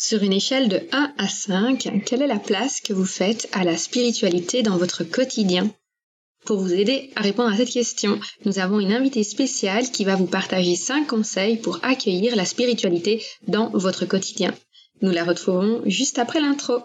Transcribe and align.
Sur 0.00 0.22
une 0.22 0.32
échelle 0.32 0.68
de 0.68 0.86
1 0.92 1.12
à 1.18 1.28
5, 1.28 2.02
quelle 2.06 2.22
est 2.22 2.28
la 2.28 2.38
place 2.38 2.80
que 2.80 2.92
vous 2.92 3.04
faites 3.04 3.48
à 3.50 3.64
la 3.64 3.76
spiritualité 3.76 4.62
dans 4.62 4.76
votre 4.76 5.02
quotidien? 5.02 5.74
Pour 6.46 6.60
vous 6.60 6.72
aider 6.72 7.10
à 7.16 7.22
répondre 7.22 7.52
à 7.52 7.56
cette 7.56 7.72
question, 7.72 8.20
nous 8.44 8.60
avons 8.60 8.78
une 8.78 8.92
invitée 8.92 9.24
spéciale 9.24 9.90
qui 9.90 10.04
va 10.04 10.14
vous 10.14 10.28
partager 10.28 10.76
5 10.76 11.08
conseils 11.08 11.56
pour 11.56 11.80
accueillir 11.82 12.36
la 12.36 12.44
spiritualité 12.44 13.24
dans 13.48 13.70
votre 13.70 14.06
quotidien. 14.06 14.54
Nous 15.02 15.10
la 15.10 15.24
retrouverons 15.24 15.82
juste 15.86 16.20
après 16.20 16.40
l'intro. 16.40 16.84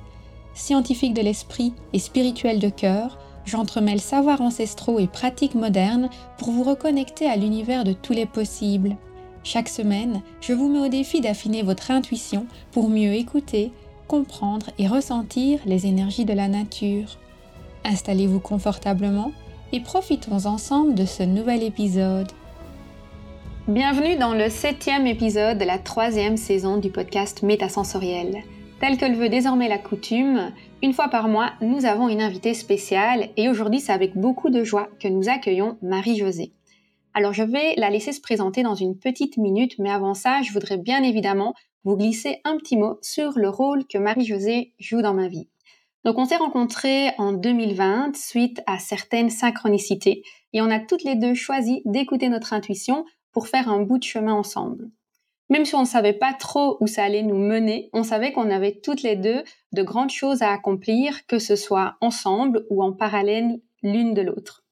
scientifique 0.53 1.13
de 1.13 1.21
l'esprit 1.21 1.73
et 1.93 1.99
spirituel 1.99 2.59
de 2.59 2.69
cœur, 2.69 3.17
j'entremêle 3.45 4.01
savoirs 4.01 4.41
ancestraux 4.41 4.99
et 4.99 5.07
pratiques 5.07 5.55
modernes 5.55 6.09
pour 6.37 6.51
vous 6.51 6.63
reconnecter 6.63 7.27
à 7.27 7.35
l'univers 7.35 7.83
de 7.83 7.93
tous 7.93 8.13
les 8.13 8.25
possibles. 8.25 8.95
Chaque 9.43 9.69
semaine, 9.69 10.21
je 10.39 10.53
vous 10.53 10.69
mets 10.69 10.85
au 10.85 10.87
défi 10.87 11.21
d'affiner 11.21 11.63
votre 11.63 11.89
intuition 11.89 12.45
pour 12.71 12.89
mieux 12.89 13.13
écouter, 13.13 13.71
comprendre 14.07 14.67
et 14.77 14.87
ressentir 14.87 15.59
les 15.65 15.87
énergies 15.87 16.25
de 16.25 16.33
la 16.33 16.47
nature. 16.47 17.17
Installez-vous 17.83 18.39
confortablement 18.39 19.31
et 19.71 19.79
profitons 19.79 20.45
ensemble 20.45 20.93
de 20.93 21.05
ce 21.05 21.23
nouvel 21.23 21.63
épisode. 21.63 22.31
Bienvenue 23.67 24.17
dans 24.17 24.33
le 24.33 24.49
septième 24.49 25.07
épisode 25.07 25.57
de 25.57 25.65
la 25.65 25.79
troisième 25.79 26.37
saison 26.37 26.77
du 26.77 26.89
podcast 26.89 27.41
Métasensoriel. 27.41 28.43
Tel 28.81 28.97
que 28.97 29.05
le 29.05 29.15
veut 29.15 29.29
désormais 29.29 29.67
la 29.67 29.77
coutume, 29.77 30.51
une 30.81 30.93
fois 30.93 31.07
par 31.07 31.27
mois, 31.27 31.51
nous 31.61 31.85
avons 31.85 32.09
une 32.09 32.19
invitée 32.19 32.55
spéciale 32.55 33.29
et 33.37 33.47
aujourd'hui 33.47 33.79
c'est 33.79 33.91
avec 33.91 34.17
beaucoup 34.17 34.49
de 34.49 34.63
joie 34.63 34.89
que 34.99 35.07
nous 35.07 35.29
accueillons 35.29 35.77
Marie-Josée. 35.83 36.51
Alors 37.13 37.31
je 37.31 37.43
vais 37.43 37.75
la 37.77 37.91
laisser 37.91 38.11
se 38.11 38.19
présenter 38.19 38.63
dans 38.63 38.73
une 38.73 38.97
petite 38.97 39.37
minute, 39.37 39.77
mais 39.77 39.91
avant 39.91 40.15
ça, 40.15 40.41
je 40.41 40.51
voudrais 40.51 40.77
bien 40.77 41.03
évidemment 41.03 41.53
vous 41.83 41.95
glisser 41.95 42.41
un 42.43 42.57
petit 42.57 42.75
mot 42.75 42.97
sur 43.03 43.33
le 43.35 43.49
rôle 43.49 43.85
que 43.85 43.99
Marie-Josée 43.99 44.73
joue 44.79 45.03
dans 45.03 45.13
ma 45.13 45.27
vie. 45.27 45.47
Donc 46.03 46.17
on 46.17 46.25
s'est 46.25 46.37
rencontrés 46.37 47.11
en 47.19 47.33
2020 47.33 48.15
suite 48.15 48.63
à 48.65 48.79
certaines 48.79 49.29
synchronicités 49.29 50.23
et 50.53 50.61
on 50.63 50.71
a 50.71 50.79
toutes 50.79 51.03
les 51.03 51.15
deux 51.15 51.35
choisi 51.35 51.83
d'écouter 51.85 52.29
notre 52.29 52.53
intuition 52.53 53.05
pour 53.31 53.47
faire 53.47 53.69
un 53.69 53.83
bout 53.83 53.99
de 53.99 54.05
chemin 54.05 54.33
ensemble. 54.33 54.89
Même 55.51 55.65
si 55.65 55.75
on 55.75 55.81
ne 55.81 55.85
savait 55.85 56.13
pas 56.13 56.31
trop 56.31 56.77
où 56.79 56.87
ça 56.87 57.03
allait 57.03 57.23
nous 57.23 57.37
mener, 57.37 57.89
on 57.91 58.03
savait 58.03 58.31
qu'on 58.31 58.49
avait 58.49 58.79
toutes 58.81 59.03
les 59.03 59.17
deux 59.17 59.43
de 59.73 59.83
grandes 59.83 60.09
choses 60.09 60.41
à 60.41 60.53
accomplir, 60.53 61.27
que 61.27 61.39
ce 61.39 61.57
soit 61.57 61.97
ensemble 61.99 62.65
ou 62.69 62.81
en 62.81 62.93
parallèle 62.93 63.59
l'une 63.83 64.13
de 64.13 64.21
l'autre. 64.21 64.63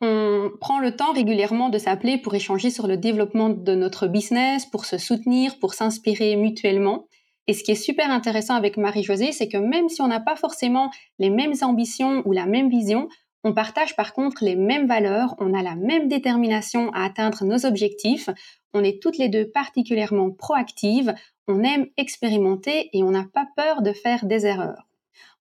On 0.00 0.50
prend 0.60 0.80
le 0.80 0.96
temps 0.96 1.12
régulièrement 1.12 1.68
de 1.68 1.78
s'appeler 1.78 2.18
pour 2.18 2.34
échanger 2.34 2.70
sur 2.70 2.88
le 2.88 2.96
développement 2.96 3.50
de 3.50 3.74
notre 3.76 4.08
business, 4.08 4.66
pour 4.66 4.84
se 4.84 4.98
soutenir, 4.98 5.60
pour 5.60 5.74
s'inspirer 5.74 6.34
mutuellement. 6.34 7.06
Et 7.46 7.52
ce 7.52 7.62
qui 7.62 7.70
est 7.70 7.76
super 7.76 8.10
intéressant 8.10 8.56
avec 8.56 8.76
Marie-Josée, 8.76 9.30
c'est 9.30 9.48
que 9.48 9.58
même 9.58 9.88
si 9.88 10.02
on 10.02 10.08
n'a 10.08 10.18
pas 10.18 10.34
forcément 10.34 10.90
les 11.20 11.30
mêmes 11.30 11.54
ambitions 11.62 12.24
ou 12.26 12.32
la 12.32 12.46
même 12.46 12.68
vision, 12.68 13.08
on 13.44 13.52
partage 13.52 13.94
par 13.94 14.12
contre 14.12 14.44
les 14.44 14.56
mêmes 14.56 14.88
valeurs, 14.88 15.36
on 15.38 15.54
a 15.54 15.62
la 15.62 15.76
même 15.76 16.08
détermination 16.08 16.90
à 16.94 17.04
atteindre 17.04 17.44
nos 17.44 17.64
objectifs, 17.64 18.28
on 18.74 18.84
est 18.84 19.00
toutes 19.00 19.18
les 19.18 19.28
deux 19.28 19.48
particulièrement 19.48 20.30
proactives, 20.30 21.14
on 21.48 21.62
aime 21.62 21.86
expérimenter 21.96 22.90
et 22.92 23.02
on 23.02 23.10
n'a 23.10 23.24
pas 23.32 23.46
peur 23.56 23.80
de 23.80 23.92
faire 23.92 24.26
des 24.26 24.44
erreurs. 24.44 24.86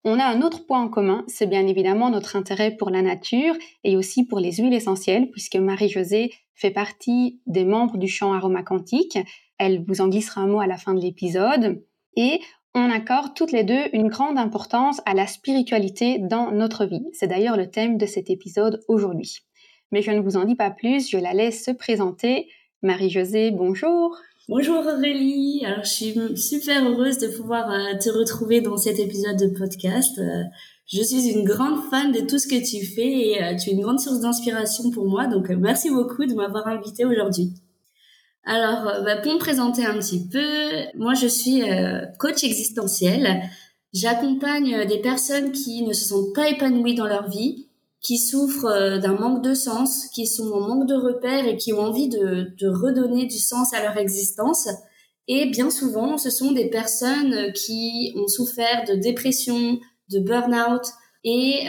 On 0.05 0.19
a 0.19 0.25
un 0.25 0.41
autre 0.41 0.65
point 0.65 0.81
en 0.81 0.89
commun, 0.89 1.23
c'est 1.27 1.47
bien 1.47 1.65
évidemment 1.65 2.09
notre 2.09 2.35
intérêt 2.35 2.71
pour 2.71 2.89
la 2.89 3.01
nature 3.01 3.55
et 3.83 3.95
aussi 3.95 4.25
pour 4.25 4.39
les 4.39 4.51
huiles 4.51 4.73
essentielles, 4.73 5.31
puisque 5.31 5.55
Marie-Josée 5.55 6.33
fait 6.55 6.71
partie 6.71 7.39
des 7.47 7.63
membres 7.63 7.97
du 7.97 8.07
champ 8.07 8.33
aromacantique. 8.33 9.17
Elle 9.57 9.83
vous 9.85 10.01
en 10.01 10.09
glissera 10.09 10.41
un 10.41 10.47
mot 10.47 10.59
à 10.59 10.67
la 10.67 10.77
fin 10.77 10.93
de 10.93 10.99
l'épisode. 10.99 11.81
Et 12.17 12.41
on 12.75 12.89
accorde 12.89 13.33
toutes 13.33 13.53
les 13.53 13.63
deux 13.63 13.83
une 13.93 14.09
grande 14.09 14.37
importance 14.37 15.01
à 15.05 15.13
la 15.13 15.25
spiritualité 15.25 16.19
dans 16.19 16.51
notre 16.51 16.85
vie. 16.85 17.05
C'est 17.13 17.27
d'ailleurs 17.27 17.55
le 17.55 17.69
thème 17.69 17.97
de 17.97 18.05
cet 18.05 18.29
épisode 18.29 18.83
aujourd'hui. 18.89 19.39
Mais 19.91 20.01
je 20.01 20.11
ne 20.11 20.19
vous 20.19 20.35
en 20.35 20.43
dis 20.43 20.55
pas 20.55 20.71
plus, 20.71 21.09
je 21.09 21.17
la 21.17 21.33
laisse 21.33 21.63
se 21.63 21.71
présenter. 21.71 22.49
Marie-Josée, 22.83 23.51
bonjour. 23.51 24.17
Bonjour 24.49 24.85
Aurélie, 24.85 25.63
alors 25.65 25.85
je 25.85 25.89
suis 25.89 26.37
super 26.37 26.85
heureuse 26.85 27.17
de 27.17 27.27
pouvoir 27.27 27.71
euh, 27.71 27.97
te 27.97 28.09
retrouver 28.09 28.59
dans 28.59 28.75
cet 28.75 28.99
épisode 28.99 29.37
de 29.37 29.57
podcast. 29.57 30.19
Euh, 30.19 30.43
je 30.85 31.01
suis 31.01 31.29
une 31.29 31.45
grande 31.45 31.81
fan 31.89 32.11
de 32.11 32.19
tout 32.19 32.37
ce 32.37 32.45
que 32.45 32.59
tu 32.59 32.85
fais 32.85 33.07
et 33.07 33.41
euh, 33.41 33.55
tu 33.55 33.69
es 33.69 33.73
une 33.73 33.79
grande 33.79 34.01
source 34.01 34.19
d'inspiration 34.19 34.91
pour 34.91 35.07
moi, 35.07 35.27
donc 35.27 35.47
merci 35.47 35.89
beaucoup 35.89 36.25
de 36.25 36.33
m'avoir 36.33 36.67
invitée 36.67 37.05
aujourd'hui. 37.05 37.53
Alors, 38.43 39.01
bah, 39.05 39.15
pour 39.15 39.33
me 39.33 39.39
présenter 39.39 39.85
un 39.85 39.97
petit 39.99 40.27
peu, 40.27 40.97
moi 40.97 41.13
je 41.13 41.27
suis 41.27 41.61
coach 42.19 42.43
existentiel. 42.43 43.43
J'accompagne 43.93 44.85
des 44.85 44.99
personnes 44.99 45.53
qui 45.53 45.83
ne 45.83 45.93
se 45.93 46.03
sentent 46.03 46.35
pas 46.35 46.49
épanouies 46.49 46.95
dans 46.95 47.07
leur 47.07 47.29
vie, 47.29 47.69
qui 48.03 48.19
souffrent 48.19 48.99
d'un 48.99 49.13
manque 49.13 49.43
de 49.43 49.53
sens, 49.53 50.07
qui 50.13 50.27
sont 50.27 50.51
en 50.51 50.59
manque 50.59 50.87
de 50.87 50.93
repères 50.93 51.47
et 51.47 51.57
qui 51.57 51.73
ont 51.73 51.79
envie 51.79 52.09
de, 52.09 52.53
de 52.59 52.67
redonner 52.67 53.25
du 53.25 53.39
sens 53.39 53.73
à 53.73 53.81
leur 53.81 53.97
existence. 53.97 54.67
Et 55.27 55.45
bien 55.47 55.69
souvent, 55.69 56.17
ce 56.17 56.29
sont 56.29 56.51
des 56.51 56.69
personnes 56.69 57.53
qui 57.53 58.13
ont 58.17 58.27
souffert 58.27 58.83
de 58.87 58.95
dépression, 58.95 59.79
de 60.11 60.19
burn-out 60.19 60.83
et 61.23 61.65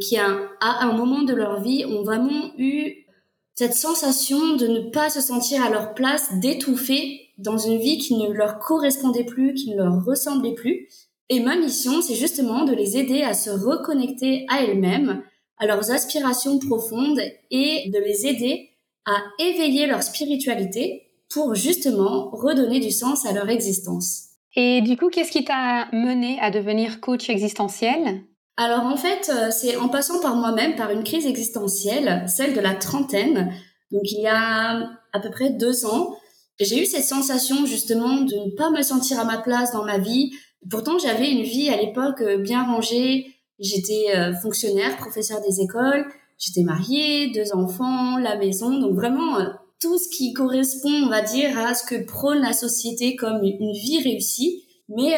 qui, 0.00 0.16
à 0.16 0.48
un 0.60 0.92
moment 0.92 1.22
de 1.22 1.32
leur 1.32 1.62
vie, 1.62 1.84
ont 1.84 2.02
vraiment 2.02 2.52
eu 2.58 3.06
cette 3.54 3.74
sensation 3.74 4.56
de 4.56 4.66
ne 4.66 4.90
pas 4.90 5.10
se 5.10 5.20
sentir 5.20 5.64
à 5.64 5.70
leur 5.70 5.94
place, 5.94 6.28
d'étouffer 6.40 7.20
dans 7.38 7.58
une 7.58 7.78
vie 7.78 7.98
qui 7.98 8.16
ne 8.16 8.32
leur 8.32 8.58
correspondait 8.58 9.24
plus, 9.24 9.54
qui 9.54 9.70
ne 9.70 9.76
leur 9.76 10.04
ressemblait 10.04 10.54
plus. 10.54 10.88
Et 11.28 11.40
ma 11.40 11.56
mission, 11.56 12.00
c'est 12.02 12.14
justement 12.14 12.64
de 12.64 12.72
les 12.72 12.96
aider 12.96 13.22
à 13.22 13.34
se 13.34 13.50
reconnecter 13.50 14.46
à 14.48 14.62
elles-mêmes, 14.62 15.22
à 15.58 15.66
leurs 15.66 15.90
aspirations 15.90 16.58
profondes 16.58 17.20
et 17.50 17.90
de 17.90 17.98
les 17.98 18.26
aider 18.26 18.70
à 19.06 19.22
éveiller 19.38 19.86
leur 19.86 20.02
spiritualité 20.02 21.10
pour 21.30 21.54
justement 21.54 22.30
redonner 22.32 22.80
du 22.80 22.90
sens 22.90 23.26
à 23.26 23.32
leur 23.32 23.48
existence. 23.48 24.28
Et 24.56 24.80
du 24.80 24.96
coup, 24.96 25.08
qu'est-ce 25.08 25.30
qui 25.30 25.44
t'a 25.44 25.88
mené 25.92 26.38
à 26.40 26.50
devenir 26.50 27.00
coach 27.00 27.28
existentiel? 27.30 28.22
Alors 28.56 28.84
en 28.86 28.96
fait, 28.96 29.30
euh, 29.32 29.50
c'est 29.50 29.76
en 29.76 29.88
passant 29.88 30.20
par 30.20 30.34
moi-même, 30.34 30.74
par 30.74 30.90
une 30.90 31.04
crise 31.04 31.26
existentielle, 31.26 32.24
celle 32.26 32.54
de 32.54 32.60
la 32.60 32.74
trentaine. 32.74 33.52
Donc 33.92 34.02
il 34.04 34.20
y 34.20 34.26
a 34.26 34.90
à 35.12 35.20
peu 35.20 35.30
près 35.30 35.50
deux 35.50 35.86
ans, 35.86 36.16
j'ai 36.60 36.82
eu 36.82 36.86
cette 36.86 37.04
sensation 37.04 37.66
justement 37.66 38.22
de 38.22 38.34
ne 38.34 38.50
pas 38.56 38.70
me 38.70 38.82
sentir 38.82 39.20
à 39.20 39.24
ma 39.24 39.38
place 39.38 39.72
dans 39.72 39.84
ma 39.84 39.98
vie. 39.98 40.32
Pourtant, 40.68 40.98
j'avais 40.98 41.30
une 41.30 41.42
vie 41.42 41.68
à 41.68 41.76
l'époque 41.76 42.20
euh, 42.20 42.36
bien 42.38 42.64
rangée. 42.64 43.32
J'étais 43.58 44.16
euh, 44.16 44.34
fonctionnaire, 44.34 44.96
professeur 44.96 45.40
des 45.40 45.60
écoles. 45.60 46.06
J'étais 46.38 46.62
mariée, 46.62 47.30
deux 47.30 47.52
enfants, 47.52 48.18
la 48.18 48.36
maison. 48.36 48.78
Donc 48.78 48.94
vraiment 48.94 49.38
tout 49.80 49.98
ce 49.98 50.08
qui 50.16 50.32
correspond, 50.32 50.92
on 51.04 51.08
va 51.08 51.22
dire, 51.22 51.58
à 51.58 51.74
ce 51.74 51.84
que 51.84 52.04
prône 52.04 52.40
la 52.40 52.52
société 52.52 53.16
comme 53.16 53.42
une 53.42 53.72
vie 53.72 54.02
réussie. 54.02 54.64
Mais 54.88 55.16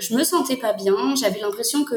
je 0.00 0.14
me 0.16 0.24
sentais 0.24 0.56
pas 0.56 0.72
bien. 0.72 1.14
J'avais 1.14 1.40
l'impression 1.40 1.84
que 1.84 1.96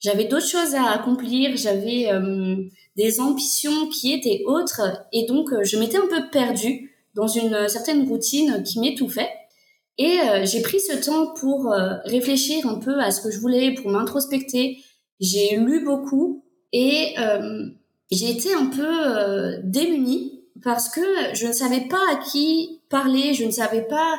j'avais 0.00 0.24
d'autres 0.24 0.46
choses 0.46 0.74
à 0.74 0.90
accomplir, 0.90 1.56
j'avais 1.56 2.12
euh, 2.12 2.56
des 2.96 3.20
ambitions 3.20 3.88
qui 3.88 4.12
étaient 4.12 4.42
autres 4.46 4.82
et 5.12 5.26
donc 5.26 5.52
euh, 5.52 5.64
je 5.64 5.78
m'étais 5.78 5.96
un 5.96 6.06
peu 6.06 6.28
perdue 6.30 6.92
dans 7.14 7.26
une 7.26 7.54
euh, 7.54 7.68
certaine 7.68 8.06
routine 8.06 8.62
qui 8.62 8.78
m'étouffait. 8.78 9.30
Et 9.98 10.18
j'ai 10.42 10.60
pris 10.60 10.78
ce 10.78 10.94
temps 10.94 11.32
pour 11.40 11.72
réfléchir 12.04 12.66
un 12.66 12.74
peu 12.74 13.00
à 13.00 13.10
ce 13.10 13.22
que 13.22 13.30
je 13.30 13.38
voulais, 13.38 13.72
pour 13.72 13.90
m'introspecter. 13.90 14.76
J'ai 15.20 15.56
lu 15.56 15.84
beaucoup 15.84 16.44
et 16.72 17.14
j'ai 18.10 18.30
été 18.30 18.54
un 18.54 18.66
peu 18.66 19.60
démunie 19.64 20.44
parce 20.62 20.88
que 20.88 21.00
je 21.34 21.46
ne 21.46 21.52
savais 21.52 21.82
pas 21.82 22.00
à 22.12 22.16
qui 22.16 22.82
parler, 22.88 23.34
je 23.34 23.44
ne 23.44 23.50
savais 23.50 23.82
pas 23.82 24.16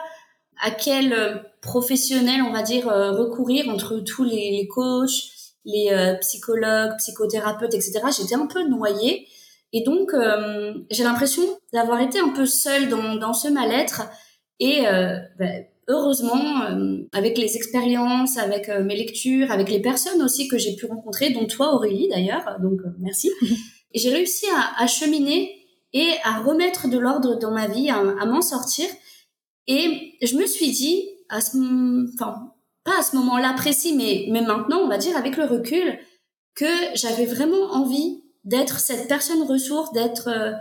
à 0.61 0.71
quel 0.71 1.44
professionnel, 1.61 2.41
on 2.41 2.51
va 2.51 2.63
dire, 2.63 2.85
recourir 2.85 3.69
entre 3.69 3.99
tous 3.99 4.23
les, 4.23 4.67
coachs, 4.67 5.29
les 5.65 6.15
psychologues, 6.21 6.97
psychothérapeutes, 6.97 7.73
etc. 7.73 8.01
J'étais 8.17 8.35
un 8.35 8.47
peu 8.47 8.67
noyée. 8.67 9.27
Et 9.73 9.83
donc, 9.83 10.11
j'ai 10.89 11.03
l'impression 11.03 11.44
d'avoir 11.73 12.01
été 12.01 12.19
un 12.19 12.29
peu 12.29 12.45
seule 12.45 12.89
dans, 12.89 13.33
ce 13.33 13.49
mal-être. 13.49 14.03
Et 14.59 14.83
ben, 15.38 15.65
heureusement, 15.87 16.63
avec 17.13 17.37
les 17.37 17.55
expériences, 17.55 18.37
avec 18.37 18.67
mes 18.69 18.95
lectures, 18.95 19.51
avec 19.51 19.69
les 19.69 19.81
personnes 19.81 20.21
aussi 20.21 20.47
que 20.47 20.57
j'ai 20.57 20.75
pu 20.75 20.85
rencontrer, 20.85 21.29
dont 21.29 21.45
toi 21.45 21.73
Aurélie 21.73 22.09
d'ailleurs, 22.09 22.57
donc 22.61 22.81
merci, 22.99 23.31
et 23.93 23.99
j'ai 23.99 24.09
réussi 24.09 24.45
à, 24.53 24.83
à 24.83 24.87
cheminer 24.87 25.57
et 25.93 26.13
à 26.23 26.39
remettre 26.39 26.87
de 26.87 26.97
l'ordre 26.97 27.35
dans 27.39 27.51
ma 27.51 27.67
vie, 27.67 27.89
à, 27.89 28.25
m'en 28.25 28.41
sortir. 28.41 28.87
Et 29.67 30.13
je 30.21 30.35
me 30.35 30.45
suis 30.45 30.71
dit, 30.71 31.09
à 31.29 31.41
ce, 31.41 31.57
enfin, 32.13 32.53
pas 32.83 32.99
à 32.99 33.03
ce 33.03 33.15
moment-là 33.15 33.53
précis, 33.53 33.95
mais, 33.95 34.27
mais 34.29 34.41
maintenant, 34.41 34.79
on 34.79 34.87
va 34.87 34.97
dire 34.97 35.17
avec 35.17 35.37
le 35.37 35.45
recul, 35.45 35.97
que 36.55 36.65
j'avais 36.95 37.25
vraiment 37.25 37.71
envie 37.73 38.23
d'être 38.43 38.79
cette 38.79 39.07
personne 39.07 39.43
ressource, 39.43 39.91
d'être 39.91 40.29
euh, 40.29 40.53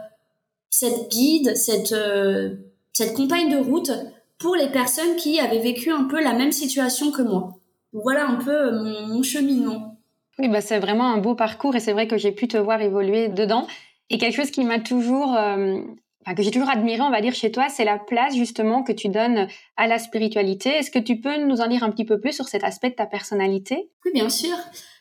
cette 0.71 1.11
guide, 1.11 1.57
cette, 1.57 1.93
euh, 1.93 2.55
cette 2.93 3.15
compagne 3.15 3.51
de 3.51 3.65
route 3.65 3.93
pour 4.39 4.57
les 4.57 4.69
personnes 4.69 5.17
qui 5.17 5.41
avaient 5.41 5.63
vécu 5.63 5.91
un 5.91 6.05
peu 6.05 6.23
la 6.23 6.35
même 6.35 6.53
situation 6.53 7.11
que 7.11 7.23
moi. 7.23 7.55
Voilà 7.93 8.27
un 8.29 8.37
peu 8.37 8.73
mon, 8.73 9.07
mon 9.07 9.23
cheminement. 9.23 9.97
Oui, 10.39 10.49
bah 10.49 10.61
c'est 10.61 10.79
vraiment 10.79 11.13
un 11.13 11.19
beau 11.19 11.35
parcours 11.35 11.75
et 11.77 11.81
c'est 11.81 11.93
vrai 11.93 12.07
que 12.07 12.19
j'ai 12.19 12.33
pu 12.33 12.47
te 12.47 12.59
voir 12.59 12.81
évoluer 12.83 13.29
dedans. 13.29 13.67
Et 14.11 14.19
quelque 14.19 14.37
chose 14.37 14.51
qui 14.51 14.65
m'a 14.65 14.79
toujours, 14.79 15.35
euh, 15.35 15.79
enfin, 16.25 16.35
que 16.35 16.43
j'ai 16.43 16.51
toujours 16.51 16.69
admiré, 16.69 17.01
on 17.01 17.11
va 17.11 17.23
dire, 17.23 17.35
chez 17.35 17.51
toi, 17.51 17.69
c'est 17.71 17.85
la 17.85 17.99
place 17.99 18.37
justement 18.37 18.83
que 18.83 18.93
tu 18.93 19.09
donnes 19.09 19.49
à 19.77 19.87
la 19.87 19.99
spiritualité. 19.99 20.71
Est-ce 20.71 20.91
que 20.91 20.99
tu 20.99 21.21
peux 21.21 21.39
nous 21.39 21.61
en 21.61 21.69
dire 21.69 21.83
un 21.83 21.91
petit 21.91 22.05
peu 22.05 22.21
plus 22.21 22.33
sur 22.33 22.49
cet 22.49 22.65
aspect 22.65 22.91
de 22.91 22.97
ta 22.97 23.07
personnalité? 23.07 23.89
Oui, 24.05 24.13
bien 24.13 24.29
sûr. 24.29 24.57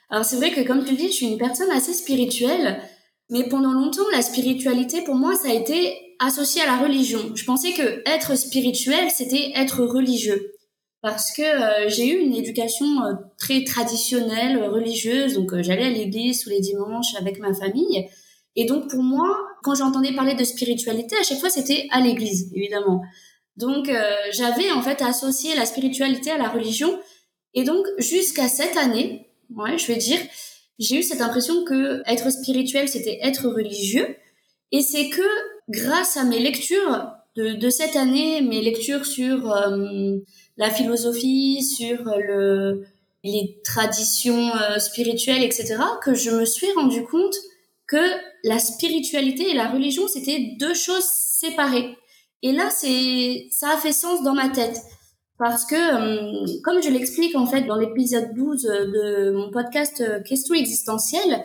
Alors 0.09 0.23
c'est 0.23 0.37
vrai 0.37 0.51
que 0.51 0.61
comme 0.61 0.85
tu 0.85 0.91
le 0.91 0.97
dis, 0.97 1.07
je 1.07 1.13
suis 1.13 1.27
une 1.27 1.37
personne 1.37 1.71
assez 1.71 1.93
spirituelle, 1.93 2.79
mais 3.29 3.43
pendant 3.49 3.73
longtemps, 3.73 4.07
la 4.13 4.21
spiritualité, 4.21 5.03
pour 5.03 5.15
moi, 5.15 5.35
ça 5.35 5.49
a 5.49 5.53
été 5.53 6.04
associé 6.19 6.61
à 6.61 6.65
la 6.65 6.77
religion. 6.77 7.35
Je 7.35 7.43
pensais 7.45 7.73
que 7.73 8.01
être 8.05 8.37
spirituel, 8.37 9.09
c'était 9.09 9.51
être 9.55 9.83
religieux. 9.83 10.51
Parce 11.01 11.31
que 11.31 11.43
euh, 11.43 11.87
j'ai 11.87 12.07
eu 12.07 12.17
une 12.19 12.33
éducation 12.33 13.03
euh, 13.03 13.13
très 13.37 13.63
traditionnelle, 13.63 14.63
religieuse, 14.63 15.35
donc 15.35 15.53
j'allais 15.61 15.85
à 15.85 15.89
l'église 15.89 16.43
tous 16.43 16.49
les 16.49 16.61
dimanches 16.61 17.15
avec 17.19 17.39
ma 17.39 17.53
famille. 17.53 18.07
Et 18.55 18.65
donc 18.65 18.89
pour 18.89 19.03
moi, 19.03 19.37
quand 19.63 19.75
j'entendais 19.75 20.13
parler 20.13 20.33
de 20.33 20.43
spiritualité, 20.43 21.15
à 21.19 21.23
chaque 21.23 21.39
fois 21.39 21.49
c'était 21.49 21.87
à 21.91 22.01
l'église, 22.01 22.51
évidemment. 22.55 23.03
Donc 23.57 23.89
euh, 23.89 24.15
j'avais 24.31 24.71
en 24.71 24.81
fait 24.81 25.01
associé 25.01 25.55
la 25.55 25.65
spiritualité 25.65 26.31
à 26.31 26.37
la 26.37 26.49
religion. 26.49 26.99
Et 27.53 27.63
donc 27.63 27.85
jusqu'à 27.97 28.47
cette 28.47 28.77
année, 28.77 29.29
ouais, 29.55 29.77
je 29.77 29.87
vais 29.87 29.97
dire, 29.97 30.19
j'ai 30.79 30.97
eu 30.97 31.03
cette 31.03 31.21
impression 31.21 31.63
que 31.65 32.01
être 32.09 32.31
spirituel 32.31 32.89
c'était 32.89 33.19
être 33.21 33.47
religieux. 33.47 34.15
Et 34.71 34.81
c'est 34.81 35.09
que 35.09 35.21
grâce 35.69 36.17
à 36.17 36.23
mes 36.23 36.39
lectures 36.39 37.11
de, 37.35 37.53
de 37.53 37.69
cette 37.69 37.95
année, 37.95 38.41
mes 38.41 38.61
lectures 38.61 39.05
sur 39.05 39.51
euh, 39.51 40.17
la 40.57 40.69
philosophie, 40.69 41.63
sur 41.63 42.03
le, 42.17 42.85
les 43.23 43.59
traditions 43.63 44.55
euh, 44.55 44.79
spirituelles, 44.79 45.43
etc., 45.43 45.75
que 46.03 46.13
je 46.13 46.31
me 46.31 46.45
suis 46.45 46.71
rendu 46.73 47.03
compte 47.03 47.35
que 47.87 47.97
la 48.43 48.59
spiritualité 48.59 49.49
et 49.49 49.53
la 49.53 49.67
religion, 49.67 50.07
c'était 50.07 50.55
deux 50.59 50.73
choses 50.73 51.05
séparées. 51.05 51.97
Et 52.41 52.51
là, 52.51 52.69
c'est, 52.69 53.47
ça 53.51 53.71
a 53.71 53.77
fait 53.77 53.91
sens 53.91 54.23
dans 54.23 54.33
ma 54.33 54.49
tête. 54.49 54.79
Parce 55.37 55.65
que, 55.65 55.75
euh, 55.75 56.45
comme 56.63 56.81
je 56.81 56.89
l'explique 56.89 57.35
en 57.35 57.45
fait 57.45 57.63
dans 57.63 57.75
l'épisode 57.75 58.33
12 58.35 58.61
de 58.63 59.31
mon 59.31 59.51
podcast 59.51 60.01
euh, 60.01 60.21
Question 60.21 60.55
existentielle, 60.55 61.43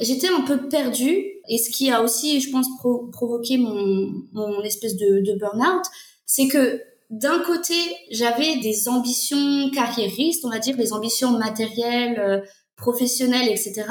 j'étais 0.00 0.28
un 0.28 0.42
peu 0.42 0.68
perdue. 0.68 1.24
Et 1.48 1.58
ce 1.58 1.70
qui 1.70 1.90
a 1.90 2.02
aussi, 2.02 2.40
je 2.40 2.50
pense, 2.50 2.66
provoqué 3.12 3.56
mon, 3.56 4.12
mon 4.32 4.62
espèce 4.62 4.96
de, 4.96 5.20
de 5.20 5.38
burn-out, 5.38 5.84
c'est 6.26 6.48
que 6.48 6.82
d'un 7.10 7.38
côté, 7.40 7.74
j'avais 8.10 8.56
des 8.56 8.88
ambitions 8.88 9.70
carriéristes, 9.70 10.44
on 10.44 10.50
va 10.50 10.58
dire, 10.58 10.76
des 10.76 10.92
ambitions 10.92 11.38
matérielles, 11.38 12.18
euh, 12.18 12.40
professionnelles, 12.76 13.48
etc. 13.48 13.86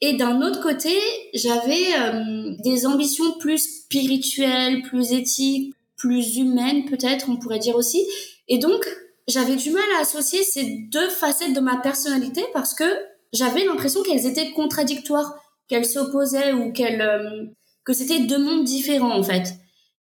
Et 0.00 0.14
d'un 0.14 0.40
autre 0.42 0.62
côté, 0.62 0.94
j'avais 1.34 1.94
euh, 1.98 2.54
des 2.64 2.86
ambitions 2.86 3.32
plus 3.38 3.82
spirituelles, 3.82 4.82
plus 4.82 5.12
éthiques, 5.12 5.74
plus 5.96 6.36
humaines 6.36 6.84
peut-être, 6.86 7.28
on 7.28 7.36
pourrait 7.36 7.58
dire 7.58 7.76
aussi. 7.76 8.06
Et 8.46 8.58
donc, 8.58 8.86
j'avais 9.26 9.56
du 9.56 9.70
mal 9.70 9.84
à 9.98 10.02
associer 10.02 10.42
ces 10.44 10.64
deux 10.90 11.08
facettes 11.08 11.52
de 11.52 11.60
ma 11.60 11.76
personnalité 11.76 12.42
parce 12.54 12.74
que 12.74 12.84
j'avais 13.32 13.64
l'impression 13.64 14.02
qu'elles 14.02 14.26
étaient 14.26 14.52
contradictoires, 14.52 15.34
qu'elles 15.68 15.86
s'opposaient 15.86 16.52
ou 16.52 16.72
qu'elles 16.72 17.02
euh, 17.02 17.44
que 17.84 17.92
c'était 17.92 18.20
deux 18.20 18.38
mondes 18.38 18.64
différents 18.64 19.18
en 19.18 19.22
fait. 19.22 19.54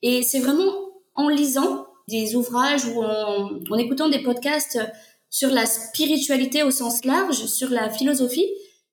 Et 0.03 0.23
c'est 0.23 0.41
vraiment 0.41 0.73
en 1.15 1.29
lisant 1.29 1.87
des 2.09 2.35
ouvrages 2.35 2.85
ou 2.87 3.03
en, 3.03 3.59
en 3.71 3.77
écoutant 3.79 4.09
des 4.09 4.23
podcasts 4.23 4.79
sur 5.31 5.51
la 5.51 5.67
spiritualité 5.67 6.63
au 6.63 6.71
sens 6.71 7.05
large, 7.05 7.47
sur 7.47 7.71
la 7.71 7.91
philosophie, 7.91 8.49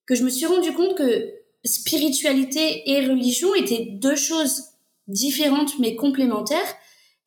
que 0.05 0.15
je 0.15 0.23
me 0.23 0.29
suis 0.29 0.45
rendu 0.45 0.73
compte 0.73 0.95
que 0.95 1.31
spiritualité 1.63 2.89
et 2.89 3.05
religion 3.07 3.53
étaient 3.55 3.87
deux 3.91 4.15
choses 4.15 4.63
différentes 5.07 5.77
mais 5.79 5.95
complémentaires 5.95 6.75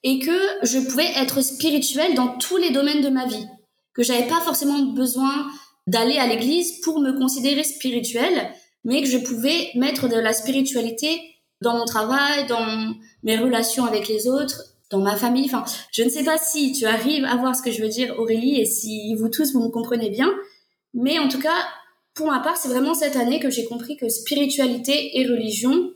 et 0.03 0.19
que 0.19 0.39
je 0.62 0.79
pouvais 0.79 1.11
être 1.17 1.43
spirituelle 1.43 2.15
dans 2.15 2.37
tous 2.37 2.56
les 2.56 2.71
domaines 2.71 3.03
de 3.03 3.09
ma 3.09 3.27
vie, 3.27 3.47
que 3.95 4.03
j'avais 4.03 4.27
pas 4.27 4.41
forcément 4.41 4.81
besoin 4.93 5.47
d'aller 5.86 6.19
à 6.19 6.26
l'église 6.26 6.81
pour 6.81 7.00
me 7.00 7.12
considérer 7.12 7.64
spirituelle, 7.64 8.50
mais 8.84 9.02
que 9.02 9.08
je 9.08 9.19
pouvais 9.19 9.70
mettre 9.75 10.08
de 10.08 10.16
la 10.16 10.32
spiritualité 10.32 11.20
dans 11.60 11.76
mon 11.76 11.84
travail, 11.84 12.46
dans 12.46 12.94
mes 13.22 13.36
relations 13.36 13.84
avec 13.84 14.08
les 14.08 14.28
autres, 14.28 14.62
dans 14.90 15.00
ma 15.00 15.16
famille. 15.16 15.46
Enfin, 15.46 15.64
je 15.92 16.02
ne 16.02 16.08
sais 16.08 16.25
pas 16.25 16.38
si 16.38 16.72
tu 16.72 16.86
arrives 16.86 17.25
à 17.25 17.36
voir 17.36 17.56
ce 17.56 17.62
que 17.62 17.70
je 17.70 17.82
veux 17.82 17.88
dire, 17.88 18.14
Aurélie, 18.19 18.60
et 18.60 18.66
si 18.66 19.14
vous 19.14 19.28
tous 19.28 19.52
vous 19.52 19.62
me 19.62 19.70
comprenez 19.70 20.10
bien, 20.10 20.32
mais 20.92 21.19
en 21.19 21.28
tout 21.28 21.40
cas, 21.40 21.66
pour 22.14 22.31
ma 22.31 22.40
part, 22.40 22.56
c'est 22.56 22.69
vraiment 22.69 22.94
cette 22.94 23.16
année 23.16 23.40
que 23.40 23.50
j'ai 23.50 23.64
compris 23.64 23.96
que 23.96 24.08
spiritualité 24.08 25.19
et 25.19 25.26
religion 25.26 25.90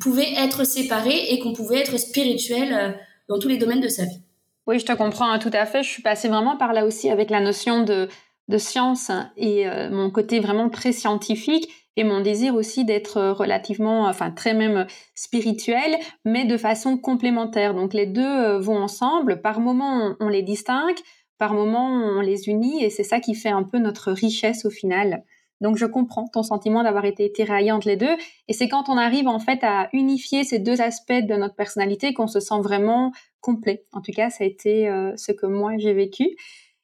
pouvaient 0.00 0.32
être 0.36 0.64
séparées 0.64 1.32
et 1.32 1.38
qu'on 1.40 1.52
pouvait 1.52 1.78
être 1.78 1.98
spirituel 1.98 2.72
euh, 2.72 2.92
dans 3.28 3.38
tous 3.38 3.48
les 3.48 3.58
domaines 3.58 3.80
de 3.80 3.88
sa 3.88 4.04
vie. 4.04 4.22
Oui, 4.66 4.78
je 4.78 4.84
te 4.84 4.92
comprends 4.92 5.30
hein, 5.30 5.38
tout 5.38 5.50
à 5.52 5.64
fait. 5.64 5.82
Je 5.82 5.88
suis 5.88 6.02
passée 6.02 6.28
vraiment 6.28 6.56
par 6.56 6.74
là 6.74 6.84
aussi 6.84 7.10
avec 7.10 7.30
la 7.30 7.40
notion 7.40 7.84
de, 7.84 8.08
de 8.48 8.58
science 8.58 9.10
et 9.36 9.68
euh, 9.68 9.90
mon 9.90 10.10
côté 10.10 10.40
vraiment 10.40 10.68
très 10.68 10.92
scientifique 10.92 11.68
et 11.96 12.04
mon 12.04 12.20
désir 12.20 12.54
aussi 12.54 12.84
d'être 12.84 13.32
relativement, 13.32 14.06
enfin 14.06 14.30
très 14.30 14.54
même 14.54 14.86
spirituel, 15.14 15.96
mais 16.24 16.44
de 16.44 16.56
façon 16.56 16.96
complémentaire. 16.96 17.74
Donc 17.74 17.92
les 17.92 18.06
deux 18.06 18.22
euh, 18.22 18.58
vont 18.58 18.78
ensemble. 18.78 19.42
Par 19.42 19.60
moments, 19.60 20.14
on 20.20 20.28
les 20.28 20.42
distingue, 20.42 20.96
par 21.38 21.54
moments, 21.54 21.88
on 21.88 22.20
les 22.20 22.48
unit 22.48 22.84
et 22.84 22.90
c'est 22.90 23.02
ça 23.02 23.20
qui 23.20 23.34
fait 23.34 23.48
un 23.48 23.64
peu 23.64 23.78
notre 23.78 24.12
richesse 24.12 24.64
au 24.64 24.70
final. 24.70 25.24
Donc 25.60 25.76
je 25.76 25.86
comprends 25.86 26.28
ton 26.28 26.42
sentiment 26.42 26.82
d'avoir 26.82 27.04
été 27.04 27.30
tiraillé 27.32 27.72
entre 27.72 27.88
les 27.88 27.96
deux. 27.96 28.16
Et 28.46 28.52
c'est 28.52 28.68
quand 28.68 28.88
on 28.88 28.96
arrive 28.96 29.26
en 29.26 29.40
fait 29.40 29.58
à 29.62 29.88
unifier 29.92 30.44
ces 30.44 30.58
deux 30.58 30.80
aspects 30.80 31.12
de 31.12 31.34
notre 31.34 31.56
personnalité 31.56 32.14
qu'on 32.14 32.28
se 32.28 32.40
sent 32.40 32.60
vraiment 32.62 33.12
complet. 33.40 33.84
En 33.92 34.00
tout 34.00 34.12
cas, 34.12 34.30
ça 34.30 34.44
a 34.44 34.46
été 34.46 34.88
euh, 34.88 35.16
ce 35.16 35.32
que 35.32 35.46
moi 35.46 35.72
j'ai 35.78 35.94
vécu. 35.94 36.36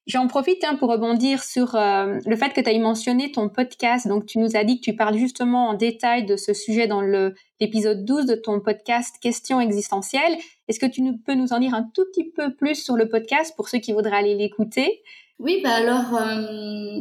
J'en 0.07 0.27
profite 0.27 0.63
hein, 0.65 0.77
pour 0.77 0.91
rebondir 0.91 1.43
sur 1.43 1.77
euh, 1.77 2.19
le 2.27 2.37
fait 2.37 2.53
que 2.53 2.61
tu 2.61 2.69
as 2.69 2.79
mentionné 2.79 3.33
ton 3.33 3.49
podcast. 3.49 4.07
Donc, 4.07 4.27
tu 4.27 4.39
nous 4.39 4.55
as 4.55 4.63
dit 4.63 4.79
que 4.79 4.85
tu 4.85 4.95
parles 4.95 5.17
justement 5.17 5.69
en 5.69 5.75
détail 5.75 6.27
de 6.27 6.37
ce 6.37 6.53
sujet 6.53 6.87
dans 6.87 7.01
l'épisode 7.01 8.05
12 8.05 8.27
de 8.27 8.35
ton 8.35 8.61
podcast 8.61 9.17
Questions 9.23 9.61
existentielles. 9.61 10.37
Est-ce 10.69 10.79
que 10.79 10.87
tu 10.87 11.03
peux 11.25 11.35
nous 11.35 11.55
en 11.55 11.59
dire 11.59 11.73
un 11.73 11.89
tout 11.95 12.05
petit 12.13 12.31
peu 12.31 12.55
plus 12.55 12.75
sur 12.75 12.97
le 12.97 13.09
podcast 13.09 13.55
pour 13.57 13.71
ceux 13.71 13.79
qui 13.79 13.93
voudraient 13.95 14.19
aller 14.19 14.35
l'écouter? 14.35 15.03
Oui, 15.39 15.61
bah 15.65 15.75
alors, 15.75 16.15
euh, 16.15 17.01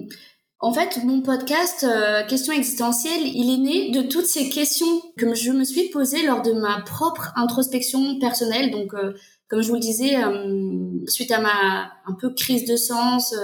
en 0.63 0.71
fait, 0.71 1.03
mon 1.03 1.21
podcast 1.21 1.83
euh, 1.83 2.25
Questions 2.25 2.53
existentielles, 2.53 3.27
il 3.27 3.53
est 3.53 3.57
né 3.57 3.91
de 3.91 4.01
toutes 4.01 4.27
ces 4.27 4.47
questions 4.47 5.01
que 5.17 5.35
je 5.35 5.51
me 5.51 5.65
suis 5.65 5.89
posées 5.89 6.25
lors 6.25 6.41
de 6.41 6.53
ma 6.53 6.79
propre 6.85 7.33
introspection 7.35 8.17
personnelle. 8.17 8.71
Donc, 8.71 8.93
euh, 8.93 9.11
comme 9.53 9.61
je 9.61 9.67
vous 9.67 9.75
le 9.75 9.79
disais, 9.79 10.15
euh, 10.17 11.05
suite 11.07 11.31
à 11.31 11.39
ma 11.39 11.91
un 12.07 12.13
peu 12.19 12.31
crise 12.33 12.65
de 12.65 12.75
sens, 12.75 13.35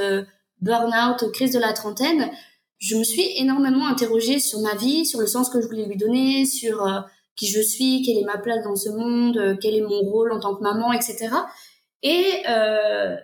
burn-out, 0.60 1.32
crise 1.32 1.52
de 1.52 1.60
la 1.60 1.72
trentaine, 1.72 2.32
je 2.80 2.96
me 2.96 3.04
suis 3.04 3.38
énormément 3.38 3.86
interrogée 3.86 4.40
sur 4.40 4.60
ma 4.62 4.74
vie, 4.74 5.06
sur 5.06 5.20
le 5.20 5.28
sens 5.28 5.50
que 5.50 5.62
je 5.62 5.68
voulais 5.68 5.86
lui 5.86 5.98
donner, 5.98 6.46
sur 6.46 6.84
qui 7.36 7.46
je 7.46 7.62
suis, 7.62 8.02
quelle 8.02 8.18
est 8.18 8.26
ma 8.26 8.40
place 8.40 8.64
dans 8.64 8.76
ce 8.76 8.90
monde, 8.90 9.58
quel 9.62 9.76
est 9.76 9.82
mon 9.82 10.00
rôle 10.00 10.32
en 10.32 10.40
tant 10.40 10.56
que 10.56 10.64
maman, 10.64 10.94
etc. 10.94 11.30
Et 12.02 12.24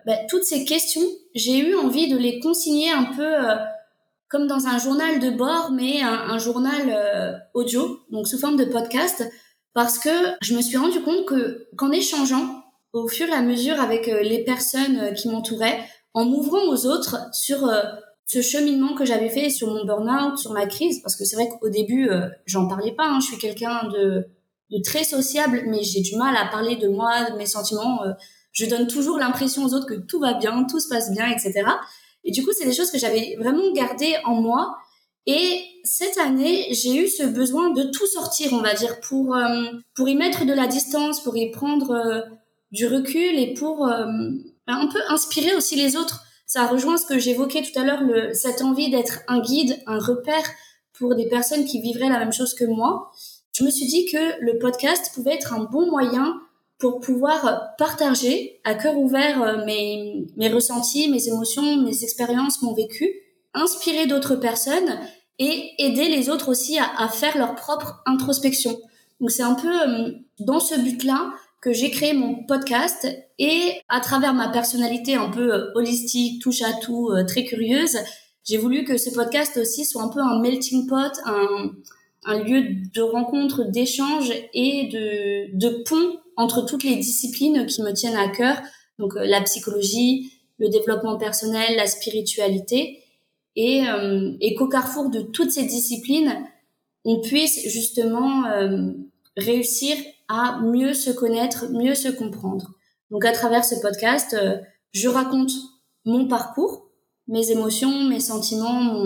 bah, 0.06 0.18
toutes 0.30 0.44
ces 0.44 0.63
questions, 0.63 1.08
j'ai 1.34 1.58
eu 1.58 1.75
envie 1.75 2.08
de 2.08 2.18
les 2.18 2.39
consigner 2.39 2.92
un 2.92 3.06
peu 3.06 3.34
comme 4.36 4.48
dans 4.48 4.68
un 4.68 4.77
journal 4.77 5.20
de 5.20 5.30
bord, 5.30 5.72
mais 5.72 6.01
un, 6.01 6.38
journal 6.39 6.89
euh, 6.89 7.38
audio, 7.54 8.01
donc 8.12 8.27
sous 8.27 8.38
forme 8.38 8.58
de 8.58 8.65
podcast, 8.65 9.24
parce 9.74 9.98
que 9.98 10.10
je 10.42 10.56
me 10.56 10.62
suis 10.62 10.75
rendu 10.75 11.01
compte 11.01 11.25
que 11.25 11.70
qu'en 11.77 11.89
échangeant 11.92 12.65
au 13.04 13.08
fur 13.08 13.28
et 13.28 13.34
à 13.34 13.42
mesure 13.42 13.80
avec 13.80 14.08
euh, 14.08 14.22
les 14.22 14.44
personnes 14.44 14.98
euh, 14.98 15.12
qui 15.12 15.30
m'entouraient, 15.30 15.80
en 16.14 16.25
m'ouvrant 16.25 16.64
aux 16.70 16.86
autres 16.86 17.18
sur 17.34 17.70
ce 18.25 18.42
cheminement 18.42 18.96
que 18.96 19.06
j'avais 19.06 19.30
fait 19.30 19.50
sur 19.50 19.68
mon 19.68 19.86
burn-out, 19.86 20.38
sur 20.38 20.52
ma 20.52 20.66
crise, 20.66 21.02
parce 21.02 21.16
que 21.16 21.25
c'est 21.25 21.36
vrai 21.36 21.48
qu'au 21.48 21.70
début, 21.70 22.10
euh, 22.10 22.28
j'en 22.46 22.68
parlais 22.68 22.92
pas. 22.92 23.06
Hein, 23.06 23.20
je 23.20 23.28
suis 23.28 23.38
quelqu'un 23.38 23.88
de, 23.90 24.28
de 24.72 24.82
très 24.84 25.04
sociable, 25.04 25.64
mais 25.68 25.84
j'ai 25.84 26.02
du 26.02 26.16
mal 26.16 26.36
à 26.36 26.48
parler 26.48 26.75
de 26.75 26.88
moi, 26.88 27.30
de 27.30 27.38
mes 27.38 27.46
sentiments. 27.46 28.04
Euh, 28.04 28.14
je 28.52 28.66
donne 28.66 28.88
toujours 28.88 29.20
l'impression 29.20 29.64
aux 29.64 29.74
autres 29.74 29.86
que 29.86 29.94
tout 29.94 30.20
va 30.20 30.34
bien, 30.34 30.66
tout 30.66 30.80
se 30.80 30.90
passe 30.90 31.12
bien, 31.12 31.28
etc. 31.28 31.64
Et 32.24 32.32
du 32.32 32.44
coup, 32.44 32.52
c'est 32.58 32.66
des 32.66 32.74
choses 32.74 32.90
que 32.90 32.98
j'avais 32.98 33.36
vraiment 33.40 33.72
gardées 33.74 34.16
en 34.24 34.42
moi. 34.42 34.75
Et 35.28 35.62
cette 35.84 36.18
année, 36.18 36.68
j'ai 36.72 36.96
eu 36.96 37.08
ce 37.08 37.24
besoin 37.24 37.72
de 37.72 37.84
tout 37.84 38.08
sortir, 38.08 38.54
on 38.54 38.62
va 38.62 38.74
dire, 38.74 39.00
pour 39.02 39.36
euh, 39.36 39.66
pour 39.96 40.08
y 40.08 40.16
mettre 40.16 40.46
de 40.46 40.54
la 40.54 40.66
distance, 40.66 41.22
pour 41.22 41.36
y 41.38 41.52
prendre 41.52 42.24
du 42.75 42.86
recul 42.88 43.39
et 43.39 43.53
pour 43.53 43.88
un 43.88 44.88
peu 44.88 45.00
inspirer 45.10 45.55
aussi 45.55 45.75
les 45.75 45.96
autres 45.96 46.25
ça 46.46 46.67
rejoint 46.67 46.98
ce 46.98 47.05
que 47.05 47.17
j'évoquais 47.17 47.63
tout 47.63 47.77
à 47.79 47.84
l'heure, 47.84 48.01
cette 48.34 48.62
envie 48.62 48.89
d'être 48.89 49.20
un 49.27 49.39
guide, 49.39 49.82
un 49.88 50.00
repère 50.00 50.46
pour 50.94 51.15
des 51.15 51.27
personnes 51.27 51.65
qui 51.65 51.82
vivraient 51.82 52.10
la 52.10 52.20
même 52.20 52.34
chose 52.34 52.53
que 52.53 52.65
moi. 52.65 53.12
Je 53.51 53.63
me 53.63 53.72
suis 53.72 53.88
dit 53.88 54.05
que 54.05 54.39
le 54.41 54.60
podcast 54.60 55.12
pouvait 55.13 55.36
être 55.36 55.53
un 55.53 55.63
bon 55.63 55.89
moyen 55.89 56.39
pour 56.77 57.00
pouvoir 57.00 57.75
partager 57.77 58.60
à 58.63 58.75
cœur 58.75 58.98
ouvert 58.98 59.41
euh, 59.41 59.65
mes, 59.65 60.27
mes 60.36 60.50
ressentis, 60.50 61.10
mes 61.10 61.27
émotions, 61.27 61.82
mes 61.82 62.03
expériences, 62.03 62.62
mon 62.62 62.74
vécu, 62.74 63.10
inspirer 63.53 64.08
d'autres 64.08 64.36
personnes 64.36 65.00
et 65.39 65.72
aider 65.79 66.10
les 66.10 66.29
autres 66.29 66.50
aussi 66.50 66.77
à, 66.77 66.86
à 66.98 67.08
faire 67.08 67.38
leur 67.38 67.55
propre 67.55 68.03
introspection. 68.05 68.77
Donc 69.22 69.32
c'est 69.32 69.44
un 69.44 69.55
peu 69.55 69.82
euh, 69.82 70.12
dans 70.39 70.60
ce 70.60 70.75
but-là 70.75 71.32
que 71.66 71.74
j'ai 71.74 71.90
créé 71.90 72.14
mon 72.14 72.44
podcast 72.46 73.08
et 73.40 73.82
à 73.90 74.00
travers 74.00 74.36
ma 74.36 74.50
personnalité 74.50 75.16
un 75.16 75.32
peu 75.32 75.52
euh, 75.52 75.72
holistique, 75.74 76.40
touche 76.40 76.62
à 76.62 76.74
tout, 76.74 77.10
euh, 77.10 77.26
très 77.26 77.44
curieuse, 77.44 77.98
j'ai 78.44 78.58
voulu 78.58 78.84
que 78.84 78.98
ce 78.98 79.10
podcast 79.10 79.58
aussi 79.58 79.84
soit 79.84 80.04
un 80.04 80.10
peu 80.10 80.20
un 80.20 80.40
melting 80.42 80.86
pot, 80.86 81.12
un, 81.26 81.72
un 82.26 82.44
lieu 82.44 82.68
de 82.94 83.02
rencontre, 83.02 83.64
d'échange 83.64 84.32
et 84.54 84.90
de, 84.94 85.58
de 85.58 85.84
pont 85.90 86.20
entre 86.38 86.68
toutes 86.68 86.84
les 86.84 86.98
disciplines 86.98 87.66
qui 87.66 87.82
me 87.82 87.94
tiennent 87.94 88.16
à 88.16 88.28
cœur, 88.28 88.58
donc 89.00 89.16
euh, 89.16 89.26
la 89.26 89.42
psychologie, 89.42 90.34
le 90.60 90.70
développement 90.70 91.18
personnel, 91.18 91.76
la 91.78 91.88
spiritualité, 91.88 93.00
et, 93.56 93.84
et 94.42 94.54
qu'au 94.56 94.68
carrefour 94.68 95.10
de 95.10 95.22
toutes 95.22 95.52
ces 95.52 95.64
disciplines, 95.64 96.46
on 97.06 97.22
puisse 97.22 97.70
justement 97.70 98.44
réussir 99.38 99.96
à 100.27 100.60
mieux 100.62 100.94
se 100.94 101.12
connaître, 101.12 101.70
mieux 101.72 101.96
se 101.96 102.10
comprendre. 102.10 102.72
Donc 103.12 103.25
à 103.25 103.32
travers 103.32 103.65
ce 103.65 103.75
podcast, 103.75 104.34
euh, 104.34 104.58
je 104.91 105.08
raconte 105.08 105.51
mon 106.05 106.27
parcours, 106.27 106.89
mes 107.27 107.51
émotions, 107.51 108.03
mes 108.05 108.20
sentiments, 108.20 109.03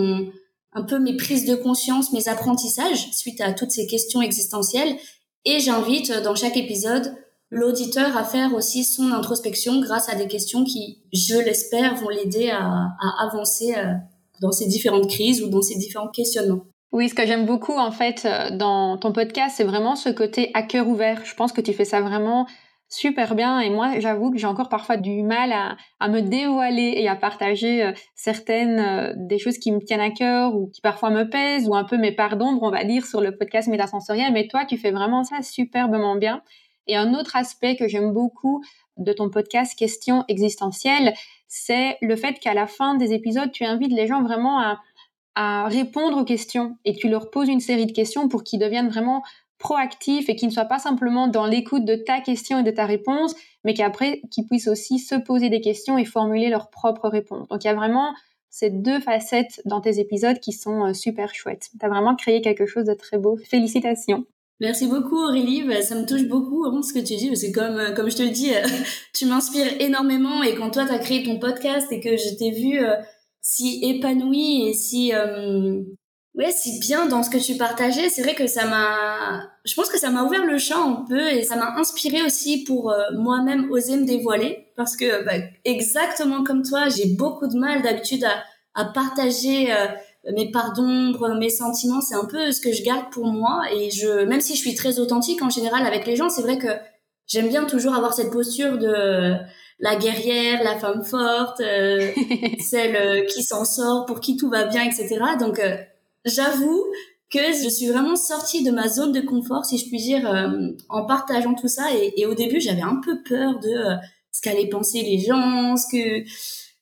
un 0.72 0.82
peu 0.82 0.98
mes 0.98 1.16
prises 1.16 1.46
de 1.46 1.54
conscience, 1.54 2.12
mes 2.12 2.28
apprentissages 2.28 3.10
suite 3.12 3.40
à 3.40 3.52
toutes 3.52 3.70
ces 3.70 3.86
questions 3.86 4.22
existentielles. 4.22 4.96
Et 5.44 5.58
j'invite 5.58 6.12
dans 6.22 6.34
chaque 6.34 6.56
épisode 6.56 7.14
l'auditeur 7.50 8.16
à 8.16 8.24
faire 8.24 8.54
aussi 8.54 8.84
son 8.84 9.10
introspection 9.12 9.80
grâce 9.80 10.08
à 10.08 10.14
des 10.14 10.28
questions 10.28 10.64
qui, 10.64 11.02
je 11.12 11.36
l'espère, 11.36 11.96
vont 11.96 12.08
l'aider 12.08 12.50
à, 12.50 12.62
à 12.62 13.26
avancer 13.26 13.74
euh, 13.76 13.94
dans 14.40 14.52
ces 14.52 14.66
différentes 14.66 15.08
crises 15.08 15.42
ou 15.42 15.48
dans 15.48 15.62
ces 15.62 15.76
différents 15.76 16.08
questionnements. 16.08 16.64
Oui, 16.92 17.08
ce 17.08 17.14
que 17.14 17.24
j'aime 17.24 17.46
beaucoup 17.46 17.78
en 17.78 17.92
fait 17.92 18.24
euh, 18.24 18.50
dans 18.50 18.98
ton 18.98 19.12
podcast, 19.12 19.54
c'est 19.56 19.64
vraiment 19.64 19.94
ce 19.94 20.08
côté 20.08 20.50
à 20.54 20.62
cœur 20.62 20.88
ouvert. 20.88 21.24
Je 21.24 21.34
pense 21.34 21.52
que 21.52 21.60
tu 21.60 21.72
fais 21.72 21.84
ça 21.84 22.00
vraiment 22.00 22.46
super 22.90 23.36
bien 23.36 23.60
et 23.60 23.70
moi 23.70 24.00
j'avoue 24.00 24.32
que 24.32 24.38
j'ai 24.38 24.48
encore 24.48 24.68
parfois 24.68 24.96
du 24.96 25.22
mal 25.22 25.52
à, 25.52 26.08
me 26.08 26.20
dévoiler 26.20 26.94
et 26.96 27.08
à 27.08 27.14
partager 27.14 27.84
euh, 27.84 27.92
certaines 28.16 28.80
euh, 28.80 29.12
des 29.16 29.38
choses 29.38 29.58
qui 29.58 29.70
me 29.70 29.78
tiennent 29.78 30.00
à 30.00 30.10
cœur 30.10 30.56
ou 30.56 30.66
qui 30.66 30.80
parfois 30.80 31.10
me 31.10 31.30
pèsent 31.30 31.68
ou 31.68 31.76
un 31.76 31.84
peu 31.84 31.96
mes 31.96 32.10
parts 32.10 32.36
d'ombre 32.36 32.64
on 32.64 32.70
va 32.70 32.82
dire 32.82 33.06
sur 33.06 33.20
le 33.20 33.36
podcast 33.36 33.68
métasensoriel 33.68 34.32
mais 34.32 34.48
toi 34.48 34.64
tu 34.64 34.76
fais 34.76 34.90
vraiment 34.90 35.22
ça 35.22 35.40
superbement 35.40 36.16
bien 36.16 36.42
et 36.88 36.96
un 36.96 37.14
autre 37.14 37.36
aspect 37.36 37.76
que 37.76 37.86
j'aime 37.86 38.12
beaucoup 38.12 38.60
de 38.96 39.12
ton 39.12 39.30
podcast 39.30 39.78
Questions 39.78 40.24
existentielles 40.26 41.14
c'est 41.46 41.96
le 42.02 42.16
fait 42.16 42.40
qu'à 42.40 42.54
la 42.54 42.66
fin 42.66 42.96
des 42.96 43.12
épisodes 43.12 43.52
tu 43.52 43.64
invites 43.64 43.92
les 43.92 44.08
gens 44.08 44.24
vraiment 44.24 44.58
à 44.58 44.80
à 45.34 45.68
répondre 45.68 46.18
aux 46.18 46.24
questions 46.24 46.76
et 46.84 46.94
tu 46.94 47.08
leur 47.08 47.30
poses 47.30 47.48
une 47.48 47.60
série 47.60 47.86
de 47.86 47.92
questions 47.92 48.28
pour 48.28 48.42
qu'ils 48.42 48.58
deviennent 48.58 48.88
vraiment 48.88 49.22
proactifs 49.58 50.28
et 50.28 50.34
qu'ils 50.34 50.48
ne 50.48 50.52
soient 50.52 50.64
pas 50.64 50.78
simplement 50.78 51.28
dans 51.28 51.46
l'écoute 51.46 51.84
de 51.84 51.94
ta 51.94 52.20
question 52.20 52.58
et 52.58 52.62
de 52.62 52.70
ta 52.70 52.86
réponse, 52.86 53.34
mais 53.62 53.74
qu'après, 53.74 54.22
qu'ils 54.30 54.46
puissent 54.46 54.68
aussi 54.68 54.98
se 54.98 55.14
poser 55.14 55.50
des 55.50 55.60
questions 55.60 55.98
et 55.98 56.04
formuler 56.04 56.48
leurs 56.48 56.70
propres 56.70 57.08
réponses. 57.08 57.46
Donc 57.48 57.62
il 57.62 57.68
y 57.68 57.70
a 57.70 57.74
vraiment 57.74 58.14
ces 58.48 58.70
deux 58.70 58.98
facettes 58.98 59.60
dans 59.66 59.80
tes 59.80 60.00
épisodes 60.00 60.40
qui 60.40 60.52
sont 60.52 60.86
euh, 60.86 60.92
super 60.92 61.32
chouettes. 61.34 61.68
Tu 61.78 61.86
as 61.86 61.88
vraiment 61.88 62.16
créé 62.16 62.40
quelque 62.40 62.66
chose 62.66 62.84
de 62.84 62.94
très 62.94 63.18
beau. 63.18 63.36
Félicitations. 63.36 64.24
Merci 64.58 64.88
beaucoup 64.88 65.16
Aurélie, 65.16 65.62
bah, 65.62 65.80
ça 65.80 65.94
me 65.94 66.04
touche 66.04 66.26
beaucoup 66.26 66.66
hein, 66.66 66.82
ce 66.82 66.92
que 66.92 66.98
tu 66.98 67.16
dis, 67.16 67.30
que 67.30 67.52
comme, 67.52 67.78
euh, 67.78 67.92
comme 67.92 68.10
je 68.10 68.16
te 68.16 68.22
le 68.22 68.28
dis, 68.28 68.52
euh, 68.52 68.60
tu 69.14 69.24
m'inspires 69.26 69.80
énormément 69.80 70.42
et 70.42 70.54
quand 70.54 70.70
toi 70.70 70.84
tu 70.84 70.92
as 70.92 70.98
créé 70.98 71.22
ton 71.22 71.38
podcast 71.38 71.90
et 71.92 72.00
que 72.00 72.16
je 72.16 72.36
t'ai 72.36 72.50
vu 72.50 72.80
si 73.42 73.80
épanouie 73.82 74.68
et 74.68 74.74
si 74.74 75.14
euh, 75.14 75.82
ouais 76.34 76.50
si 76.52 76.78
bien 76.80 77.06
dans 77.06 77.22
ce 77.22 77.30
que 77.30 77.38
tu 77.38 77.56
partageais. 77.56 78.08
C'est 78.08 78.22
vrai 78.22 78.34
que 78.34 78.46
ça 78.46 78.66
m'a 78.66 79.50
je 79.64 79.74
pense 79.74 79.88
que 79.88 79.98
ça 79.98 80.10
m'a 80.10 80.24
ouvert 80.24 80.44
le 80.44 80.58
champ 80.58 80.90
un 80.90 81.04
peu 81.08 81.28
et 81.30 81.42
ça 81.42 81.56
m'a 81.56 81.74
inspiré 81.76 82.22
aussi 82.22 82.64
pour 82.64 82.90
euh, 82.90 83.04
moi-même 83.16 83.70
oser 83.70 83.96
me 83.96 84.04
dévoiler 84.04 84.72
parce 84.76 84.96
que 84.96 85.24
bah, 85.24 85.44
exactement 85.64 86.44
comme 86.44 86.62
toi 86.62 86.88
j'ai 86.88 87.14
beaucoup 87.16 87.46
de 87.46 87.58
mal 87.58 87.82
d'habitude 87.82 88.24
à, 88.24 88.44
à 88.74 88.84
partager 88.86 89.72
euh, 89.72 89.86
mes 90.36 90.50
parts 90.50 90.74
d'ombre 90.74 91.34
mes 91.38 91.50
sentiments. 91.50 92.00
C'est 92.00 92.14
un 92.14 92.26
peu 92.26 92.52
ce 92.52 92.60
que 92.60 92.72
je 92.72 92.82
garde 92.82 93.10
pour 93.10 93.26
moi 93.26 93.62
et 93.72 93.90
je 93.90 94.24
même 94.24 94.40
si 94.40 94.54
je 94.54 94.60
suis 94.60 94.74
très 94.74 94.98
authentique 94.98 95.42
en 95.42 95.50
général 95.50 95.86
avec 95.86 96.06
les 96.06 96.16
gens 96.16 96.28
c'est 96.28 96.42
vrai 96.42 96.58
que 96.58 96.68
j'aime 97.26 97.48
bien 97.48 97.64
toujours 97.64 97.94
avoir 97.94 98.12
cette 98.12 98.30
posture 98.30 98.76
de 98.76 99.36
la 99.80 99.96
guerrière, 99.96 100.62
la 100.62 100.78
femme 100.78 101.02
forte, 101.02 101.60
euh, 101.60 102.10
celle 102.58 102.96
euh, 102.96 103.24
qui 103.24 103.42
s'en 103.42 103.64
sort, 103.64 104.06
pour 104.06 104.20
qui 104.20 104.36
tout 104.36 104.50
va 104.50 104.64
bien, 104.64 104.82
etc. 104.84 105.18
Donc, 105.38 105.58
euh, 105.58 105.76
j'avoue 106.24 106.84
que 107.30 107.38
je 107.38 107.68
suis 107.68 107.86
vraiment 107.86 108.16
sortie 108.16 108.62
de 108.64 108.70
ma 108.70 108.88
zone 108.88 109.12
de 109.12 109.20
confort, 109.20 109.64
si 109.64 109.78
je 109.78 109.86
puis 109.86 109.98
dire, 109.98 110.28
en 110.88 111.06
partageant 111.06 111.54
tout 111.54 111.68
ça. 111.68 111.84
Et, 112.16 112.26
au 112.26 112.34
début, 112.34 112.60
j'avais 112.60 112.82
un 112.82 112.96
peu 112.96 113.22
peur 113.22 113.60
de 113.60 113.72
ce 114.32 114.40
qu'allaient 114.40 114.68
penser 114.68 115.02
les 115.02 115.20
gens, 115.20 115.76
ce 115.76 115.86
que, 115.92 116.24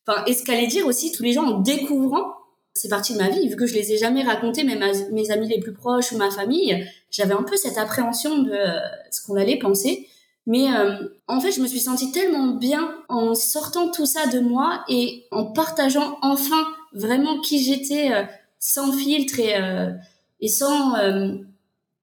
enfin, 0.07 0.25
et 0.25 0.33
ce 0.33 0.43
qu'allaient 0.45 0.67
dire 0.67 0.87
aussi 0.87 1.13
tous 1.13 1.23
les 1.23 1.33
gens 1.33 1.45
en 1.45 1.61
découvrant 1.61 2.33
c'est 2.79 2.89
partie 2.89 3.13
de 3.13 3.19
ma 3.19 3.29
vie, 3.29 3.49
vu 3.49 3.57
que 3.57 3.67
je 3.67 3.75
les 3.75 3.93
ai 3.93 3.99
jamais 3.99 4.23
racontés, 4.23 4.63
même 4.63 4.83
à 4.83 4.93
mes 5.11 5.31
amis 5.33 5.49
les 5.49 5.59
plus 5.59 5.73
proches 5.73 6.13
ou 6.13 6.17
ma 6.17 6.31
famille, 6.31 6.87
j'avais 7.11 7.35
un 7.35 7.43
peu 7.43 7.57
cette 7.57 7.77
appréhension 7.77 8.43
de 8.43 8.57
ce 9.11 9.27
qu'on 9.27 9.35
allait 9.35 9.59
penser. 9.59 10.07
Mais 10.49 10.75
euh, 10.75 10.97
en 11.27 11.41
fait, 11.41 11.53
je 11.53 11.61
me 11.61 11.67
suis 11.67 11.79
sentie 11.79 12.11
tellement 12.11 12.55
bien 12.55 12.91
en 13.11 13.35
sortant 13.35 13.91
tout 13.91 14.07
ça 14.07 14.27
de 14.29 14.41
moi 14.41 14.83
et 14.89 15.27
en 15.31 15.45
partageant 15.45 16.17
enfin 16.23 16.67
vraiment 16.95 17.39
qui 17.41 17.63
j'étais 17.63 18.15
euh, 18.15 18.25
sans 18.59 18.91
filtre 18.91 19.39
et, 19.39 19.61
euh, 19.61 19.93
et 20.41 20.49
sans 20.49 20.95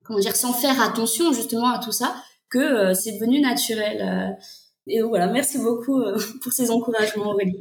comment 0.03 0.19
dire 0.19 0.35
sans 0.35 0.53
faire 0.53 0.79
attention 0.79 1.33
justement 1.33 1.69
à 1.69 1.79
tout 1.79 1.91
ça 1.91 2.15
que 2.49 2.93
c'est 2.93 3.13
devenu 3.13 3.41
naturel. 3.41 4.37
Et 4.87 5.01
voilà, 5.01 5.27
merci 5.27 5.57
beaucoup 5.57 6.01
pour 6.43 6.51
ces 6.51 6.69
encouragements, 6.71 7.31
Aurélie. 7.31 7.59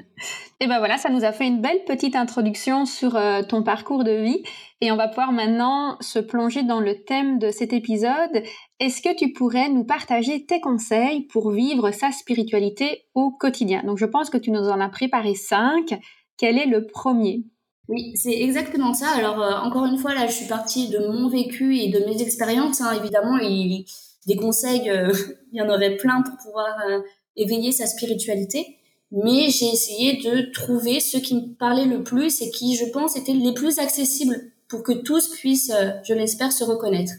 Et 0.61 0.67
ben 0.67 0.79
voilà, 0.79 0.99
ça 0.99 1.09
nous 1.09 1.25
a 1.25 1.33
fait 1.33 1.47
une 1.47 1.61
belle 1.61 1.85
petite 1.87 2.17
introduction 2.17 2.87
sur 2.87 3.19
ton 3.49 3.63
parcours 3.63 4.05
de 4.05 4.13
vie. 4.13 4.43
Et 4.81 4.93
on 4.93 4.97
va 4.97 5.09
pouvoir 5.09 5.33
maintenant 5.33 5.97
se 6.01 6.19
plonger 6.19 6.63
dans 6.63 6.81
le 6.81 7.03
thème 7.05 7.39
de 7.39 7.51
cet 7.51 7.73
épisode. 7.73 8.43
Est-ce 8.81 9.01
que 9.01 9.17
tu 9.17 9.33
pourrais 9.33 9.71
nous 9.71 9.85
partager 9.85 10.45
tes 10.45 10.61
conseils 10.61 11.23
pour 11.23 11.51
vivre 11.51 11.91
sa 11.91 12.13
spiritualité 12.13 13.07
au 13.15 13.31
quotidien? 13.31 13.83
Donc 13.85 13.97
je 13.97 14.05
pense 14.05 14.29
que 14.29 14.37
tu 14.37 14.51
nous 14.51 14.69
en 14.69 14.81
as 14.81 14.91
préparé 14.91 15.35
cinq. 15.35 15.99
Quel 16.37 16.59
est 16.59 16.67
le 16.67 16.87
premier? 16.87 17.45
Oui, 17.89 18.13
c'est 18.17 18.43
exactement 18.43 18.95
ça. 18.95 19.09
Alors 19.17 19.41
euh, 19.41 19.53
encore 19.57 19.85
une 19.87 19.99
fois, 19.99 20.15
là, 20.15 20.27
je 20.27 20.33
suis 20.33 20.49
partie 20.49 20.89
de 20.89 20.99
mon 20.99 21.29
vécu 21.29 21.77
et 21.77 21.89
de 21.89 22.01
mes 22.01 22.21
expériences. 22.23 22.81
Hein. 22.81 22.93
Évidemment, 22.99 23.39
il, 23.39 23.85
des 24.27 24.37
conseils, 24.37 24.91
euh, 24.91 25.13
il 25.53 25.59
y 25.59 25.63
en 25.63 25.69
aurait 25.69 25.97
plein 25.97 26.23
pour 26.23 26.37
pouvoir 26.39 26.75
euh, 26.89 27.01
éveiller 27.37 27.73
sa 27.73 27.87
spiritualité. 27.87 28.79
Mais 29.11 29.49
j'ai 29.49 29.67
essayé 29.67 30.17
de 30.17 30.51
trouver 30.53 30.99
ceux 30.99 31.21
qui 31.21 31.37
me 31.37 31.55
parlaient 31.55 31.85
le 31.85 32.03
plus 32.03 32.43
et 32.43 32.51
qui, 32.51 32.75
je 32.75 32.87
pense, 32.87 33.17
étaient 33.17 33.33
les 33.33 33.53
plus 33.53 33.79
accessibles 33.79 34.41
pour 34.69 34.83
que 34.83 34.93
tous 34.93 35.29
puissent, 35.31 35.71
euh, 35.71 35.91
je 36.05 36.15
l'espère, 36.15 36.53
se 36.53 36.65
reconnaître. 36.65 37.13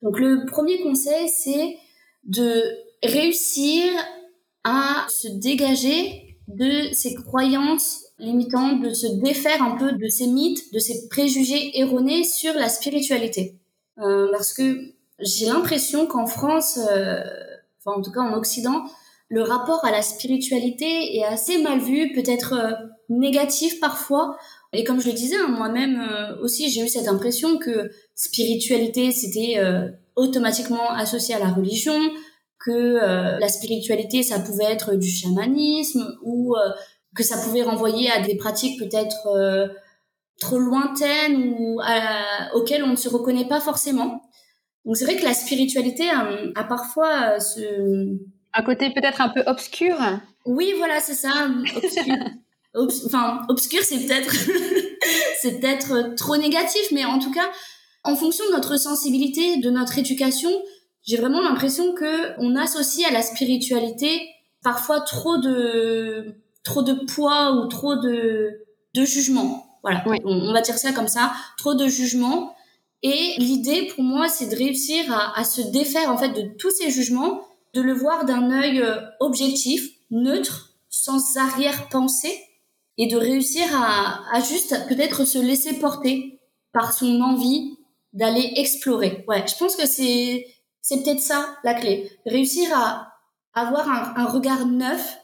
Donc 0.00 0.18
le 0.18 0.46
premier 0.46 0.80
conseil, 0.80 1.28
c'est 1.28 1.76
de 2.24 2.62
réussir 3.02 3.84
à 4.62 5.06
se 5.10 5.28
dégager 5.28 6.38
de 6.48 6.94
ces 6.94 7.14
croyances 7.14 8.04
limitantes, 8.18 8.82
de 8.82 8.94
se 8.94 9.06
défaire 9.06 9.62
un 9.62 9.76
peu 9.76 9.92
de 9.92 10.08
ces 10.08 10.26
mythes, 10.26 10.72
de 10.72 10.78
ces 10.78 11.08
préjugés 11.08 11.78
erronés 11.78 12.24
sur 12.24 12.54
la 12.54 12.68
spiritualité. 12.68 13.58
Parce 13.96 14.52
que 14.52 14.93
j'ai 15.20 15.46
l'impression 15.46 16.06
qu'en 16.06 16.26
France, 16.26 16.78
euh, 16.90 17.22
enfin 17.78 17.98
en 17.98 18.02
tout 18.02 18.12
cas 18.12 18.20
en 18.20 18.34
Occident, 18.34 18.84
le 19.28 19.42
rapport 19.42 19.84
à 19.84 19.90
la 19.90 20.02
spiritualité 20.02 21.16
est 21.16 21.24
assez 21.24 21.62
mal 21.62 21.80
vu, 21.80 22.12
peut-être 22.12 22.54
négatif 23.08 23.80
parfois, 23.80 24.36
Et 24.72 24.84
comme 24.84 25.00
je 25.00 25.08
le 25.08 25.14
disais, 25.14 25.36
hein, 25.36 25.48
moi-même 25.48 26.00
euh, 26.00 26.42
aussi, 26.42 26.70
j'ai 26.70 26.82
eu 26.82 26.88
cette 26.88 27.08
impression 27.08 27.58
que 27.58 27.90
spiritualité, 28.14 29.12
c'était 29.12 29.58
euh, 29.58 29.88
automatiquement 30.16 30.90
associé 30.90 31.34
à 31.34 31.38
la 31.38 31.50
religion, 31.50 31.98
que 32.58 32.70
euh, 32.70 33.38
la 33.38 33.48
spiritualité, 33.48 34.22
ça 34.22 34.40
pouvait 34.40 34.64
être 34.64 34.94
du 34.94 35.08
chamanisme 35.08 36.16
ou 36.22 36.54
que 37.14 37.22
ça 37.22 37.36
pouvait 37.38 37.62
renvoyer 37.62 38.10
à 38.10 38.20
des 38.20 38.36
pratiques 38.36 38.78
peut-être 38.78 39.70
trop 40.40 40.58
lointaines 40.58 41.54
ou 41.58 41.80
auxquelles 42.54 42.82
on 42.82 42.90
ne 42.90 42.96
se 42.96 43.08
reconnaît 43.08 43.46
pas 43.46 43.60
forcément. 43.60 44.22
Donc 44.84 44.96
c'est 44.96 45.04
vrai 45.04 45.16
que 45.16 45.24
la 45.24 45.34
spiritualité 45.34 46.10
a, 46.10 46.64
parfois 46.64 47.40
ce... 47.40 48.18
Un 48.52 48.62
côté 48.62 48.90
peut-être 48.90 49.20
un 49.20 49.30
peu 49.30 49.42
obscur. 49.46 49.96
Oui, 50.44 50.74
voilà, 50.76 51.00
c'est 51.00 51.14
ça, 51.14 51.48
obscur. 51.76 52.14
enfin 53.06 53.40
obscur 53.48 53.80
c'est 53.82 53.98
peut-être 53.98 54.34
c'est 55.40 55.60
peut-être 55.60 56.14
trop 56.16 56.36
négatif 56.36 56.82
mais 56.92 57.04
en 57.04 57.18
tout 57.18 57.30
cas 57.30 57.50
en 58.02 58.16
fonction 58.16 58.44
de 58.46 58.52
notre 58.52 58.76
sensibilité 58.78 59.58
de 59.58 59.70
notre 59.70 59.98
éducation 59.98 60.50
j'ai 61.06 61.16
vraiment 61.16 61.40
l'impression 61.40 61.94
que 61.94 62.38
on 62.40 62.56
associe 62.56 63.08
à 63.08 63.12
la 63.12 63.22
spiritualité 63.22 64.28
parfois 64.62 65.00
trop 65.00 65.38
de 65.38 66.34
trop 66.64 66.82
de 66.82 66.94
poids 66.94 67.52
ou 67.52 67.68
trop 67.68 67.96
de 67.96 68.64
de 68.94 69.04
jugement 69.04 69.78
voilà 69.82 70.02
on, 70.24 70.52
va 70.52 70.60
dire 70.60 70.78
ça 70.78 70.92
comme 70.92 71.08
ça 71.08 71.32
trop 71.58 71.74
de 71.74 71.86
jugement 71.86 72.54
et 73.02 73.34
l'idée 73.38 73.86
pour 73.86 74.02
moi 74.02 74.28
c'est 74.28 74.46
de 74.46 74.56
réussir 74.56 75.04
à, 75.36 75.44
se 75.44 75.60
défaire 75.60 76.10
en 76.10 76.16
fait 76.16 76.30
de 76.30 76.56
tous 76.56 76.70
ces 76.70 76.90
jugements 76.90 77.42
de 77.74 77.82
le 77.82 77.92
voir 77.92 78.24
d'un 78.24 78.50
œil 78.50 78.80
euh, 78.80 79.00
objectif 79.20 79.88
neutre 80.10 80.74
sans 80.88 81.36
arrière-pensée 81.36 82.38
et 82.96 83.08
de 83.08 83.16
réussir 83.16 83.64
à, 83.74 84.40
juste 84.40 84.86
peut-être 84.88 85.24
se 85.24 85.38
laisser 85.38 85.74
porter 85.74 86.40
par 86.72 86.92
son 86.92 87.20
envie 87.20 87.76
d'aller 88.12 88.52
explorer. 88.56 89.24
Ouais, 89.26 89.44
je 89.48 89.56
pense 89.56 89.74
que 89.74 89.86
c'est 89.86 90.46
c'est 90.80 91.02
peut-être 91.02 91.20
ça 91.20 91.56
la 91.64 91.74
clé. 91.74 92.10
Réussir 92.26 92.68
à 92.76 93.12
avoir 93.54 93.88
un 93.88 94.26
regard 94.26 94.66
neuf 94.66 95.18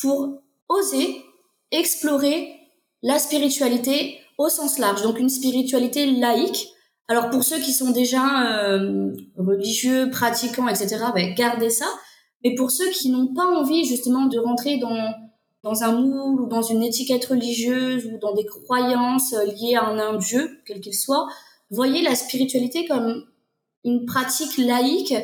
pour 0.00 0.40
oser 0.68 1.22
explorer 1.70 2.54
la 3.02 3.18
spiritualité 3.18 4.20
au 4.38 4.48
sens 4.48 4.78
large, 4.78 5.02
donc 5.02 5.18
une 5.18 5.28
spiritualité 5.28 6.06
laïque. 6.06 6.68
Alors 7.08 7.30
pour 7.30 7.42
ceux 7.42 7.58
qui 7.58 7.72
sont 7.72 7.90
déjà 7.90 8.52
euh, 8.52 9.12
religieux, 9.36 10.10
pratiquants, 10.10 10.68
etc., 10.68 10.96
ben, 11.14 11.34
gardez 11.34 11.70
ça. 11.70 11.86
Mais 12.44 12.54
pour 12.54 12.70
ceux 12.70 12.88
qui 12.90 13.10
n'ont 13.10 13.32
pas 13.34 13.46
envie 13.46 13.84
justement 13.84 14.26
de 14.26 14.38
rentrer 14.38 14.78
dans 14.78 15.14
dans 15.64 15.82
un 15.82 15.92
moule 15.92 16.40
ou 16.40 16.46
dans 16.46 16.62
une 16.62 16.82
étiquette 16.82 17.24
religieuse 17.26 18.06
ou 18.06 18.18
dans 18.18 18.34
des 18.34 18.46
croyances 18.46 19.32
liées 19.32 19.74
à 19.74 19.86
un, 19.86 20.16
dieu, 20.16 20.60
quel 20.66 20.80
qu'il 20.80 20.94
soit, 20.94 21.26
voyez 21.70 22.02
la 22.02 22.14
spiritualité 22.14 22.86
comme 22.86 23.24
une 23.84 24.06
pratique 24.06 24.56
laïque 24.58 25.14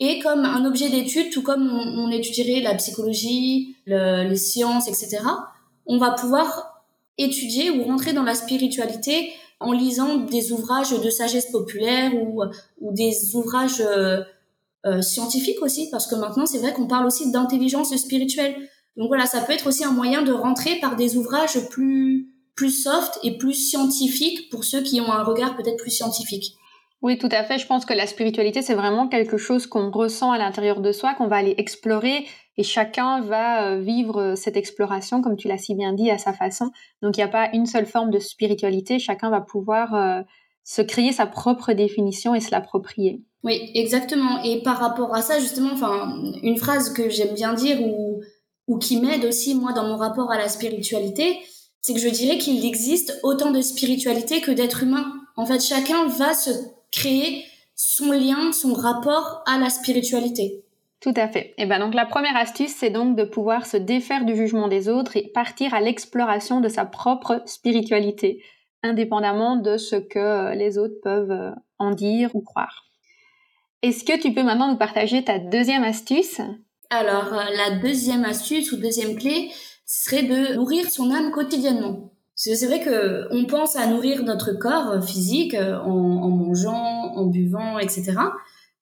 et 0.00 0.18
comme 0.18 0.44
un 0.44 0.64
objet 0.64 0.90
d'étude, 0.90 1.30
tout 1.30 1.42
comme 1.42 1.68
on, 1.70 2.10
étudierait 2.10 2.60
la 2.60 2.74
psychologie, 2.74 3.76
les 3.86 4.36
sciences, 4.36 4.88
etc. 4.88 5.18
On 5.86 5.98
va 5.98 6.10
pouvoir 6.10 6.84
étudier 7.16 7.70
ou 7.70 7.84
rentrer 7.84 8.12
dans 8.12 8.22
la 8.22 8.34
spiritualité 8.34 9.32
en 9.60 9.72
lisant 9.72 10.16
des 10.16 10.52
ouvrages 10.52 10.90
de 10.90 11.10
sagesse 11.10 11.50
populaire 11.50 12.12
ou, 12.14 12.42
des 12.92 13.34
ouvrages 13.34 13.80
euh, 13.80 14.22
euh, 14.84 15.00
scientifiques 15.02 15.62
aussi, 15.62 15.88
parce 15.90 16.06
que 16.06 16.14
maintenant 16.14 16.46
c'est 16.46 16.58
vrai 16.58 16.72
qu'on 16.72 16.86
parle 16.86 17.06
aussi 17.06 17.30
d'intelligence 17.30 17.94
spirituelle. 17.96 18.54
Donc 18.96 19.08
voilà, 19.08 19.26
ça 19.26 19.40
peut 19.40 19.52
être 19.52 19.66
aussi 19.66 19.84
un 19.84 19.92
moyen 19.92 20.22
de 20.22 20.32
rentrer 20.32 20.78
par 20.80 20.96
des 20.96 21.16
ouvrages 21.16 21.68
plus 21.68 22.32
plus 22.54 22.70
soft 22.70 23.20
et 23.22 23.36
plus 23.36 23.52
scientifiques 23.52 24.48
pour 24.50 24.64
ceux 24.64 24.82
qui 24.82 25.00
ont 25.00 25.12
un 25.12 25.22
regard 25.22 25.56
peut-être 25.56 25.76
plus 25.76 25.90
scientifique. 25.90 26.56
Oui, 27.02 27.18
tout 27.18 27.28
à 27.30 27.44
fait. 27.44 27.58
Je 27.58 27.66
pense 27.66 27.84
que 27.84 27.92
la 27.92 28.06
spiritualité, 28.06 28.62
c'est 28.62 28.74
vraiment 28.74 29.08
quelque 29.08 29.36
chose 29.36 29.66
qu'on 29.66 29.90
ressent 29.90 30.32
à 30.32 30.38
l'intérieur 30.38 30.80
de 30.80 30.90
soi, 30.90 31.14
qu'on 31.14 31.28
va 31.28 31.36
aller 31.36 31.54
explorer 31.58 32.26
et 32.56 32.62
chacun 32.62 33.20
va 33.20 33.66
euh, 33.66 33.80
vivre 33.80 34.34
cette 34.36 34.56
exploration, 34.56 35.22
comme 35.22 35.36
tu 35.36 35.48
l'as 35.48 35.58
si 35.58 35.74
bien 35.74 35.92
dit, 35.92 36.10
à 36.10 36.18
sa 36.18 36.32
façon. 36.32 36.70
Donc, 37.02 37.16
il 37.16 37.20
n'y 37.20 37.24
a 37.24 37.28
pas 37.28 37.50
une 37.52 37.66
seule 37.66 37.86
forme 37.86 38.10
de 38.10 38.18
spiritualité. 38.18 38.98
Chacun 38.98 39.30
va 39.30 39.40
pouvoir 39.40 39.94
euh, 39.94 40.22
se 40.64 40.82
créer 40.82 41.12
sa 41.12 41.26
propre 41.26 41.72
définition 41.72 42.34
et 42.34 42.40
se 42.40 42.50
l'approprier. 42.50 43.22
Oui, 43.44 43.70
exactement. 43.74 44.42
Et 44.42 44.62
par 44.62 44.78
rapport 44.78 45.14
à 45.14 45.22
ça, 45.22 45.38
justement, 45.38 45.74
une 46.42 46.56
phrase 46.56 46.92
que 46.92 47.08
j'aime 47.08 47.34
bien 47.34 47.52
dire 47.52 47.80
ou 47.82 48.22
ou 48.66 48.78
qui 48.78 49.00
m'aide 49.00 49.24
aussi 49.24 49.54
moi 49.54 49.72
dans 49.72 49.86
mon 49.86 49.96
rapport 49.96 50.30
à 50.32 50.38
la 50.38 50.48
spiritualité, 50.48 51.38
c'est 51.82 51.94
que 51.94 52.00
je 52.00 52.08
dirais 52.08 52.38
qu'il 52.38 52.64
existe 52.64 53.18
autant 53.22 53.50
de 53.50 53.60
spiritualité 53.60 54.40
que 54.40 54.50
d'êtres 54.50 54.82
humains. 54.82 55.12
En 55.36 55.46
fait, 55.46 55.60
chacun 55.60 56.06
va 56.06 56.34
se 56.34 56.50
créer 56.90 57.44
son 57.76 58.10
lien, 58.10 58.52
son 58.52 58.72
rapport 58.72 59.42
à 59.46 59.58
la 59.58 59.70
spiritualité. 59.70 60.64
Tout 61.00 61.14
à 61.16 61.28
fait. 61.28 61.54
Et 61.58 61.66
ben 61.66 61.78
donc 61.78 61.94
la 61.94 62.06
première 62.06 62.36
astuce, 62.36 62.74
c'est 62.74 62.90
donc 62.90 63.16
de 63.16 63.24
pouvoir 63.24 63.66
se 63.66 63.76
défaire 63.76 64.24
du 64.24 64.34
jugement 64.34 64.68
des 64.68 64.88
autres 64.88 65.16
et 65.16 65.30
partir 65.32 65.74
à 65.74 65.80
l'exploration 65.80 66.60
de 66.60 66.68
sa 66.68 66.84
propre 66.84 67.42
spiritualité, 67.46 68.42
indépendamment 68.82 69.56
de 69.56 69.76
ce 69.76 69.96
que 69.96 70.54
les 70.54 70.78
autres 70.78 71.00
peuvent 71.02 71.54
en 71.78 71.90
dire 71.90 72.34
ou 72.34 72.40
croire. 72.40 72.86
Est-ce 73.82 74.04
que 74.04 74.18
tu 74.18 74.32
peux 74.32 74.42
maintenant 74.42 74.70
nous 74.70 74.78
partager 74.78 75.22
ta 75.22 75.38
deuxième 75.38 75.84
astuce? 75.84 76.40
Alors, 76.90 77.32
euh, 77.32 77.42
la 77.56 77.78
deuxième 77.78 78.24
astuce 78.24 78.72
ou 78.72 78.76
deuxième 78.76 79.16
clé 79.16 79.50
serait 79.84 80.22
de 80.22 80.54
nourrir 80.54 80.88
son 80.90 81.10
âme 81.10 81.30
quotidiennement. 81.30 82.12
C'est 82.34 82.66
vrai 82.66 82.80
que 82.80 83.28
on 83.30 83.46
pense 83.46 83.76
à 83.76 83.86
nourrir 83.86 84.22
notre 84.22 84.52
corps 84.52 84.90
euh, 84.90 85.00
physique 85.00 85.54
euh, 85.54 85.78
en, 85.78 86.22
en, 86.22 86.30
mangeant, 86.30 87.12
en 87.14 87.26
buvant, 87.26 87.78
etc. 87.78 88.12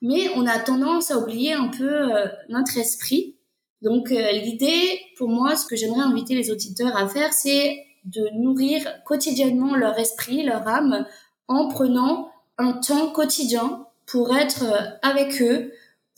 Mais 0.03 0.31
on 0.37 0.47
a 0.47 0.59
tendance 0.59 1.11
à 1.11 1.19
oublier 1.19 1.55
un 1.55 1.69
peu 1.69 2.11
notre 2.49 2.77
esprit. 2.77 3.37
Donc 3.81 4.11
l'idée, 4.11 5.01
pour 5.17 5.29
moi, 5.29 5.57
ce 5.57 5.67
que 5.67 5.77
j'aimerais 5.77 6.03
inviter 6.03 6.35
les 6.35 6.51
auditeurs 6.51 6.97
à 6.97 7.09
faire, 7.09 7.33
c'est 7.33 7.79
de 8.05 8.29
nourrir 8.35 8.87
quotidiennement 9.05 9.75
leur 9.75 9.99
esprit, 9.99 10.43
leur 10.43 10.67
âme, 10.69 11.07
en 11.49 11.69
prenant 11.69 12.31
un 12.59 12.75
temps 12.75 13.11
quotidien 13.11 13.87
pour 14.07 14.37
être 14.37 14.65
avec 15.03 15.41
eux, 15.41 15.73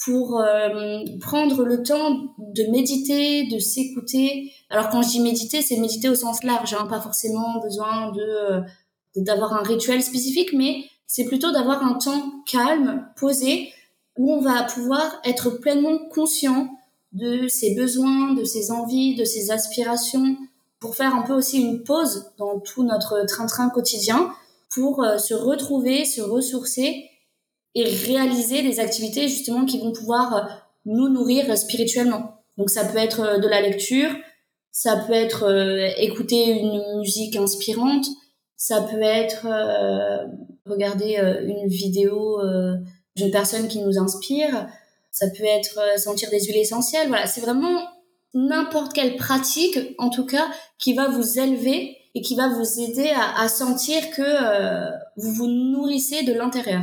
pour 0.05 0.41
euh, 0.41 1.05
prendre 1.21 1.65
le 1.65 1.83
temps 1.83 2.35
de 2.39 2.71
méditer, 2.71 3.47
de 3.47 3.59
s'écouter. 3.59 4.53
Alors 4.69 4.91
quand 4.91 5.03
je 5.03 5.09
dis 5.09 5.21
méditer, 5.21 5.63
c'est 5.63 5.79
méditer 5.79 6.09
au 6.09 6.15
sens 6.15 6.43
large, 6.43 6.75
hein, 6.75 6.87
pas 6.87 7.01
forcément 7.01 7.61
besoin 7.61 8.13
de 8.13 8.23
euh, 8.23 8.61
d'avoir 9.17 9.55
un 9.55 9.63
rituel 9.63 10.03
spécifique, 10.03 10.53
mais 10.53 10.85
c'est 11.07 11.25
plutôt 11.25 11.51
d'avoir 11.53 11.85
un 11.85 11.95
temps 11.95 12.43
calme, 12.47 13.09
posé, 13.17 13.73
où 14.17 14.33
on 14.33 14.41
va 14.41 14.65
pouvoir 14.65 15.21
être 15.25 15.51
pleinement 15.51 15.99
conscient 16.11 16.69
de 17.13 17.49
ses 17.49 17.75
besoins, 17.75 18.35
de 18.35 18.45
ses 18.45 18.71
envies, 18.71 19.15
de 19.15 19.25
ses 19.25 19.51
aspirations, 19.51 20.37
pour 20.81 20.95
faire 20.95 21.15
un 21.15 21.23
peu 21.23 21.33
aussi 21.33 21.61
une 21.61 21.83
pause 21.83 22.33
dans 22.39 22.61
tout 22.61 22.83
notre 22.83 23.25
train-train 23.27 23.71
quotidien, 23.71 24.33
pour 24.71 25.03
euh, 25.03 25.17
se 25.19 25.33
retrouver, 25.33 26.05
se 26.05 26.21
ressourcer 26.21 27.09
et 27.77 27.85
réaliser 27.85 28.63
des 28.63 28.81
activités 28.81 29.29
justement 29.29 29.67
qui 29.67 29.79
vont 29.79 29.93
pouvoir 29.93 30.35
euh, 30.35 30.41
nous 30.87 31.09
nourrir 31.09 31.57
spirituellement. 31.57 32.41
Donc 32.57 32.71
ça 32.71 32.87
peut 32.87 32.97
être 32.97 33.21
euh, 33.21 33.39
de 33.39 33.47
la 33.47 33.61
lecture, 33.61 34.11
ça 34.73 34.97
peut 34.97 35.13
être 35.13 35.45
euh, 35.45 35.91
écouter 35.99 36.59
une 36.59 36.99
musique 36.99 37.37
inspirante, 37.37 38.07
ça 38.57 38.81
peut 38.81 39.03
être 39.03 39.47
regarder 40.67 41.17
une 41.47 41.69
vidéo 41.69 42.41
d'une 43.17 43.31
personne 43.31 43.69
qui 43.69 43.81
nous 43.81 43.99
inspire, 43.99 44.69
ça 45.11 45.27
peut 45.31 45.45
être 45.45 45.99
sentir 45.99 46.31
des 46.31 46.41
huiles 46.41 46.59
essentielles. 46.59 47.09
Voilà, 47.09 47.27
c'est 47.27 47.41
vraiment 47.41 47.81
n'importe 48.35 48.93
quelle 48.93 49.17
pratique, 49.17 49.79
en 49.99 50.11
tout 50.11 50.27
cas, 50.27 50.47
qui 50.79 50.95
va 50.95 51.09
vous 51.09 51.39
élever 51.39 51.97
et 52.15 52.21
qui 52.21 52.37
va 52.37 52.49
vous 52.49 52.81
aider 52.81 53.11
à, 53.37 53.49
sentir 53.49 54.11
que 54.11 54.91
vous 55.17 55.33
vous 55.33 55.47
nourrissez 55.47 56.23
de 56.25 56.33
l'intérieur. 56.33 56.83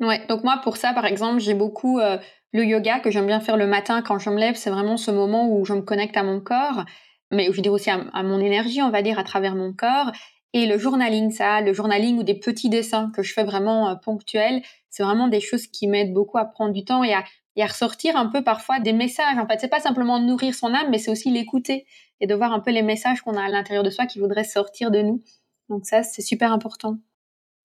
Ouais, 0.00 0.26
donc 0.28 0.44
moi 0.44 0.60
pour 0.62 0.76
ça 0.76 0.92
par 0.92 1.06
exemple, 1.06 1.40
j'ai 1.40 1.54
beaucoup 1.54 1.98
euh, 2.00 2.18
le 2.52 2.64
yoga 2.64 3.00
que 3.00 3.10
j'aime 3.10 3.26
bien 3.26 3.40
faire 3.40 3.56
le 3.56 3.66
matin 3.66 4.02
quand 4.02 4.18
je 4.18 4.28
me 4.28 4.38
lève, 4.38 4.54
c'est 4.54 4.70
vraiment 4.70 4.96
ce 4.96 5.10
moment 5.10 5.48
où 5.48 5.64
je 5.64 5.72
me 5.72 5.80
connecte 5.80 6.16
à 6.16 6.22
mon 6.22 6.40
corps, 6.40 6.84
mais 7.30 7.46
je 7.46 7.52
veux 7.52 7.62
dire 7.62 7.72
aussi 7.72 7.90
à, 7.90 8.22
mon 8.22 8.40
énergie, 8.40 8.82
on 8.82 8.90
va 8.90 9.02
dire 9.02 9.18
à 9.18 9.24
travers 9.24 9.54
mon 9.54 9.72
corps. 9.72 10.12
Et 10.52 10.66
le 10.66 10.78
journaling, 10.78 11.30
ça, 11.30 11.60
le 11.60 11.72
journaling 11.72 12.18
ou 12.18 12.22
des 12.22 12.38
petits 12.38 12.68
dessins 12.68 13.10
que 13.14 13.22
je 13.22 13.32
fais 13.32 13.44
vraiment 13.44 13.90
euh, 13.90 13.94
ponctuels, 13.94 14.62
c'est 14.90 15.02
vraiment 15.02 15.28
des 15.28 15.40
choses 15.40 15.66
qui 15.66 15.86
m'aident 15.88 16.14
beaucoup 16.14 16.38
à 16.38 16.44
prendre 16.44 16.72
du 16.72 16.84
temps 16.84 17.04
et 17.04 17.12
à, 17.12 17.24
et 17.56 17.62
à 17.62 17.66
ressortir 17.66 18.16
un 18.16 18.26
peu 18.26 18.42
parfois 18.42 18.80
des 18.80 18.92
messages. 18.92 19.38
En 19.38 19.46
fait, 19.46 19.58
c'est 19.60 19.68
pas 19.68 19.80
simplement 19.80 20.18
nourrir 20.18 20.54
son 20.54 20.72
âme, 20.72 20.88
mais 20.90 20.98
c'est 20.98 21.10
aussi 21.10 21.30
l'écouter 21.30 21.86
et 22.20 22.26
de 22.26 22.34
voir 22.34 22.52
un 22.52 22.60
peu 22.60 22.70
les 22.70 22.82
messages 22.82 23.20
qu'on 23.20 23.36
a 23.36 23.44
à 23.44 23.48
l'intérieur 23.48 23.84
de 23.84 23.90
soi 23.90 24.06
qui 24.06 24.18
voudraient 24.18 24.44
sortir 24.44 24.90
de 24.90 25.02
nous. 25.02 25.22
Donc 25.68 25.84
ça, 25.84 26.02
c'est 26.02 26.22
super 26.22 26.52
important. 26.52 26.96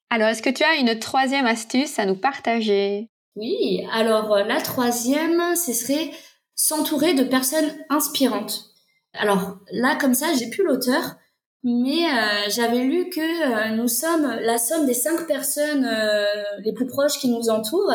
Alors, 0.09 0.27
est-ce 0.27 0.41
que 0.41 0.49
tu 0.49 0.63
as 0.63 0.75
une 0.75 0.99
troisième 0.99 1.45
astuce 1.45 1.97
à 1.97 2.05
nous 2.05 2.17
partager? 2.17 3.09
Oui, 3.37 3.87
alors 3.93 4.33
euh, 4.33 4.43
la 4.43 4.59
troisième, 4.59 5.55
ce 5.55 5.71
serait 5.71 6.11
s'entourer 6.53 7.13
de 7.13 7.23
personnes 7.23 7.73
inspirantes. 7.89 8.65
Alors 9.13 9.59
là, 9.71 9.95
comme 9.95 10.13
ça, 10.13 10.27
j'ai 10.37 10.49
plus 10.49 10.65
l'auteur, 10.65 11.15
mais 11.63 12.05
euh, 12.05 12.49
j'avais 12.49 12.83
lu 12.83 13.09
que 13.09 13.21
euh, 13.21 13.75
nous 13.75 13.87
sommes 13.87 14.27
la 14.41 14.57
somme 14.57 14.85
des 14.85 14.93
cinq 14.93 15.27
personnes 15.27 15.85
euh, 15.85 16.25
les 16.63 16.73
plus 16.73 16.87
proches 16.87 17.19
qui 17.19 17.29
nous 17.29 17.49
entourent. 17.49 17.93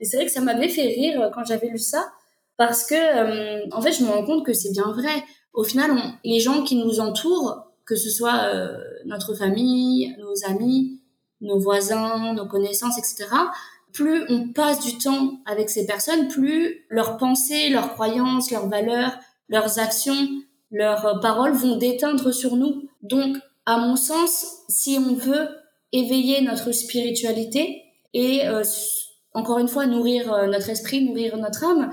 Et 0.00 0.04
c'est 0.04 0.16
vrai 0.16 0.26
que 0.26 0.32
ça 0.32 0.40
m'avait 0.40 0.68
fait 0.68 0.86
rire 0.86 1.30
quand 1.34 1.44
j'avais 1.44 1.68
lu 1.68 1.78
ça, 1.78 2.12
parce 2.56 2.84
que 2.84 3.72
en 3.72 3.80
fait, 3.80 3.92
je 3.92 4.02
me 4.02 4.10
rends 4.10 4.24
compte 4.24 4.44
que 4.44 4.52
c'est 4.52 4.72
bien 4.72 4.90
vrai. 4.92 5.24
Au 5.52 5.62
final, 5.62 5.92
les 6.24 6.40
gens 6.40 6.64
qui 6.64 6.76
nous 6.76 6.98
entourent, 6.98 7.64
que 7.86 7.94
ce 7.94 8.10
soit 8.10 8.50
notre 9.04 9.34
famille, 9.34 10.16
nos 10.18 10.50
amis, 10.50 11.00
nos 11.40 11.60
voisins, 11.60 12.34
nos 12.34 12.46
connaissances, 12.46 12.98
etc., 12.98 13.26
plus 13.92 14.24
on 14.28 14.48
passe 14.48 14.84
du 14.84 14.98
temps 14.98 15.38
avec 15.46 15.70
ces 15.70 15.86
personnes, 15.86 16.26
plus 16.26 16.84
leurs 16.90 17.16
pensées, 17.16 17.70
leurs 17.70 17.92
croyances, 17.92 18.50
leurs 18.50 18.68
valeurs, 18.68 19.16
leurs 19.48 19.78
actions, 19.78 20.28
leurs 20.74 21.20
paroles 21.20 21.52
vont 21.52 21.76
déteindre 21.76 22.34
sur 22.34 22.56
nous. 22.56 22.88
Donc, 23.02 23.36
à 23.64 23.78
mon 23.78 23.94
sens, 23.94 24.44
si 24.68 24.98
on 24.98 25.14
veut 25.14 25.48
éveiller 25.92 26.42
notre 26.42 26.72
spiritualité 26.72 27.84
et 28.12 28.46
euh, 28.48 28.64
encore 29.32 29.60
une 29.60 29.68
fois 29.68 29.86
nourrir 29.86 30.32
euh, 30.32 30.46
notre 30.48 30.68
esprit, 30.70 31.04
nourrir 31.04 31.36
notre 31.36 31.64
âme, 31.64 31.90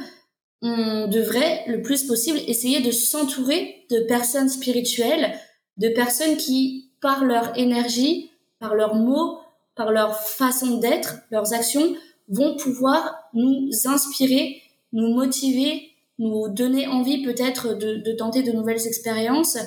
on 0.64 1.08
devrait 1.08 1.64
le 1.68 1.84
plus 1.84 2.06
possible 2.08 2.40
essayer 2.48 2.82
de 2.82 2.92
s'entourer 2.92 3.86
de 3.92 4.00
personnes 4.08 4.50
spirituelles, 4.50 5.36
de 5.78 5.90
personnes 5.90 6.38
qui, 6.38 6.92
par 7.02 7.24
leur 7.24 7.56
énergie, 7.58 8.32
par 8.60 8.74
leurs 8.74 8.96
mots, 8.96 9.40
par 9.76 9.92
leur 9.92 10.20
façon 10.20 10.78
d'être, 10.78 11.18
leurs 11.30 11.54
actions, 11.54 11.96
vont 12.30 12.56
pouvoir 12.56 13.16
nous 13.34 13.70
inspirer, 13.86 14.62
nous 14.92 15.14
motiver, 15.14 15.91
nous 16.22 16.50
donner 16.50 16.88
envie 16.88 17.24
peut-être 17.24 17.74
de, 17.74 18.12
tenter 18.14 18.44
de 18.44 18.52
nouvelles 18.52 18.86
expériences 18.86 19.58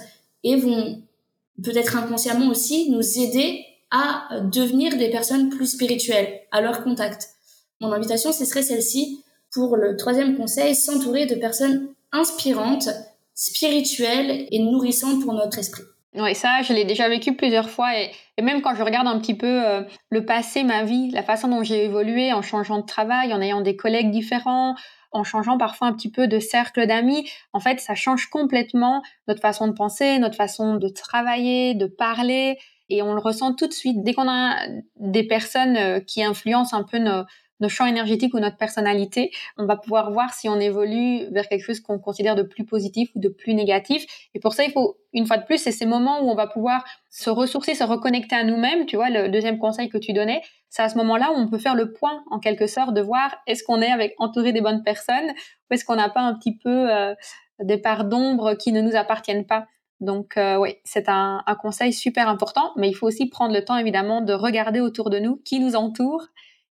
et 0.44 0.56
vont 0.56 1.02
peut-être 1.62 1.96
inconsciemment 1.96 2.48
aussi 2.48 2.90
nous 2.90 3.18
aider 3.18 3.64
à 3.90 4.40
devenir 4.52 4.96
des 4.96 5.10
personnes 5.10 5.50
plus 5.50 5.66
spirituelles 5.66 6.40
à 6.52 6.60
leur 6.60 6.82
contact. 6.84 7.28
Mon 7.80 7.92
invitation, 7.92 8.32
ce 8.32 8.44
serait 8.44 8.62
celle-ci 8.62 9.20
pour 9.52 9.76
le 9.76 9.96
troisième 9.96 10.36
conseil, 10.36 10.74
s'entourer 10.74 11.26
de 11.26 11.34
personnes 11.34 11.88
inspirantes, 12.12 12.88
spirituelles 13.34 14.46
et 14.50 14.58
nourrissantes 14.60 15.22
pour 15.22 15.32
notre 15.32 15.58
esprit. 15.58 15.82
Oui, 16.16 16.34
ça, 16.36 16.62
je 16.62 16.72
l'ai 16.72 16.84
déjà 16.84 17.08
vécu 17.08 17.34
plusieurs 17.34 17.68
fois 17.68 17.98
et, 17.98 18.12
même 18.40 18.62
quand 18.62 18.76
je 18.76 18.82
regarde 18.84 19.08
un 19.08 19.18
petit 19.18 19.34
peu 19.34 19.66
euh, 19.66 19.82
le 20.10 20.24
passé, 20.24 20.62
ma 20.62 20.84
vie, 20.84 21.10
la 21.10 21.24
façon 21.24 21.48
dont 21.48 21.64
j'ai 21.64 21.84
évolué 21.84 22.32
en 22.32 22.42
changeant 22.42 22.78
de 22.78 22.86
travail, 22.86 23.32
en 23.32 23.40
ayant 23.40 23.60
des 23.60 23.74
collègues 23.74 24.12
différents, 24.12 24.76
en 25.14 25.24
changeant 25.24 25.56
parfois 25.56 25.88
un 25.88 25.92
petit 25.92 26.10
peu 26.10 26.28
de 26.28 26.38
cercle 26.38 26.86
d'amis, 26.86 27.28
en 27.52 27.60
fait, 27.60 27.80
ça 27.80 27.94
change 27.94 28.28
complètement 28.28 29.02
notre 29.28 29.40
façon 29.40 29.68
de 29.68 29.72
penser, 29.72 30.18
notre 30.18 30.36
façon 30.36 30.74
de 30.76 30.88
travailler, 30.88 31.74
de 31.74 31.86
parler 31.86 32.58
et 32.88 33.02
on 33.02 33.14
le 33.14 33.20
ressent 33.20 33.54
tout 33.54 33.66
de 33.66 33.72
suite 33.72 34.02
dès 34.02 34.12
qu'on 34.12 34.28
a 34.28 34.66
des 34.96 35.26
personnes 35.26 35.76
euh, 35.76 36.00
qui 36.00 36.22
influencent 36.22 36.76
un 36.76 36.82
peu 36.82 36.98
nos, 36.98 37.24
champs 37.66 37.86
énergétiques 37.86 38.34
ou 38.34 38.40
notre 38.40 38.58
personnalité, 38.58 39.30
on 39.56 39.64
va 39.64 39.76
pouvoir 39.76 40.12
voir 40.12 40.34
si 40.34 40.50
on 40.50 40.60
évolue 40.60 41.24
vers 41.30 41.48
quelque 41.48 41.64
chose 41.64 41.80
qu'on 41.80 41.98
considère 41.98 42.34
de 42.34 42.42
plus 42.42 42.66
positif 42.66 43.08
ou 43.14 43.20
de 43.20 43.30
plus 43.30 43.54
négatif. 43.54 44.04
Et 44.34 44.38
pour 44.38 44.52
ça, 44.52 44.64
il 44.64 44.70
faut, 44.70 44.98
une 45.14 45.26
fois 45.26 45.38
de 45.38 45.46
plus, 45.46 45.56
c'est 45.56 45.72
ces 45.72 45.86
moments 45.86 46.20
où 46.20 46.30
on 46.30 46.34
va 46.34 46.46
pouvoir 46.46 46.84
se 47.08 47.30
ressourcer, 47.30 47.74
se 47.74 47.82
reconnecter 47.82 48.36
à 48.36 48.44
nous-mêmes. 48.44 48.84
Tu 48.84 48.96
vois, 48.96 49.08
le 49.08 49.30
deuxième 49.30 49.56
conseil 49.56 49.88
que 49.88 49.96
tu 49.96 50.12
donnais, 50.12 50.42
c'est 50.74 50.82
à 50.82 50.88
ce 50.88 50.96
moment-là 50.96 51.30
où 51.30 51.36
on 51.36 51.46
peut 51.46 51.58
faire 51.58 51.76
le 51.76 51.92
point, 51.92 52.24
en 52.32 52.40
quelque 52.40 52.66
sorte, 52.66 52.94
de 52.94 53.00
voir 53.00 53.36
est-ce 53.46 53.62
qu'on 53.62 53.80
est 53.80 53.92
avec 53.92 54.16
entouré 54.18 54.52
des 54.52 54.60
bonnes 54.60 54.82
personnes 54.82 55.30
ou 55.30 55.74
est-ce 55.74 55.84
qu'on 55.84 55.94
n'a 55.94 56.08
pas 56.08 56.22
un 56.22 56.34
petit 56.34 56.58
peu 56.58 56.92
euh, 56.92 57.14
des 57.62 57.78
parts 57.78 58.04
d'ombre 58.06 58.54
qui 58.54 58.72
ne 58.72 58.80
nous 58.80 58.96
appartiennent 58.96 59.46
pas. 59.46 59.68
Donc 60.00 60.36
euh, 60.36 60.56
oui, 60.56 60.74
c'est 60.82 61.08
un, 61.08 61.44
un, 61.46 61.54
conseil 61.54 61.92
super 61.92 62.28
important, 62.28 62.72
mais 62.74 62.88
il 62.88 62.94
faut 62.94 63.06
aussi 63.06 63.26
prendre 63.26 63.54
le 63.54 63.64
temps 63.64 63.76
évidemment 63.76 64.20
de 64.20 64.32
regarder 64.32 64.80
autour 64.80 65.10
de 65.10 65.20
nous 65.20 65.36
qui 65.44 65.60
nous 65.60 65.76
entoure 65.76 66.26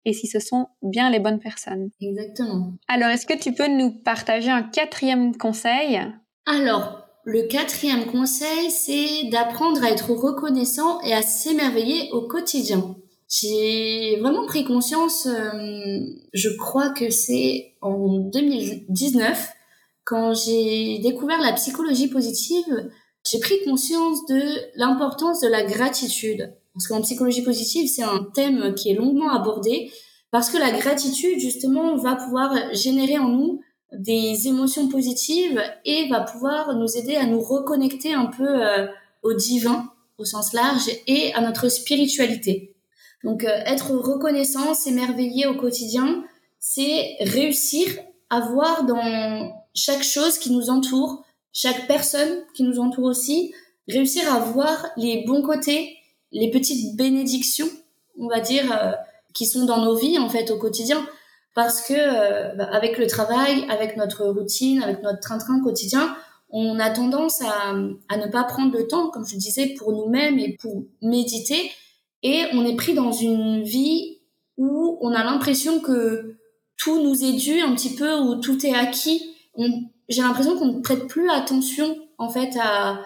et 0.05 0.13
si 0.13 0.29
ce 0.29 0.39
sont 0.39 0.69
bien 0.81 1.11
les 1.11 1.19
bonnes 1.19 1.41
personnes. 1.41 1.91
Exactement. 2.01 2.75
Alors, 2.87 3.09
est-ce 3.09 3.27
que 3.27 3.37
tu 3.37 3.53
peux 3.53 3.67
nous 3.67 3.91
partager 3.91 4.51
un 4.51 4.63
quatrième 4.63 5.37
conseil? 5.37 6.01
Alors, 6.47 7.03
le 7.25 7.49
quatrième 7.49 8.07
conseil, 8.07 8.71
c'est 8.71 9.29
d'apprendre 9.33 9.83
à 9.83 9.91
être 9.91 10.13
reconnaissant 10.13 11.01
et 11.01 11.13
à 11.13 11.23
s'émerveiller 11.23 12.13
au 12.13 12.29
quotidien. 12.29 12.95
J'ai 13.29 14.17
vraiment 14.21 14.47
pris 14.47 14.65
conscience, 14.65 15.27
euh, 15.27 16.01
je 16.33 16.49
crois 16.57 16.91
que 16.91 17.11
c'est 17.11 17.75
en 17.83 18.21
2019, 18.21 19.49
quand 20.05 20.33
j'ai 20.33 20.99
découvert 21.01 21.41
la 21.43 21.53
psychologie 21.53 22.09
positive, 22.09 22.91
j'ai 23.31 23.39
pris 23.41 23.63
conscience 23.65 24.25
de 24.27 24.41
l'importance 24.77 25.41
de 25.43 25.49
la 25.49 25.65
gratitude. 25.65 26.55
Parce 26.73 26.87
qu'en 26.87 27.03
psychologie 27.03 27.43
positive, 27.43 27.89
c'est 27.89 28.03
un 28.03 28.27
thème 28.35 28.75
qui 28.75 28.91
est 28.91 28.95
longuement 28.95 29.31
abordé 29.31 29.91
parce 30.31 30.49
que 30.51 30.57
la 30.57 30.71
gratitude, 30.71 31.39
justement, 31.39 31.97
va 31.97 32.17
pouvoir 32.17 32.55
générer 32.73 33.19
en 33.19 33.29
nous 33.29 33.61
des 33.93 34.49
émotions 34.49 34.89
positives 34.89 35.63
et 35.85 36.09
va 36.09 36.21
pouvoir 36.21 36.75
nous 36.77 36.97
aider 36.97 37.17
à 37.17 37.27
nous 37.27 37.41
reconnecter 37.41 38.15
un 38.15 38.27
peu 38.27 38.47
euh, 38.47 38.87
au 39.23 39.35
divin 39.35 39.91
au 40.19 40.25
sens 40.25 40.53
large 40.53 40.91
et 41.07 41.33
à 41.35 41.41
notre 41.41 41.69
spiritualité. 41.69 42.75
Donc 43.25 43.45
euh, 43.45 43.63
être 43.67 43.93
reconnaissant, 43.93 44.75
s'émerveiller 44.75 45.47
au 45.47 45.55
quotidien, 45.55 46.25
c'est 46.59 47.17
réussir 47.21 47.89
à 48.31 48.41
voir 48.41 48.85
dans 48.85 49.53
chaque 49.75 50.03
chose 50.03 50.39
qui 50.39 50.53
nous 50.53 50.71
entoure, 50.71 51.25
chaque 51.53 51.87
personne 51.87 52.45
qui 52.55 52.63
nous 52.63 52.79
entoure 52.79 53.05
aussi, 53.05 53.55
réussir 53.89 54.33
à 54.33 54.39
voir 54.41 54.87
les 54.97 55.25
bons 55.27 55.43
côtés 55.43 55.99
les 56.33 56.51
petites 56.51 56.97
bénédictions, 56.97 57.69
on 58.19 58.29
va 58.29 58.41
dire, 58.41 58.71
euh, 58.73 58.93
qui 59.35 59.47
sont 59.47 59.65
dans 59.65 59.83
nos 59.83 59.97
vies 59.97 60.19
en 60.19 60.29
fait 60.29 60.51
au 60.51 60.59
quotidien. 60.59 61.05
Parce 61.55 61.81
que 61.83 61.95
euh, 61.95 62.55
bah, 62.55 62.69
avec 62.73 62.99
le 62.99 63.07
travail, 63.07 63.65
avec 63.69 63.97
notre 63.97 64.27
routine, 64.27 64.83
avec 64.83 65.03
notre 65.03 65.21
train-train 65.21 65.61
quotidien, 65.63 66.15
on 66.51 66.79
a 66.79 66.91
tendance 66.91 67.43
à, 67.43 67.75
à 68.09 68.17
ne 68.17 68.27
pas 68.31 68.45
prendre 68.45 68.77
le 68.77 68.87
temps, 68.87 69.11
comme 69.11 69.27
je 69.27 69.37
disais, 69.37 69.75
pour 69.79 69.93
nous-mêmes 69.93 70.39
et 70.39 70.57
pour 70.61 70.85
méditer. 71.03 71.71
Et 72.23 72.45
on 72.53 72.65
est 72.67 72.77
pris 72.77 72.95
dans 72.95 73.13
une 73.13 73.63
vie 73.63 74.19
où 74.57 74.99
on 75.01 75.13
a 75.13 75.25
l'impression 75.25 75.81
que 75.81 76.37
tout 76.77 77.03
nous 77.03 77.25
est 77.25 77.35
dû 77.35 77.61
un 77.61 77.75
petit 77.75 77.95
peu, 77.95 78.19
où 78.21 78.37
tout 78.37 78.65
est 78.67 78.75
acquis. 78.75 79.35
J'ai 80.09 80.23
l'impression 80.23 80.57
qu'on 80.57 80.73
ne 80.73 80.81
prête 80.81 81.07
plus 81.07 81.31
attention 81.31 81.97
en 82.19 82.31
fait 82.31 82.57
à 82.61 83.01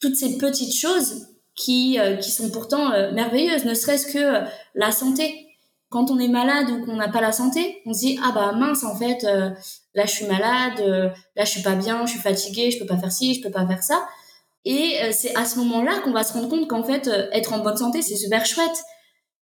toutes 0.00 0.16
ces 0.16 0.38
petites 0.38 0.74
choses 0.74 1.28
qui, 1.54 1.98
euh, 1.98 2.16
qui 2.16 2.30
sont 2.30 2.50
pourtant 2.50 2.92
euh, 2.92 3.12
merveilleuses, 3.12 3.64
ne 3.64 3.74
serait-ce 3.74 4.06
que 4.12 4.18
euh, 4.18 4.44
la 4.74 4.92
santé. 4.92 5.40
Quand 5.88 6.10
on 6.10 6.18
est 6.18 6.28
malade 6.28 6.70
ou 6.70 6.84
qu'on 6.84 6.96
n'a 6.96 7.08
pas 7.08 7.20
la 7.20 7.30
santé, 7.30 7.80
on 7.86 7.92
se 7.92 8.00
dit 8.00 8.18
ah 8.20 8.32
bah 8.34 8.52
mince 8.52 8.82
en 8.82 8.96
fait 8.96 9.22
là 9.22 10.06
je 10.06 10.10
suis 10.10 10.26
malade, 10.26 10.80
là 11.36 11.44
je 11.44 11.50
suis 11.50 11.62
pas 11.62 11.76
bien, 11.76 12.04
je 12.04 12.10
suis 12.10 12.20
fatiguée, 12.20 12.72
je 12.72 12.80
peux 12.80 12.86
pas 12.86 12.98
faire 12.98 13.12
ci, 13.12 13.32
je 13.34 13.40
peux 13.40 13.52
pas 13.52 13.64
faire 13.64 13.80
ça. 13.80 14.04
Et 14.64 14.96
c'est 15.12 15.36
à 15.36 15.44
ce 15.44 15.58
moment-là 15.58 16.00
qu'on 16.00 16.12
va 16.12 16.24
se 16.24 16.32
rendre 16.32 16.48
compte 16.48 16.68
qu'en 16.68 16.82
fait 16.82 17.10
être 17.32 17.52
en 17.52 17.58
bonne 17.58 17.76
santé 17.76 18.00
c'est 18.02 18.16
super 18.16 18.46
chouette. 18.46 18.82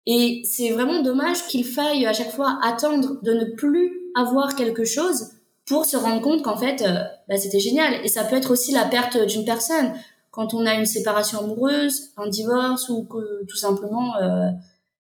Et 0.06 0.42
c'est 0.46 0.70
vraiment 0.70 1.02
dommage 1.02 1.46
qu'il 1.48 1.66
faille 1.66 2.06
à 2.06 2.14
chaque 2.14 2.32
fois 2.32 2.58
attendre 2.64 3.22
de 3.22 3.34
ne 3.34 3.46
plus 3.56 3.92
avoir 4.16 4.56
quelque 4.56 4.86
chose 4.86 5.32
pour 5.66 5.86
se 5.86 5.98
rendre 5.98 6.22
compte 6.22 6.42
qu'en 6.42 6.56
fait 6.56 6.84
bah, 7.28 7.38
c'était 7.38 7.60
génial. 7.60 7.96
Et 8.06 8.08
ça 8.08 8.24
peut 8.24 8.38
être 8.38 8.52
aussi 8.52 8.72
la 8.72 8.86
perte 8.86 9.18
d'une 9.28 9.44
personne 9.44 9.94
quand 10.32 10.54
on 10.54 10.66
a 10.66 10.76
une 10.76 10.86
séparation 10.86 11.40
amoureuse, 11.40 12.12
un 12.18 12.28
divorce 12.28 12.90
ou 12.90 13.04
que 13.04 13.46
tout 13.46 13.58
simplement 13.58 14.16
euh, 14.18 14.50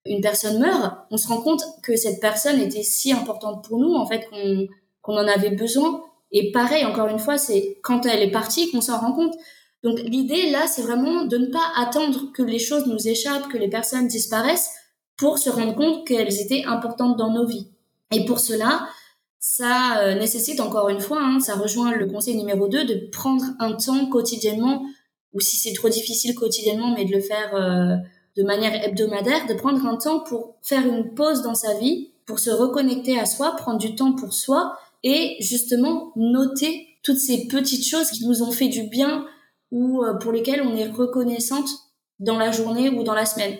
une 0.05 0.21
personne 0.21 0.59
meurt, 0.59 0.97
on 1.11 1.17
se 1.17 1.27
rend 1.27 1.41
compte 1.41 1.63
que 1.83 1.95
cette 1.95 2.19
personne 2.19 2.59
était 2.59 2.83
si 2.83 3.11
importante 3.13 3.63
pour 3.63 3.79
nous 3.79 3.93
en 3.93 4.05
fait 4.05 4.27
qu'on 4.29 4.67
qu'on 5.01 5.13
en 5.15 5.27
avait 5.27 5.51
besoin. 5.51 6.03
Et 6.31 6.51
pareil, 6.51 6.85
encore 6.85 7.07
une 7.07 7.19
fois, 7.19 7.37
c'est 7.37 7.79
quand 7.83 8.05
elle 8.05 8.21
est 8.21 8.31
partie 8.31 8.69
qu'on 8.69 8.81
s'en 8.81 8.99
rend 8.99 9.13
compte. 9.13 9.33
Donc 9.83 9.99
l'idée 9.99 10.49
là, 10.49 10.67
c'est 10.67 10.81
vraiment 10.81 11.25
de 11.25 11.37
ne 11.37 11.47
pas 11.47 11.71
attendre 11.75 12.31
que 12.33 12.43
les 12.43 12.59
choses 12.59 12.85
nous 12.85 13.07
échappent, 13.07 13.47
que 13.49 13.57
les 13.57 13.69
personnes 13.69 14.07
disparaissent 14.07 14.71
pour 15.17 15.37
se 15.37 15.49
rendre 15.49 15.75
compte 15.75 16.05
qu'elles 16.07 16.41
étaient 16.41 16.63
importantes 16.65 17.17
dans 17.17 17.31
nos 17.31 17.45
vies. 17.45 17.67
Et 18.11 18.25
pour 18.25 18.39
cela, 18.39 18.87
ça 19.39 19.99
euh, 19.99 20.15
nécessite 20.15 20.59
encore 20.59 20.89
une 20.89 20.99
fois, 20.99 21.19
hein, 21.21 21.39
ça 21.39 21.55
rejoint 21.55 21.91
le 21.91 22.07
conseil 22.07 22.35
numéro 22.35 22.67
2, 22.67 22.85
de 22.85 23.09
prendre 23.11 23.43
un 23.59 23.73
temps 23.73 24.07
quotidiennement 24.07 24.83
ou 25.33 25.39
si 25.39 25.57
c'est 25.57 25.73
trop 25.73 25.89
difficile 25.89 26.35
quotidiennement, 26.35 26.93
mais 26.95 27.05
de 27.05 27.11
le 27.11 27.21
faire 27.21 27.55
euh, 27.55 27.95
de 28.35 28.43
manière 28.43 28.83
hebdomadaire, 28.83 29.45
de 29.47 29.53
prendre 29.53 29.85
un 29.85 29.95
temps 29.95 30.21
pour 30.21 30.55
faire 30.61 30.85
une 30.85 31.13
pause 31.13 31.41
dans 31.41 31.55
sa 31.55 31.77
vie, 31.77 32.11
pour 32.25 32.39
se 32.39 32.49
reconnecter 32.49 33.19
à 33.19 33.25
soi, 33.25 33.55
prendre 33.55 33.79
du 33.79 33.95
temps 33.95 34.13
pour 34.13 34.33
soi 34.33 34.77
et 35.03 35.37
justement 35.39 36.11
noter 36.15 36.87
toutes 37.03 37.19
ces 37.19 37.47
petites 37.47 37.87
choses 37.87 38.09
qui 38.11 38.25
nous 38.25 38.43
ont 38.43 38.51
fait 38.51 38.67
du 38.67 38.83
bien 38.83 39.25
ou 39.71 40.03
euh, 40.03 40.15
pour 40.15 40.31
lesquelles 40.31 40.61
on 40.61 40.75
est 40.75 40.89
reconnaissante 40.89 41.69
dans 42.19 42.37
la 42.37 42.51
journée 42.51 42.89
ou 42.89 43.03
dans 43.03 43.13
la 43.13 43.25
semaine. 43.25 43.57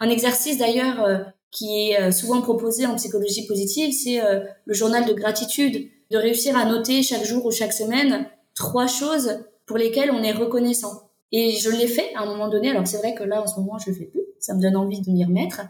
Un 0.00 0.08
exercice 0.08 0.58
d'ailleurs 0.58 1.02
euh, 1.04 1.18
qui 1.50 1.90
est 1.90 2.12
souvent 2.12 2.40
proposé 2.40 2.86
en 2.86 2.94
psychologie 2.94 3.44
positive, 3.46 3.92
c'est 3.92 4.20
le 4.64 4.72
journal 4.72 5.04
de 5.04 5.12
gratitude, 5.12 5.90
de 6.12 6.16
réussir 6.16 6.56
à 6.56 6.64
noter 6.64 7.02
chaque 7.02 7.24
jour 7.24 7.44
ou 7.44 7.50
chaque 7.50 7.72
semaine 7.72 8.30
trois 8.54 8.86
choses 8.86 9.40
pour 9.66 9.76
lesquelles 9.76 10.12
on 10.12 10.22
est 10.22 10.32
reconnaissant. 10.32 11.10
Et 11.32 11.52
je 11.52 11.70
l'ai 11.70 11.86
fait 11.86 12.14
à 12.14 12.22
un 12.22 12.26
moment 12.26 12.48
donné. 12.48 12.70
Alors 12.70 12.86
c'est 12.86 12.98
vrai 12.98 13.14
que 13.14 13.24
là, 13.24 13.42
en 13.42 13.46
ce 13.46 13.58
moment, 13.58 13.78
je 13.78 13.90
le 13.90 13.96
fais 13.96 14.04
plus. 14.04 14.22
Ça 14.38 14.54
me 14.54 14.62
donne 14.62 14.76
envie 14.76 15.00
de 15.00 15.10
m'y 15.10 15.24
remettre. 15.24 15.62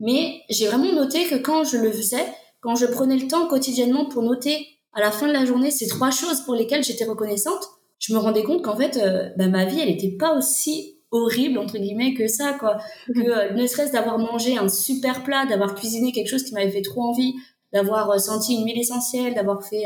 Mais 0.00 0.42
j'ai 0.50 0.66
vraiment 0.66 0.92
noté 0.92 1.26
que 1.26 1.36
quand 1.36 1.64
je 1.64 1.78
le 1.78 1.90
faisais, 1.90 2.24
quand 2.60 2.76
je 2.76 2.86
prenais 2.86 3.16
le 3.16 3.28
temps 3.28 3.46
quotidiennement 3.46 4.06
pour 4.06 4.22
noter 4.22 4.66
à 4.92 5.00
la 5.00 5.10
fin 5.10 5.28
de 5.28 5.32
la 5.32 5.44
journée 5.44 5.70
ces 5.70 5.86
trois 5.86 6.10
choses 6.10 6.42
pour 6.42 6.54
lesquelles 6.54 6.84
j'étais 6.84 7.04
reconnaissante, 7.04 7.62
je 7.98 8.12
me 8.12 8.18
rendais 8.18 8.42
compte 8.42 8.62
qu'en 8.62 8.76
fait, 8.76 8.96
euh, 8.96 9.30
bah, 9.36 9.48
ma 9.48 9.64
vie, 9.64 9.80
elle 9.80 9.88
n'était 9.88 10.16
pas 10.16 10.36
aussi 10.36 10.98
horrible 11.10 11.58
entre 11.58 11.78
guillemets 11.78 12.14
que 12.14 12.26
ça 12.26 12.54
quoi. 12.58 12.78
Que 13.06 13.20
euh, 13.20 13.54
ne 13.54 13.66
serait-ce 13.66 13.92
d'avoir 13.92 14.18
mangé 14.18 14.58
un 14.58 14.68
super 14.68 15.22
plat 15.22 15.46
d'avoir 15.46 15.74
cuisiné 15.74 16.12
quelque 16.12 16.28
chose 16.28 16.42
qui 16.42 16.52
m'avait 16.52 16.70
fait 16.70 16.82
trop 16.82 17.02
envie 17.02 17.32
d'avoir 17.72 18.10
euh, 18.10 18.18
senti 18.18 18.54
une 18.54 18.66
huile 18.66 18.78
essentielle 18.78 19.34
d'avoir 19.34 19.64
fait 19.64 19.84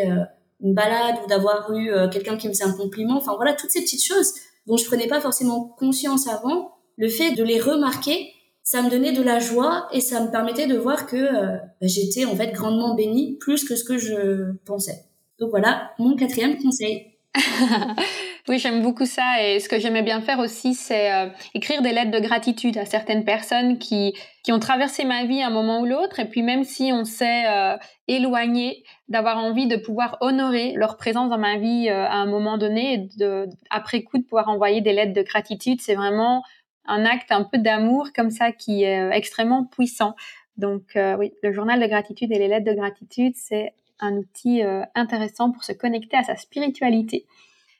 une 0.61 0.75
balade 0.75 1.16
ou 1.25 1.29
d'avoir 1.29 1.73
eu 1.73 1.90
quelqu'un 2.11 2.37
qui 2.37 2.49
me 2.49 2.53
faisait 2.53 2.64
un 2.64 2.73
compliment. 2.73 3.16
Enfin 3.16 3.35
voilà 3.37 3.53
toutes 3.53 3.70
ces 3.70 3.83
petites 3.83 4.05
choses 4.05 4.33
dont 4.66 4.77
je 4.77 4.85
prenais 4.87 5.07
pas 5.07 5.20
forcément 5.20 5.75
conscience 5.79 6.27
avant 6.27 6.73
le 6.96 7.09
fait 7.09 7.33
de 7.33 7.44
les 7.44 7.61
remarquer 7.61 8.33
ça 8.62 8.83
me 8.83 8.90
donnait 8.90 9.12
de 9.12 9.23
la 9.23 9.40
joie 9.40 9.88
et 9.92 10.01
ça 10.01 10.23
me 10.23 10.31
permettait 10.31 10.66
de 10.66 10.77
voir 10.77 11.07
que 11.07 11.16
bah, 11.16 11.87
j'étais 11.87 12.25
en 12.25 12.37
fait 12.37 12.53
grandement 12.53 12.94
bénie 12.94 13.37
plus 13.38 13.64
que 13.64 13.77
ce 13.77 13.85
que 13.85 13.99
je 13.99 14.53
pensais. 14.64 15.05
Donc 15.38 15.51
voilà 15.51 15.92
mon 15.99 16.16
quatrième 16.16 16.57
conseil 16.59 17.10
oui, 18.49 18.59
j'aime 18.59 18.83
beaucoup 18.83 19.07
ça. 19.07 19.43
Et 19.45 19.61
ce 19.61 19.69
que 19.69 19.79
j'aimais 19.79 20.03
bien 20.03 20.21
faire 20.21 20.40
aussi, 20.40 20.75
c'est 20.75 21.12
euh, 21.12 21.29
écrire 21.55 21.81
des 21.81 21.93
lettres 21.93 22.11
de 22.11 22.19
gratitude 22.19 22.77
à 22.77 22.85
certaines 22.85 23.25
personnes 23.25 23.79
qui, 23.79 24.14
qui 24.43 24.53
ont 24.53 24.59
traversé 24.59 25.05
ma 25.05 25.25
vie 25.25 25.40
à 25.40 25.47
un 25.47 25.51
moment 25.51 25.81
ou 25.81 25.87
l'autre. 25.87 26.19
Et 26.19 26.25
puis 26.25 26.43
même 26.43 26.64
si 26.64 26.90
on 26.93 27.05
s'est 27.05 27.47
euh, 27.47 27.77
éloigné, 28.09 28.83
d'avoir 29.09 29.38
envie 29.38 29.69
de 29.69 29.77
pouvoir 29.77 30.16
honorer 30.21 30.73
leur 30.75 30.97
présence 30.97 31.31
dans 31.31 31.38
ma 31.38 31.57
vie 31.57 31.88
euh, 31.88 32.05
à 32.05 32.14
un 32.14 32.27
moment 32.27 32.59
donné, 32.59 32.95
et 32.95 33.09
de, 33.16 33.49
après 33.71 34.03
coup 34.03 34.19
de 34.19 34.25
pouvoir 34.25 34.49
envoyer 34.49 34.81
des 34.81 34.93
lettres 34.93 35.14
de 35.14 35.23
gratitude, 35.23 35.81
c'est 35.81 35.95
vraiment 35.95 36.43
un 36.87 37.05
acte 37.05 37.31
un 37.31 37.45
peu 37.45 37.59
d'amour 37.59 38.09
comme 38.14 38.31
ça 38.31 38.51
qui 38.51 38.83
est 38.83 39.11
extrêmement 39.12 39.64
puissant. 39.64 40.16
Donc 40.57 40.99
oui, 41.19 41.33
le 41.43 41.53
journal 41.53 41.81
de 41.81 41.87
gratitude 41.87 42.33
et 42.33 42.38
les 42.38 42.49
lettres 42.49 42.66
de 42.66 42.75
gratitude, 42.75 43.35
c'est 43.37 43.73
un 44.00 44.16
outil 44.16 44.62
euh, 44.62 44.82
intéressant 44.94 45.50
pour 45.50 45.64
se 45.64 45.72
connecter 45.72 46.16
à 46.16 46.24
sa 46.24 46.36
spiritualité. 46.36 47.26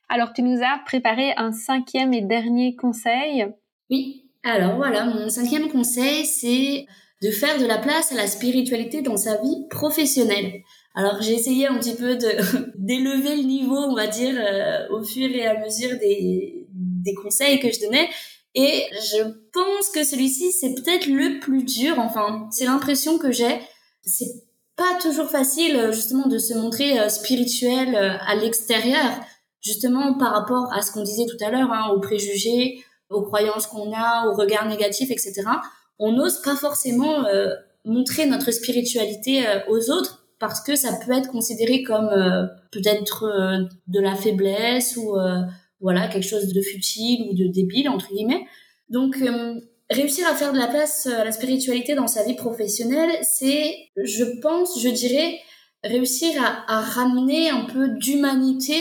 Alors, 0.09 0.33
tu 0.33 0.43
nous 0.43 0.61
as 0.63 0.79
préparé 0.85 1.33
un 1.37 1.53
cinquième 1.53 2.13
et 2.13 2.23
dernier 2.23 2.75
conseil. 2.77 3.47
Oui, 3.91 4.31
alors 4.43 4.77
voilà, 4.77 5.05
mon 5.05 5.29
cinquième 5.29 5.69
conseil, 5.71 6.25
c'est 6.25 6.87
de 7.23 7.31
faire 7.31 7.59
de 7.59 7.67
la 7.67 7.79
place 7.79 8.13
à 8.13 8.15
la 8.15 8.27
spiritualité 8.27 9.03
dans 9.03 9.17
sa 9.17 9.41
vie 9.43 9.67
professionnelle. 9.69 10.63
Alors 10.95 11.21
j'ai 11.21 11.35
essayé 11.35 11.67
un 11.67 11.79
petit 11.79 11.95
peu 11.95 12.17
d'élever 12.77 13.37
le 13.37 13.43
niveau, 13.43 13.77
on 13.77 13.95
va 13.95 14.07
dire, 14.07 14.35
euh, 14.37 14.89
au 14.91 15.05
fur 15.05 15.29
et 15.31 15.47
à 15.47 15.61
mesure 15.61 15.99
des, 15.99 16.67
des 16.73 17.15
conseils 17.15 17.61
que 17.61 17.71
je 17.71 17.81
donnais. 17.81 18.09
Et 18.55 18.85
je 18.93 19.23
pense 19.53 19.91
que 19.95 20.03
celui-ci, 20.03 20.51
c'est 20.51 20.75
peut-être 20.75 21.07
le 21.07 21.39
plus 21.39 21.63
dur. 21.63 21.99
Enfin, 21.99 22.49
c'est 22.51 22.65
l'impression 22.65 23.19
que 23.19 23.31
j'ai. 23.31 23.61
C'est 24.03 24.27
pas 24.81 24.99
toujours 24.99 25.29
facile 25.29 25.77
euh, 25.77 25.93
justement 25.93 26.27
de 26.27 26.39
se 26.39 26.55
montrer 26.55 26.99
euh, 26.99 27.11
spirituel 27.11 27.95
euh, 27.95 28.17
à 28.27 28.35
l'extérieur, 28.35 29.11
justement 29.61 30.17
par 30.17 30.33
rapport 30.33 30.73
à 30.73 30.81
ce 30.81 30.91
qu'on 30.91 31.03
disait 31.03 31.27
tout 31.27 31.45
à 31.45 31.51
l'heure, 31.51 31.71
hein, 31.71 31.91
aux 31.95 32.01
préjugés, 32.01 32.83
aux 33.11 33.23
croyances 33.23 33.67
qu'on 33.67 33.93
a, 33.93 34.27
aux 34.27 34.35
regards 34.35 34.67
négatifs, 34.67 35.11
etc. 35.11 35.43
On 35.99 36.13
n'ose 36.13 36.41
pas 36.41 36.57
forcément 36.57 37.25
montrer 37.85 38.25
notre 38.25 38.53
spiritualité 38.53 39.45
aux 39.69 39.91
autres 39.91 40.25
parce 40.39 40.63
que 40.63 40.77
ça 40.77 40.93
peut 41.05 41.13
être 41.13 41.29
considéré 41.29 41.83
comme 41.83 42.09
peut-être 42.71 43.27
de 43.89 44.01
la 44.01 44.15
faiblesse 44.15 44.97
ou 44.97 45.17
voilà 45.81 46.07
quelque 46.07 46.27
chose 46.27 46.55
de 46.55 46.61
futile 46.63 47.29
ou 47.29 47.35
de 47.35 47.49
débile 47.49 47.89
entre 47.89 48.07
guillemets. 48.15 48.47
Donc 48.89 49.19
réussir 49.91 50.27
à 50.29 50.35
faire 50.35 50.53
de 50.53 50.59
la 50.59 50.69
place 50.69 51.07
à 51.07 51.25
la 51.25 51.33
spiritualité 51.33 51.95
dans 51.95 52.07
sa 52.07 52.25
vie 52.25 52.37
professionnelle, 52.37 53.11
c'est, 53.23 53.75
je 53.97 54.25
pense, 54.41 54.81
je 54.81 54.89
dirais, 54.89 55.41
réussir 55.83 56.31
à, 56.69 56.81
ramener 56.81 57.51
un 57.51 57.65
peu 57.65 57.89
d'humanité 57.89 58.75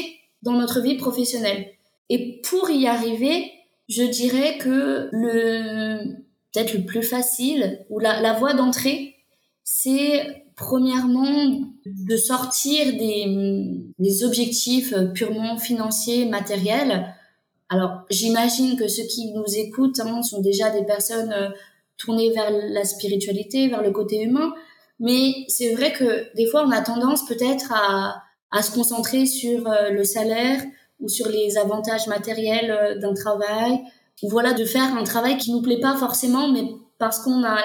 dans 0.43 0.53
notre 0.53 0.81
vie 0.81 0.97
professionnelle. 0.97 1.67
Et 2.09 2.41
pour 2.43 2.69
y 2.69 2.87
arriver, 2.87 3.51
je 3.87 4.03
dirais 4.03 4.57
que 4.57 5.09
le 5.11 6.29
peut-être 6.51 6.73
le 6.73 6.85
plus 6.85 7.03
facile 7.03 7.85
ou 7.89 7.99
la, 7.99 8.33
voie 8.33 8.53
d'entrée, 8.53 9.15
c'est 9.63 10.45
premièrement 10.55 11.61
de 11.85 12.17
sortir 12.17 12.93
des 12.97 14.23
objectifs 14.23 14.95
purement 15.13 15.57
financiers, 15.57 16.25
matériels, 16.25 17.13
alors, 17.69 18.01
j'imagine 18.09 18.75
que 18.75 18.87
ceux 18.87 19.03
qui 19.03 19.31
nous 19.31 19.45
écoutent 19.55 19.99
hein, 19.99 20.23
sont 20.23 20.41
déjà 20.41 20.71
des 20.71 20.83
personnes 20.83 21.31
euh, 21.31 21.49
tournées 21.97 22.31
vers 22.31 22.49
la 22.51 22.83
spiritualité, 22.83 23.67
vers 23.67 23.83
le 23.83 23.91
côté 23.91 24.23
humain. 24.23 24.53
Mais 24.99 25.45
c'est 25.47 25.73
vrai 25.75 25.93
que 25.93 26.35
des 26.35 26.47
fois, 26.47 26.63
on 26.65 26.71
a 26.71 26.81
tendance 26.81 27.25
peut-être 27.27 27.71
à, 27.71 28.23
à 28.51 28.63
se 28.63 28.71
concentrer 28.71 29.27
sur 29.27 29.69
euh, 29.69 29.91
le 29.91 30.03
salaire 30.03 30.61
ou 30.99 31.07
sur 31.07 31.29
les 31.29 31.57
avantages 31.57 32.07
matériels 32.07 32.71
euh, 32.71 32.97
d'un 32.97 33.13
travail. 33.13 33.79
Ou 34.23 34.29
voilà, 34.29 34.53
de 34.53 34.65
faire 34.65 34.97
un 34.97 35.03
travail 35.03 35.37
qui 35.37 35.51
nous 35.51 35.61
plaît 35.61 35.79
pas 35.79 35.95
forcément, 35.95 36.51
mais 36.51 36.63
parce 36.97 37.19
qu'on 37.19 37.43
a 37.45 37.57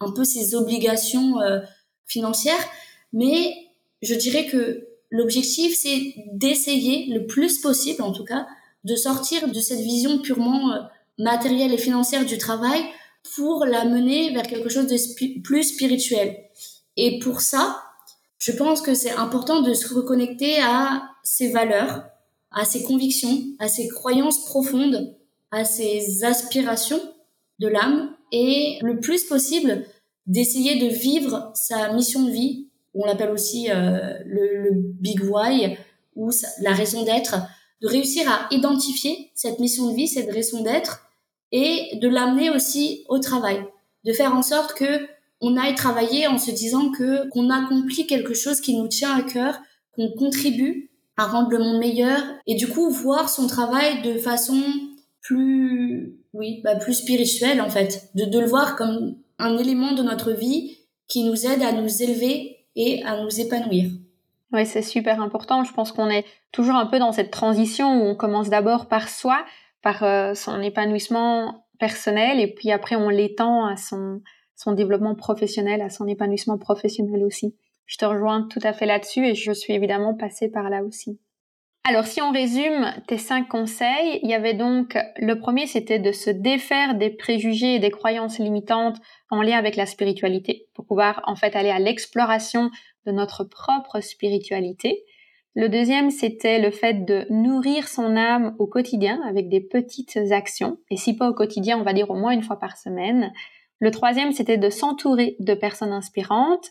un 0.00 0.12
peu 0.12 0.24
ces 0.24 0.54
obligations 0.54 1.34
financières. 2.06 2.64
Mais 3.12 3.52
je 4.00 4.14
dirais 4.14 4.46
que 4.46 4.88
l'objectif, 5.10 5.76
c'est 5.76 6.14
d'essayer 6.32 7.12
le 7.12 7.26
plus 7.26 7.58
possible, 7.58 8.00
en 8.00 8.12
tout 8.12 8.24
cas, 8.24 8.46
de 8.84 8.96
sortir 8.96 9.48
de 9.48 9.60
cette 9.60 9.80
vision 9.80 10.18
purement 10.18 10.72
euh, 10.72 10.80
matérielle 11.18 11.72
et 11.72 11.78
financière 11.78 12.24
du 12.24 12.38
travail 12.38 12.82
pour 13.34 13.64
la 13.64 13.84
mener 13.84 14.32
vers 14.32 14.46
quelque 14.46 14.68
chose 14.68 14.86
de 14.86 15.40
plus 15.42 15.64
spirituel. 15.64 16.36
Et 16.96 17.18
pour 17.18 17.40
ça, 17.40 17.82
je 18.38 18.52
pense 18.52 18.80
que 18.80 18.94
c'est 18.94 19.10
important 19.10 19.60
de 19.60 19.74
se 19.74 19.92
reconnecter 19.92 20.60
à 20.62 21.02
ses 21.22 21.50
valeurs, 21.50 22.04
à 22.50 22.64
ses 22.64 22.84
convictions, 22.84 23.42
à 23.58 23.68
ses 23.68 23.88
croyances 23.88 24.44
profondes, 24.44 25.14
à 25.50 25.64
ses 25.64 26.24
aspirations 26.24 27.00
de 27.58 27.68
l'âme 27.68 28.14
et 28.32 28.78
le 28.82 29.00
plus 29.00 29.24
possible 29.24 29.84
d'essayer 30.26 30.78
de 30.78 30.86
vivre 30.86 31.50
sa 31.54 31.92
mission 31.92 32.22
de 32.22 32.30
vie, 32.30 32.68
on 32.94 33.04
l'appelle 33.04 33.30
aussi 33.30 33.70
euh, 33.70 34.14
le, 34.26 34.62
le, 34.62 34.70
big 34.74 35.22
why 35.22 35.78
ou 36.16 36.30
la 36.60 36.72
raison 36.72 37.04
d'être, 37.04 37.36
de 37.80 37.88
réussir 37.88 38.30
à 38.30 38.48
identifier 38.50 39.30
cette 39.34 39.58
mission 39.58 39.90
de 39.90 39.96
vie, 39.96 40.08
cette 40.08 40.30
raison 40.30 40.62
d'être, 40.62 41.08
et 41.52 41.96
de 42.00 42.08
l'amener 42.08 42.50
aussi 42.50 43.04
au 43.08 43.18
travail, 43.18 43.64
de 44.04 44.12
faire 44.12 44.34
en 44.34 44.42
sorte 44.42 44.74
que 44.74 45.06
on 45.40 45.56
aille 45.56 45.74
travailler 45.74 46.26
en 46.26 46.38
se 46.38 46.50
disant 46.50 46.90
que 46.90 47.28
qu'on 47.30 47.50
accomplit 47.50 48.06
quelque 48.06 48.34
chose 48.34 48.60
qui 48.60 48.76
nous 48.76 48.88
tient 48.88 49.16
à 49.16 49.22
cœur, 49.22 49.60
qu'on 49.92 50.10
contribue 50.10 50.90
à 51.16 51.26
rendre 51.26 51.50
le 51.50 51.58
monde 51.58 51.78
meilleur, 51.78 52.20
et 52.46 52.54
du 52.54 52.68
coup 52.68 52.90
voir 52.90 53.28
son 53.28 53.46
travail 53.46 54.02
de 54.02 54.18
façon 54.18 54.60
plus, 55.20 56.16
oui, 56.32 56.60
bah 56.64 56.76
plus 56.76 56.94
spirituelle 56.94 57.60
en 57.60 57.70
fait, 57.70 58.10
de, 58.14 58.24
de 58.24 58.38
le 58.38 58.46
voir 58.46 58.76
comme 58.76 59.16
un 59.38 59.56
élément 59.58 59.92
de 59.92 60.02
notre 60.02 60.32
vie 60.32 60.78
qui 61.06 61.24
nous 61.24 61.46
aide 61.46 61.62
à 61.62 61.72
nous 61.72 62.02
élever 62.02 62.58
et 62.76 63.02
à 63.04 63.22
nous 63.22 63.40
épanouir. 63.40 63.90
Oui, 64.52 64.64
c'est 64.64 64.82
super 64.82 65.20
important. 65.20 65.64
Je 65.64 65.72
pense 65.72 65.92
qu'on 65.92 66.08
est 66.08 66.24
toujours 66.52 66.76
un 66.76 66.86
peu 66.86 66.98
dans 66.98 67.12
cette 67.12 67.30
transition 67.30 68.02
où 68.02 68.06
on 68.06 68.14
commence 68.14 68.48
d'abord 68.48 68.88
par 68.88 69.08
soi, 69.08 69.44
par 69.82 70.02
euh, 70.02 70.34
son 70.34 70.60
épanouissement 70.62 71.66
personnel, 71.78 72.40
et 72.40 72.52
puis 72.52 72.72
après 72.72 72.96
on 72.96 73.08
l'étend 73.08 73.66
à 73.66 73.76
son, 73.76 74.22
son 74.56 74.72
développement 74.72 75.14
professionnel, 75.14 75.82
à 75.82 75.90
son 75.90 76.06
épanouissement 76.06 76.58
professionnel 76.58 77.22
aussi. 77.24 77.54
Je 77.86 77.96
te 77.96 78.04
rejoins 78.04 78.46
tout 78.50 78.60
à 78.62 78.72
fait 78.72 78.86
là-dessus 78.86 79.26
et 79.26 79.34
je 79.34 79.52
suis 79.52 79.72
évidemment 79.72 80.14
passée 80.14 80.50
par 80.50 80.68
là 80.68 80.82
aussi. 80.82 81.18
Alors 81.84 82.06
si 82.06 82.20
on 82.20 82.32
résume 82.32 82.92
tes 83.06 83.16
cinq 83.16 83.48
conseils, 83.48 84.20
il 84.22 84.28
y 84.28 84.34
avait 84.34 84.52
donc 84.52 84.98
le 85.16 85.38
premier 85.38 85.66
c'était 85.66 85.98
de 85.98 86.12
se 86.12 86.28
défaire 86.28 86.96
des 86.96 87.08
préjugés 87.08 87.76
et 87.76 87.78
des 87.78 87.90
croyances 87.90 88.38
limitantes 88.38 88.98
en 89.30 89.40
lien 89.40 89.56
avec 89.56 89.74
la 89.74 89.86
spiritualité 89.86 90.66
pour 90.74 90.84
pouvoir 90.84 91.22
en 91.24 91.34
fait 91.34 91.56
aller 91.56 91.70
à 91.70 91.78
l'exploration 91.78 92.70
notre 93.12 93.44
propre 93.44 94.00
spiritualité. 94.00 95.04
Le 95.54 95.68
deuxième, 95.68 96.10
c'était 96.10 96.60
le 96.60 96.70
fait 96.70 97.04
de 97.04 97.26
nourrir 97.30 97.88
son 97.88 98.16
âme 98.16 98.54
au 98.58 98.66
quotidien 98.66 99.20
avec 99.26 99.48
des 99.48 99.60
petites 99.60 100.18
actions, 100.30 100.78
et 100.90 100.96
si 100.96 101.16
pas 101.16 101.28
au 101.28 101.34
quotidien, 101.34 101.78
on 101.78 101.82
va 101.82 101.92
dire 101.92 102.10
au 102.10 102.14
moins 102.14 102.32
une 102.32 102.42
fois 102.42 102.60
par 102.60 102.76
semaine. 102.76 103.32
Le 103.80 103.90
troisième, 103.90 104.32
c'était 104.32 104.58
de 104.58 104.70
s'entourer 104.70 105.36
de 105.40 105.54
personnes 105.54 105.92
inspirantes. 105.92 106.70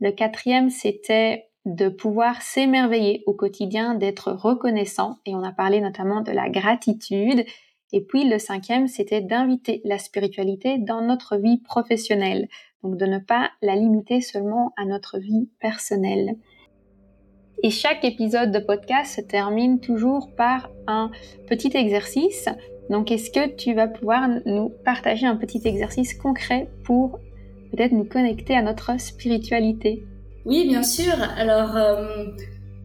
Le 0.00 0.12
quatrième, 0.12 0.70
c'était 0.70 1.46
de 1.64 1.88
pouvoir 1.88 2.40
s'émerveiller 2.42 3.22
au 3.26 3.34
quotidien, 3.34 3.94
d'être 3.94 4.32
reconnaissant, 4.32 5.18
et 5.26 5.34
on 5.34 5.42
a 5.42 5.52
parlé 5.52 5.80
notamment 5.80 6.20
de 6.20 6.32
la 6.32 6.48
gratitude. 6.48 7.44
Et 7.92 8.02
puis 8.02 8.28
le 8.28 8.38
cinquième, 8.38 8.86
c'était 8.86 9.22
d'inviter 9.22 9.80
la 9.84 9.98
spiritualité 9.98 10.78
dans 10.78 11.00
notre 11.00 11.36
vie 11.36 11.58
professionnelle, 11.58 12.48
donc 12.82 12.96
de 12.96 13.06
ne 13.06 13.18
pas 13.18 13.50
la 13.62 13.76
limiter 13.76 14.20
seulement 14.20 14.72
à 14.76 14.84
notre 14.84 15.18
vie 15.18 15.48
personnelle. 15.60 16.36
Et 17.62 17.70
chaque 17.70 18.04
épisode 18.04 18.52
de 18.52 18.60
podcast 18.60 19.16
se 19.16 19.20
termine 19.20 19.80
toujours 19.80 20.30
par 20.36 20.70
un 20.86 21.10
petit 21.48 21.76
exercice 21.76 22.48
Donc, 22.88 23.10
est-ce 23.10 23.30
que 23.30 23.54
tu 23.56 23.74
vas 23.74 23.88
pouvoir 23.88 24.28
nous 24.46 24.70
partager 24.84 25.26
un 25.26 25.36
petit 25.36 25.60
exercice 25.64 26.14
concret 26.14 26.70
pour 26.84 27.18
peut-être 27.72 27.92
nous 27.92 28.04
connecter 28.04 28.54
à 28.54 28.62
notre 28.62 28.98
spiritualité? 29.00 30.04
Oui, 30.44 30.68
bien 30.68 30.82
sûr. 30.82 31.14
Alors, 31.36 31.76
euh, 31.76 32.26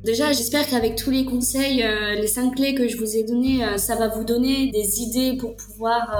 déjà, 0.03 0.31
j'espère 0.31 0.67
qu'avec 0.67 0.95
tous 0.95 1.11
les 1.11 1.25
conseils, 1.25 1.83
euh, 1.83 2.15
les 2.15 2.27
cinq 2.27 2.55
clés 2.55 2.75
que 2.75 2.87
je 2.87 2.97
vous 2.97 3.15
ai 3.15 3.23
données, 3.23 3.63
euh, 3.65 3.77
ça 3.77 3.95
va 3.95 4.07
vous 4.07 4.23
donner 4.23 4.71
des 4.71 5.01
idées 5.01 5.37
pour 5.37 5.55
pouvoir 5.55 6.15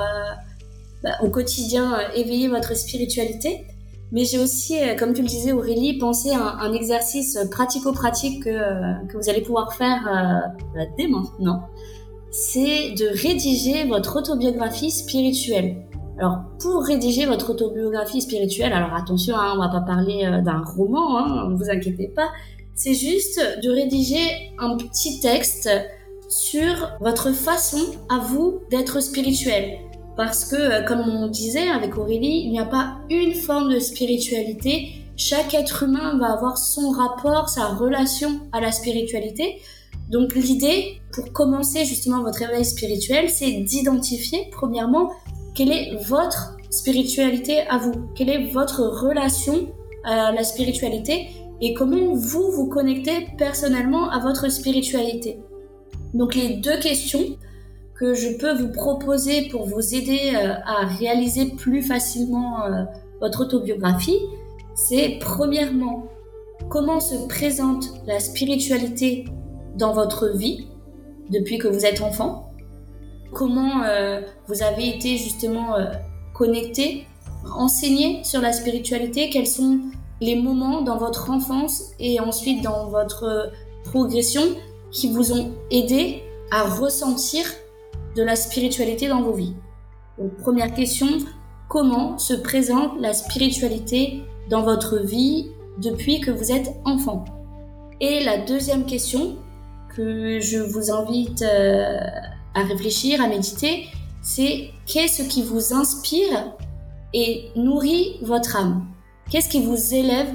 bah, 1.04 1.12
au 1.22 1.30
quotidien 1.30 1.98
éveiller 2.16 2.48
votre 2.48 2.76
spiritualité. 2.76 3.66
Mais 4.12 4.26
j'ai 4.26 4.38
aussi, 4.38 4.76
comme 5.00 5.14
tu 5.14 5.24
le 5.24 5.28
disais 5.28 5.54
Aurélie, 5.54 5.98
pensé 5.98 6.30
à 6.30 6.58
un, 6.60 6.72
exercice 6.74 7.38
pratico-pratique 7.50 8.44
que, 8.44 9.08
que, 9.08 9.18
vous 9.18 9.28
allez 9.28 9.42
pouvoir 9.42 9.74
faire 9.74 10.04
bah, 10.76 10.82
dès 10.98 11.08
maintenant. 11.08 11.64
C'est 12.30 12.92
de 12.92 13.08
rédiger 13.08 13.86
votre 13.86 14.18
autobiographie 14.18 14.92
spirituelle. 14.92 15.78
Alors, 16.20 16.44
pour 16.60 16.84
rédiger 16.84 17.26
votre 17.26 17.52
autobiographie 17.52 18.22
spirituelle, 18.22 18.72
alors 18.72 18.94
attention, 18.94 19.36
hein, 19.36 19.54
on 19.56 19.60
va 19.60 19.70
pas 19.70 19.82
parler 19.82 20.26
euh, 20.26 20.42
d'un 20.42 20.62
roman, 20.62 21.18
hein, 21.18 21.50
ne 21.50 21.56
vous 21.56 21.70
inquiétez 21.72 22.08
pas. 22.08 22.30
C'est 22.76 22.94
juste 22.94 23.40
de 23.62 23.70
rédiger 23.70 24.52
un 24.58 24.78
petit 24.78 25.20
texte 25.20 25.70
sur 26.28 26.92
votre 27.00 27.32
façon 27.32 27.80
à 28.10 28.20
vous 28.20 28.62
d'être 28.72 29.00
spirituel. 29.02 29.78
Parce 30.16 30.46
que, 30.46 30.56
euh, 30.56 30.84
comme 30.84 31.02
on 31.02 31.28
disait 31.28 31.70
avec 31.70 31.98
Aurélie, 31.98 32.44
il 32.46 32.52
n'y 32.52 32.60
a 32.60 32.66
pas 32.66 32.98
une 33.10 33.34
forme 33.34 33.74
de 33.74 33.80
spiritualité. 33.80 34.94
Chaque 35.18 35.54
être 35.54 35.84
humain 35.84 36.18
va 36.18 36.34
avoir 36.34 36.58
son 36.58 36.90
rapport, 36.92 37.50
sa 37.50 37.68
relation 37.68 38.40
à 38.52 38.60
la 38.60 38.72
spiritualité. 38.72 39.62
Donc 40.10 40.36
l'idée, 40.36 41.00
pour 41.14 41.32
commencer 41.32 41.86
justement 41.86 42.22
votre 42.24 42.42
éveil 42.42 42.66
spirituel, 42.66 43.30
c'est 43.30 43.52
d'identifier, 43.52 44.50
premièrement, 44.52 45.12
quelle 45.56 45.72
est 45.72 45.96
votre 46.08 46.58
spiritualité 46.70 47.62
à 47.70 47.78
vous 47.78 47.94
Quelle 48.16 48.30
est 48.30 48.52
votre 48.52 48.82
relation 48.82 49.68
à 50.04 50.32
la 50.32 50.44
spiritualité 50.44 51.30
et 51.64 51.74
comment 51.74 52.14
vous 52.14 52.52
vous 52.52 52.68
connectez 52.68 53.30
personnellement 53.38 54.10
à 54.10 54.20
votre 54.20 54.52
spiritualité. 54.52 55.40
Donc 56.14 56.36
les 56.36 56.58
deux 56.58 56.78
questions 56.80 57.38
que 57.96 58.14
je 58.14 58.38
peux 58.38 58.54
vous 58.54 58.68
proposer 58.68 59.48
pour 59.48 59.66
vous 59.66 59.96
aider 59.96 60.34
euh, 60.36 60.56
à 60.66 60.86
réaliser 60.86 61.52
plus 61.52 61.82
facilement 61.82 62.66
euh, 62.66 62.84
votre 63.22 63.44
autobiographie, 63.46 64.20
c'est 64.76 65.20
premièrement 65.22 66.08
comment 66.70 67.00
se 67.00 67.16
présente 67.28 67.86
la 68.08 68.20
spiritualité 68.20 69.24
dans 69.78 69.94
votre 69.94 70.36
vie 70.36 70.68
depuis 71.30 71.60
que 71.60 71.70
vous 71.70 71.86
êtes 71.86 72.02
enfant? 72.02 72.52
Comment 73.32 73.84
euh, 73.84 74.20
vous 74.48 74.64
avez 74.64 74.90
été 74.90 75.16
justement 75.16 75.78
connecté, 76.34 77.08
enseigné 77.56 78.22
sur 78.26 78.42
la 78.42 78.52
spiritualité, 78.52 79.30
quels 79.30 79.48
sont 79.48 79.80
les 80.22 80.36
moments 80.36 80.82
dans 80.82 80.98
votre 80.98 81.30
enfance 81.30 81.92
et 82.00 82.20
ensuite 82.20 82.64
dans 82.64 82.88
votre 82.88 83.52
progression 83.84 84.44
qui 84.92 85.12
vous 85.12 85.34
ont 85.34 85.52
aidé 85.72 86.24
à 86.52 86.64
ressentir 86.64 87.46
de 88.16 88.24
la 88.24 88.36
spiritualité 88.36 89.08
dans 89.08 89.22
vos 89.22 89.34
vies. 89.34 89.56
Première 90.42 90.74
question, 90.74 91.08
comment 91.68 92.18
se 92.18 92.34
présente 92.34 93.00
la 93.00 93.14
spiritualité 93.14 94.22
dans 94.50 94.62
votre 94.62 95.00
vie 95.00 95.48
depuis 95.82 96.22
que 96.22 96.32
vous 96.32 96.52
êtes 96.52 96.70
enfant? 96.86 97.26
Et 98.00 98.24
la 98.24 98.38
deuxième 98.38 98.86
question 98.86 99.38
que 99.96 100.40
je 100.40 100.60
vous 100.60 100.92
invite 100.92 101.42
euh, 101.42 101.98
à 102.54 102.64
réfléchir, 102.64 103.22
à 103.22 103.28
méditer, 103.28 103.88
c'est 104.22 104.70
qu'est-ce 104.86 105.24
qui 105.24 105.42
vous 105.42 105.74
inspire 105.74 106.54
et 107.14 107.50
nourrit 107.56 108.18
votre 108.22 108.56
âme? 108.56 108.86
Qu'est-ce 109.34 109.50
qui 109.50 109.62
vous 109.62 109.96
élève 109.96 110.28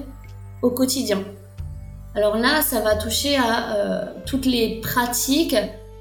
au 0.60 0.70
quotidien? 0.70 1.22
Alors 2.16 2.36
là, 2.36 2.62
ça 2.62 2.80
va 2.80 2.96
toucher 2.96 3.36
à 3.36 3.76
euh, 3.76 4.04
toutes 4.26 4.44
les 4.44 4.80
pratiques, 4.80 5.54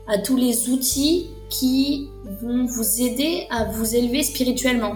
à 0.08 0.18
tous 0.18 0.36
les 0.36 0.70
outils 0.70 1.28
qui 1.48 2.10
vont 2.42 2.66
vous 2.66 3.04
aider 3.04 3.46
à 3.52 3.66
vous 3.66 3.96
élever 3.96 4.24
spirituellement. 4.24 4.94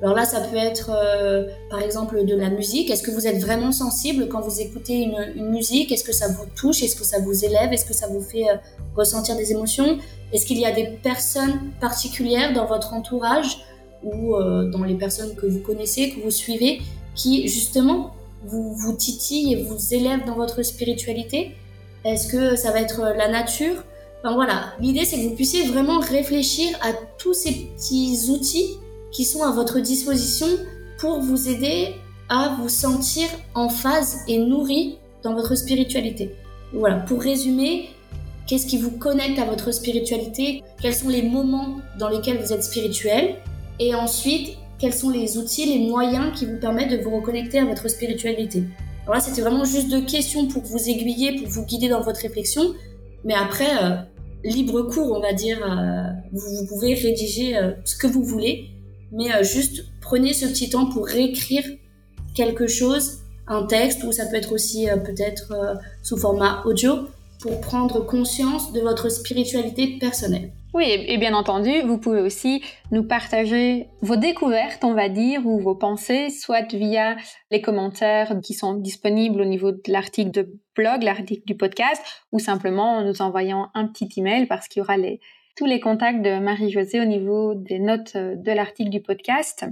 Alors 0.00 0.16
là, 0.16 0.24
ça 0.24 0.40
peut 0.40 0.56
être 0.56 0.92
euh, 0.94 1.44
par 1.68 1.82
exemple 1.82 2.24
de 2.24 2.34
la 2.34 2.48
musique. 2.48 2.90
Est-ce 2.90 3.02
que 3.02 3.10
vous 3.10 3.26
êtes 3.26 3.42
vraiment 3.42 3.70
sensible 3.70 4.28
quand 4.28 4.40
vous 4.40 4.62
écoutez 4.62 5.02
une, 5.02 5.50
musique? 5.50 5.92
Est-ce 5.92 6.04
que 6.04 6.14
ça 6.14 6.28
vous 6.28 6.46
touche? 6.56 6.82
Est-ce 6.82 6.96
que 6.96 7.04
ça 7.04 7.18
vous 7.20 7.44
élève? 7.44 7.70
Est-ce 7.70 7.84
que 7.84 7.92
ça 7.92 8.06
vous 8.06 8.22
fait 8.22 8.48
euh, 8.48 8.56
ressentir 8.96 9.36
des 9.36 9.52
émotions? 9.52 9.98
Est-ce 10.32 10.46
qu'il 10.46 10.58
y 10.58 10.64
a 10.64 10.72
des 10.72 10.86
personnes 11.02 11.70
particulières 11.82 12.54
dans 12.54 12.64
votre 12.64 12.94
entourage 12.94 13.58
ou 14.02 14.34
dans 14.72 14.82
les 14.82 14.96
personnes 14.96 15.36
que 15.36 15.46
vous 15.46 15.60
connaissez, 15.60 16.10
que 16.10 16.20
vous 16.20 16.32
suivez, 16.32 16.80
qui 17.14 17.48
justement 17.48 18.12
vous, 18.44 18.92
titillent 18.96 19.54
et 19.54 19.62
vous 19.62 19.94
élèvent 19.94 20.24
dans 20.26 20.34
votre 20.34 20.62
spiritualité? 20.62 21.56
Est-ce 22.04 22.26
que 22.26 22.56
ça 22.56 22.72
va 22.72 22.80
être 22.80 23.00
la 23.16 23.28
nature? 23.28 23.84
Enfin 24.24 24.34
voilà, 24.34 24.72
l'idée 24.80 25.04
c'est 25.04 25.16
que 25.16 25.28
vous 25.28 25.34
puissiez 25.34 25.66
vraiment 25.66 25.98
réfléchir 25.98 26.68
à 26.80 26.92
tous 27.18 27.34
ces 27.34 27.52
petits 27.52 28.30
outils 28.30 28.76
qui 29.12 29.24
sont 29.24 29.42
à 29.42 29.52
votre 29.52 29.80
disposition 29.80 30.46
pour 30.98 31.20
vous 31.20 31.48
aider 31.48 31.94
à 32.28 32.56
vous 32.58 32.68
sentir 32.68 33.28
en 33.54 33.68
phase 33.68 34.20
et 34.26 34.38
nourri 34.38 34.98
dans 35.22 35.34
votre 35.34 35.54
spiritualité. 35.54 36.34
Voilà, 36.72 36.96
pour 36.96 37.20
résumer, 37.20 37.90
qu'est-ce 38.46 38.66
qui 38.66 38.78
vous 38.78 38.92
connecte 38.92 39.38
à 39.38 39.44
votre 39.44 39.70
spiritualité? 39.72 40.62
Quels 40.80 40.94
sont 40.94 41.08
les 41.08 41.22
moments 41.22 41.76
dans 41.98 42.08
lesquels 42.08 42.38
vous 42.38 42.52
êtes 42.52 42.64
spirituel? 42.64 43.36
Et 43.78 43.94
ensuite, 43.94 44.56
quels 44.82 44.92
sont 44.92 45.10
les 45.10 45.38
outils, 45.38 45.64
les 45.64 45.78
moyens 45.78 46.36
qui 46.36 46.44
vous 46.44 46.56
permettent 46.56 46.90
de 46.90 46.96
vous 46.96 47.10
reconnecter 47.10 47.60
à 47.60 47.64
votre 47.64 47.88
spiritualité. 47.88 48.64
Alors 49.04 49.14
là, 49.14 49.20
c'était 49.20 49.40
vraiment 49.40 49.64
juste 49.64 49.88
deux 49.88 50.04
questions 50.04 50.48
pour 50.48 50.60
vous 50.64 50.88
aiguiller, 50.88 51.40
pour 51.40 51.48
vous 51.50 51.64
guider 51.64 51.88
dans 51.88 52.00
votre 52.00 52.20
réflexion. 52.20 52.74
Mais 53.24 53.34
après, 53.34 53.70
euh, 53.80 53.94
libre 54.42 54.82
cours, 54.82 55.16
on 55.16 55.20
va 55.20 55.34
dire, 55.34 55.64
euh, 55.64 56.10
vous, 56.32 56.66
pouvez 56.66 56.94
rédiger 56.94 57.56
euh, 57.56 57.70
ce 57.84 57.96
que 57.96 58.08
vous 58.08 58.24
voulez. 58.24 58.70
Mais 59.12 59.44
juste 59.44 59.84
prenez 60.00 60.32
ce 60.32 60.46
petit 60.46 60.68
temps 60.68 60.86
pour 60.86 61.06
réécrire 61.06 61.62
quelque 62.34 62.66
chose, 62.66 63.18
un 63.46 63.64
texte, 63.66 64.02
ou 64.02 64.10
ça 64.10 64.26
peut 64.26 64.36
être 64.36 64.52
aussi 64.52 64.86
peut-être 65.04 65.52
sous 66.02 66.16
format 66.16 66.64
audio, 66.64 67.06
pour 67.42 67.60
prendre 67.60 68.00
conscience 68.06 68.72
de 68.72 68.80
votre 68.80 69.10
spiritualité 69.10 69.98
personnelle. 69.98 70.52
Oui, 70.74 70.86
et 70.88 71.18
bien 71.18 71.34
entendu, 71.34 71.82
vous 71.82 71.98
pouvez 71.98 72.22
aussi 72.22 72.62
nous 72.92 73.02
partager 73.02 73.88
vos 74.00 74.16
découvertes, 74.16 74.84
on 74.84 74.94
va 74.94 75.10
dire, 75.10 75.46
ou 75.46 75.58
vos 75.58 75.74
pensées, 75.74 76.30
soit 76.30 76.72
via 76.72 77.16
les 77.50 77.60
commentaires 77.60 78.40
qui 78.42 78.54
sont 78.54 78.74
disponibles 78.74 79.42
au 79.42 79.44
niveau 79.44 79.72
de 79.72 79.82
l'article 79.88 80.30
de 80.30 80.60
blog, 80.74 81.02
l'article 81.02 81.44
du 81.44 81.56
podcast, 81.56 82.02
ou 82.30 82.38
simplement 82.38 82.96
en 82.96 83.04
nous 83.04 83.20
envoyant 83.20 83.68
un 83.74 83.86
petit 83.86 84.08
email 84.16 84.46
parce 84.46 84.66
qu'il 84.66 84.80
y 84.80 84.82
aura 84.82 84.96
tous 85.56 85.66
les 85.66 85.80
contacts 85.80 86.22
de 86.22 86.38
Marie-Josée 86.38 87.00
au 87.00 87.04
niveau 87.04 87.54
des 87.54 87.78
notes 87.78 88.12
euh, 88.16 88.36
de 88.36 88.52
l'article 88.52 88.88
du 88.88 89.02
podcast. 89.02 89.66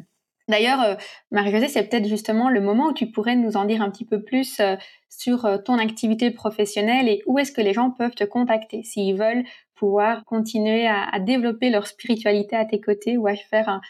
D'ailleurs, 0.49 0.83
euh, 0.83 0.95
Marie-Josée, 1.31 1.69
c'est 1.69 1.89
peut-être 1.89 2.09
justement 2.09 2.49
le 2.49 2.61
moment 2.61 2.89
où 2.89 2.93
tu 2.93 3.11
pourrais 3.11 3.37
nous 3.37 3.57
en 3.57 3.65
dire 3.65 3.83
un 3.83 3.91
petit 3.91 4.05
peu 4.05 4.23
plus 4.23 4.59
euh, 4.61 4.77
sur 5.09 5.63
ton 5.65 5.79
activité 5.79 6.31
professionnelle 6.31 7.09
et 7.09 7.23
où 7.27 7.39
est-ce 7.39 7.53
que 7.53 7.61
les 7.61 7.73
gens 7.73 7.91
peuvent 7.91 8.15
te 8.15 8.25
contacter 8.25 8.83
s'ils 8.83 9.17
veulent 9.17 9.45
pouvoir 9.75 10.25
continuer 10.25 10.87
à, 10.87 11.19
développer 11.21 11.71
leur 11.71 11.87
spiritualité 11.87 12.55
à 12.55 12.65
tes 12.65 12.81
côtés 12.81 13.17
ou 13.17 13.27
à 13.27 13.35
faire 13.35 13.81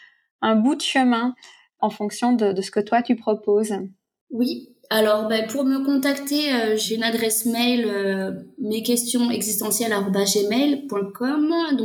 un, 0.41 0.55
bout 0.55 0.75
de 0.75 0.81
chemin 0.81 1.35
en 1.79 1.89
fonction 1.89 2.31
de, 2.33 2.59
ce 2.61 2.71
que 2.71 2.79
toi 2.79 3.01
tu 3.01 3.15
proposes? 3.15 3.73
Oui, 4.29 4.69
alors, 4.93 5.29
ben, 5.29 5.47
pour 5.47 5.63
me 5.63 5.85
contacter, 5.85 6.53
euh, 6.53 6.75
j'ai 6.75 6.95
une 6.95 7.03
adresse 7.03 7.45
mail 7.45 7.85
euh, 7.85 8.31
mes 8.59 8.83
questions. 8.83 9.21
Donc 9.21 9.41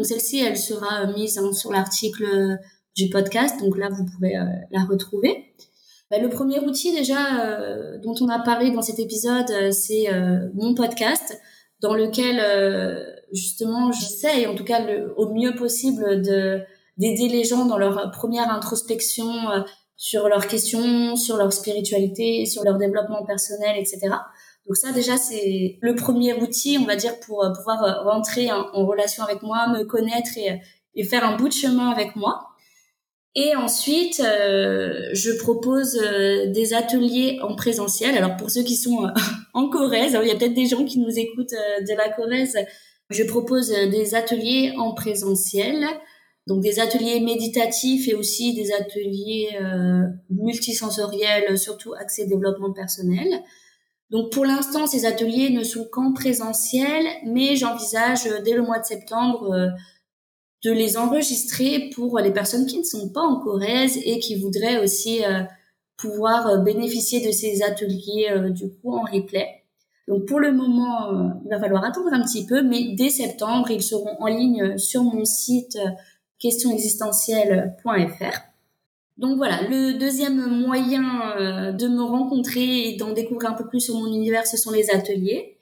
celle-ci, 0.07 0.40
elle 0.40 0.57
sera 0.57 1.02
euh, 1.02 1.14
mise 1.14 1.38
hein, 1.38 1.52
sur 1.52 1.71
l'article 1.71 2.58
du 2.97 3.09
podcast. 3.11 3.61
Donc 3.61 3.77
là, 3.79 3.88
vous 3.90 4.05
pouvez 4.05 4.35
la 4.71 4.85
retrouver. 4.85 5.55
Ben, 6.11 6.23
le 6.23 6.29
premier 6.29 6.61
outil 6.61 6.92
déjà 6.94 7.99
dont 8.03 8.15
on 8.21 8.29
a 8.29 8.38
parlé 8.38 8.71
dans 8.71 8.83
cet 8.83 8.99
épisode, 8.99 9.73
c'est 9.73 10.07
mon 10.55 10.75
podcast, 10.75 11.38
dans 11.81 11.94
lequel 11.94 12.40
justement 13.33 13.92
j'essaye, 13.92 14.47
en 14.47 14.55
tout 14.55 14.65
cas 14.65 14.81
le, 14.81 15.13
au 15.17 15.33
mieux 15.33 15.55
possible, 15.55 16.23
de 16.23 16.61
d'aider 16.97 17.29
les 17.29 17.44
gens 17.44 17.67
dans 17.67 17.77
leur 17.77 18.11
première 18.13 18.51
introspection 18.51 19.27
sur 19.97 20.29
leurs 20.29 20.47
questions, 20.47 21.17
sur 21.17 21.37
leur 21.37 21.53
spiritualité, 21.53 22.44
sur 22.44 22.63
leur 22.65 22.77
développement 22.77 23.25
personnel, 23.25 23.77
etc. 23.79 24.09
Donc 24.67 24.77
ça 24.77 24.92
déjà 24.92 25.17
c'est 25.17 25.79
le 25.81 25.94
premier 25.94 26.35
outil, 26.35 26.79
on 26.81 26.85
va 26.85 26.97
dire, 26.97 27.19
pour 27.21 27.44
euh, 27.44 27.53
pouvoir 27.53 27.83
euh, 27.85 28.11
rentrer 28.11 28.51
en, 28.53 28.87
relation 28.87 29.25
avec 29.25 29.42
moi, 29.42 29.69
me 29.69 29.85
connaître 29.85 30.37
et, 30.37 30.61
et, 30.94 31.05
faire 31.05 31.25
un 31.25 31.37
bout 31.37 31.49
de 31.49 31.53
chemin 31.53 31.90
avec 31.90 32.17
moi. 32.17 32.49
Et 33.38 33.54
ensuite, 33.54 34.20
euh, 34.20 35.10
je 35.12 35.30
propose 35.38 35.92
des 35.94 36.74
ateliers 36.74 37.38
en 37.42 37.54
présentiel. 37.54 38.16
Alors 38.16 38.37
pour 38.37 38.50
ceux 38.50 38.62
qui 38.62 38.76
sont 38.76 39.06
en 39.54 39.68
Corrèze, 39.68 40.18
il 40.22 40.28
y 40.28 40.32
a 40.32 40.37
peut-être 40.37 40.54
des 40.54 40.66
gens 40.66 40.84
qui 40.84 40.98
nous 40.98 41.16
écoutent 41.18 41.52
de 41.52 41.96
la 41.96 42.08
Corrèze. 42.08 42.56
Je 43.10 43.22
propose 43.22 43.68
des 43.68 44.14
ateliers 44.14 44.72
en 44.78 44.94
présentiel 44.94 45.87
donc 46.46 46.62
des 46.62 46.78
ateliers 46.78 47.20
méditatifs 47.20 48.08
et 48.08 48.14
aussi 48.14 48.54
des 48.54 48.72
ateliers 48.72 49.56
euh, 49.60 50.02
multisensoriels, 50.30 51.58
surtout 51.58 51.94
axés 51.94 52.26
développement 52.26 52.72
personnel. 52.72 53.26
Donc 54.10 54.30
pour 54.30 54.44
l'instant, 54.44 54.87
ces 54.87 55.06
ateliers 55.06 55.50
ne 55.50 55.64
sont 55.64 55.84
qu'en 55.90 56.12
présentiel, 56.12 57.04
mais 57.26 57.56
j'envisage 57.56 58.28
dès 58.44 58.52
le 58.52 58.62
mois 58.62 58.78
de 58.78 58.84
septembre 58.84 59.72
de 60.65 60.73
les 60.73 60.96
enregistrer 60.96 61.90
pour 61.94 62.19
les 62.19 62.33
personnes 62.33 62.67
qui 62.67 62.79
ne 62.79 62.85
sont 62.85 63.11
pas 63.11 63.21
en 63.21 63.40
Corrèze 63.40 63.98
et 64.04 64.19
qui 64.19 64.40
voudraient 64.40 64.83
aussi 64.83 65.21
pouvoir 65.96 66.63
bénéficier 66.63 67.27
de 67.27 67.31
ces 67.31 67.63
ateliers 67.63 68.29
du 68.50 68.71
coup 68.71 68.94
en 68.94 69.02
replay. 69.02 69.67
Donc 70.09 70.27
pour 70.27 70.40
le 70.40 70.52
moment, 70.52 71.13
euh, 71.13 71.29
il 71.44 71.50
va 71.50 71.59
falloir 71.59 71.85
attendre 71.85 72.13
un 72.13 72.23
petit 72.23 72.46
peu, 72.46 72.63
mais 72.63 72.94
dès 72.94 73.11
septembre, 73.11 73.71
ils 73.71 73.83
seront 73.83 74.17
en 74.21 74.27
ligne 74.27 74.79
sur 74.79 75.02
mon 75.02 75.25
site 75.25 75.77
euh, 75.77 75.90
questionexistentielle.fr. 76.38 78.40
Donc 79.19 79.37
voilà, 79.37 79.63
le 79.69 79.98
deuxième 79.98 80.46
moyen 80.46 81.37
euh, 81.38 81.73
de 81.73 81.88
me 81.88 82.02
rencontrer 82.02 82.88
et 82.88 82.96
d'en 82.96 83.13
découvrir 83.13 83.50
un 83.50 83.54
peu 83.54 83.67
plus 83.67 83.81
sur 83.81 83.96
mon 83.96 84.07
univers, 84.07 84.46
ce 84.46 84.57
sont 84.57 84.71
les 84.71 84.90
ateliers. 84.90 85.56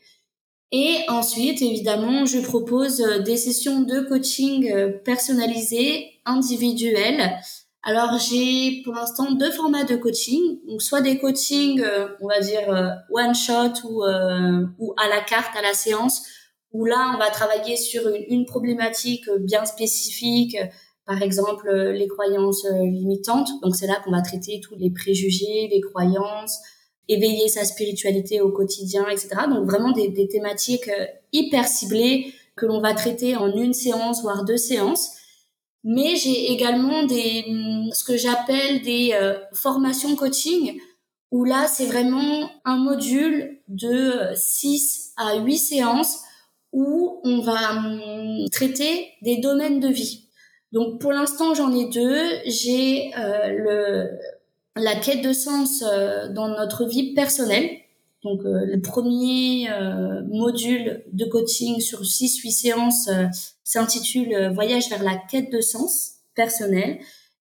Et 0.76 0.96
ensuite, 1.08 1.62
évidemment, 1.62 2.26
je 2.26 2.40
propose 2.40 2.98
des 3.24 3.36
sessions 3.36 3.82
de 3.82 4.00
coaching 4.00 4.72
personnalisées, 5.04 6.10
individuelles, 6.24 7.38
alors 7.86 8.18
j'ai 8.18 8.80
pour 8.82 8.94
l'instant 8.94 9.32
deux 9.32 9.50
formats 9.50 9.84
de 9.84 9.96
coaching, 9.96 10.58
donc 10.66 10.80
soit 10.80 11.02
des 11.02 11.18
coachings, 11.18 11.82
euh, 11.82 12.08
on 12.22 12.28
va 12.28 12.40
dire 12.40 12.70
euh, 12.70 12.88
one 13.10 13.34
shot 13.34 13.86
ou 13.86 14.02
euh, 14.02 14.64
ou 14.78 14.94
à 14.96 15.06
la 15.08 15.20
carte 15.20 15.54
à 15.54 15.60
la 15.60 15.74
séance, 15.74 16.22
où 16.72 16.86
là 16.86 17.12
on 17.14 17.18
va 17.18 17.28
travailler 17.28 17.76
sur 17.76 18.08
une, 18.08 18.24
une 18.28 18.46
problématique 18.46 19.28
bien 19.40 19.66
spécifique, 19.66 20.56
par 21.04 21.20
exemple 21.20 21.70
les 21.70 22.08
croyances 22.08 22.66
limitantes. 22.70 23.50
Donc 23.62 23.76
c'est 23.76 23.86
là 23.86 24.00
qu'on 24.02 24.12
va 24.12 24.22
traiter 24.22 24.60
tous 24.62 24.76
les 24.76 24.90
préjugés, 24.90 25.68
les 25.70 25.82
croyances, 25.82 26.58
éveiller 27.09 27.48
sa 27.48 27.64
spiritualité 27.64 28.40
au 28.40 28.50
quotidien, 28.50 29.07
etc. 29.09 29.28
Donc 29.48 29.66
vraiment 29.66 29.92
des, 29.92 30.09
des 30.09 30.28
thématiques 30.28 30.90
hyper 31.32 31.66
ciblées 31.66 32.32
que 32.57 32.66
l'on 32.66 32.80
va 32.80 32.94
traiter 32.94 33.36
en 33.36 33.52
une 33.52 33.74
séance 33.74 34.22
voire 34.22 34.44
deux 34.44 34.57
séances. 34.57 35.16
Mais 35.84 36.16
j'ai 36.16 36.50
également 36.50 37.05
des, 37.05 37.44
ce 37.92 38.05
que 38.05 38.16
j'appelle 38.16 38.80
des 38.82 39.12
euh, 39.12 39.34
formations 39.52 40.16
coaching, 40.16 40.80
où 41.30 41.44
là, 41.44 41.66
c'est 41.68 41.84
vraiment 41.84 42.50
un 42.64 42.78
module 42.78 43.61
de 43.68 44.12
6 44.34 45.12
à 45.16 45.36
8 45.36 45.59
séances 45.59 46.20
où 46.72 47.20
on 47.24 47.40
va 47.40 47.76
hum, 47.76 48.48
traiter 48.50 49.11
des 49.22 49.36
domaines 49.38 49.78
de 49.78 49.88
vie. 49.88 50.30
Donc 50.72 51.00
pour 51.00 51.12
l'instant, 51.12 51.55
j'en 51.55 51.72
ai 51.74 51.84
deux. 51.86 52.18
J'ai 52.46 53.12
euh, 53.18 53.48
le 53.48 54.11
la 54.76 54.96
quête 54.96 55.22
de 55.22 55.32
sens 55.32 55.82
euh, 55.86 56.28
dans 56.28 56.48
notre 56.48 56.86
vie 56.86 57.14
personnelle. 57.14 57.70
Donc 58.22 58.40
le 58.44 58.80
premier 58.80 59.68
module 60.30 61.04
de 61.12 61.26
coaching 61.26 61.78
sur 61.80 62.00
6-8 62.00 62.50
séances 62.50 63.10
s'intitule 63.64 64.34
euh, 64.34 64.50
Voyage 64.50 64.88
vers 64.90 65.02
la 65.02 65.16
quête 65.16 65.50
de 65.50 65.60
sens 65.60 66.12
personnel. 66.34 66.98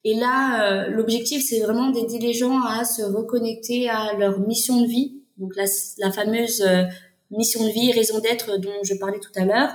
Et 0.04 0.14
là, 0.14 0.62
euh, 0.62 0.88
l'objectif, 0.88 1.44
c'est 1.44 1.60
vraiment 1.60 1.90
d'aider 1.90 2.18
les 2.18 2.32
gens 2.32 2.62
à 2.62 2.84
se 2.84 3.02
reconnecter 3.02 3.88
à 3.88 4.14
leur 4.18 4.38
mission 4.38 4.80
de 4.80 4.86
vie, 4.86 5.22
donc 5.38 5.56
la, 5.56 5.64
la 5.98 6.12
fameuse 6.12 6.62
euh, 6.62 6.84
mission 7.30 7.64
de 7.64 7.70
vie, 7.70 7.92
raison 7.92 8.18
d'être 8.20 8.58
dont 8.58 8.70
je 8.82 8.94
parlais 8.94 9.18
tout 9.18 9.32
à 9.36 9.44
l'heure, 9.44 9.72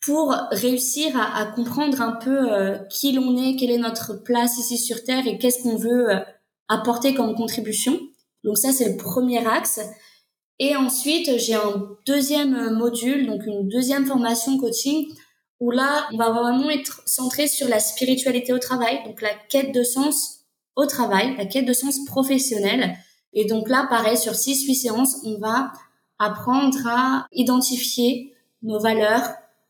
pour 0.00 0.34
réussir 0.50 1.16
à, 1.16 1.40
à 1.40 1.46
comprendre 1.46 2.00
un 2.00 2.12
peu 2.12 2.78
qui 2.90 3.12
l'on 3.12 3.36
est, 3.36 3.56
quelle 3.56 3.70
est 3.70 3.78
notre 3.78 4.22
place 4.22 4.58
ici 4.58 4.78
sur 4.78 5.02
Terre 5.02 5.26
et 5.26 5.36
qu'est-ce 5.38 5.62
qu'on 5.62 5.76
veut 5.76 6.08
apporter 6.68 7.14
comme 7.14 7.34
contribution. 7.34 7.98
Donc 8.44 8.58
ça, 8.58 8.72
c'est 8.72 8.90
le 8.90 8.96
premier 8.96 9.46
axe. 9.46 9.80
Et 10.58 10.74
ensuite, 10.76 11.38
j'ai 11.38 11.54
un 11.54 11.88
deuxième 12.06 12.74
module, 12.74 13.26
donc 13.26 13.44
une 13.46 13.68
deuxième 13.68 14.06
formation 14.06 14.58
coaching 14.58 15.06
où 15.60 15.70
là, 15.70 16.08
on 16.12 16.16
va 16.16 16.30
vraiment 16.30 16.70
être 16.70 17.02
centré 17.06 17.46
sur 17.46 17.68
la 17.68 17.78
spiritualité 17.78 18.52
au 18.52 18.58
travail, 18.58 19.02
donc 19.04 19.22
la 19.22 19.34
quête 19.48 19.72
de 19.74 19.82
sens 19.82 20.40
au 20.76 20.86
travail, 20.86 21.34
la 21.36 21.46
quête 21.46 21.66
de 21.66 21.72
sens 21.72 22.04
professionnel. 22.04 22.96
Et 23.32 23.46
donc 23.46 23.68
là, 23.68 23.86
pareil, 23.88 24.16
sur 24.16 24.32
6-8 24.32 24.74
séances, 24.74 25.16
on 25.24 25.38
va 25.38 25.72
apprendre 26.18 26.78
à 26.86 27.26
identifier 27.32 28.34
nos 28.62 28.78
valeurs, 28.78 29.28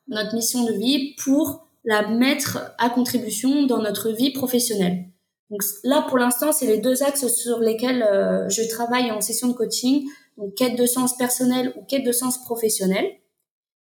notre 0.08 0.34
mission 0.34 0.64
de 0.64 0.72
vie 0.72 1.14
pour 1.16 1.66
la 1.84 2.08
mettre 2.08 2.72
à 2.78 2.90
contribution 2.90 3.66
dans 3.66 3.82
notre 3.82 4.10
vie 4.10 4.32
professionnelle. 4.32 5.06
Donc 5.50 5.62
là, 5.84 6.04
pour 6.08 6.18
l'instant, 6.18 6.52
c'est 6.52 6.66
les 6.66 6.78
deux 6.78 7.02
axes 7.02 7.28
sur 7.28 7.60
lesquels 7.60 8.02
euh, 8.02 8.48
je 8.48 8.68
travaille 8.68 9.10
en 9.10 9.20
session 9.20 9.48
de 9.48 9.52
coaching, 9.52 10.04
donc 10.36 10.54
quête 10.54 10.76
de 10.76 10.86
sens 10.86 11.16
personnel 11.16 11.72
ou 11.76 11.84
quête 11.84 12.04
de 12.04 12.12
sens 12.12 12.42
professionnel. 12.42 13.06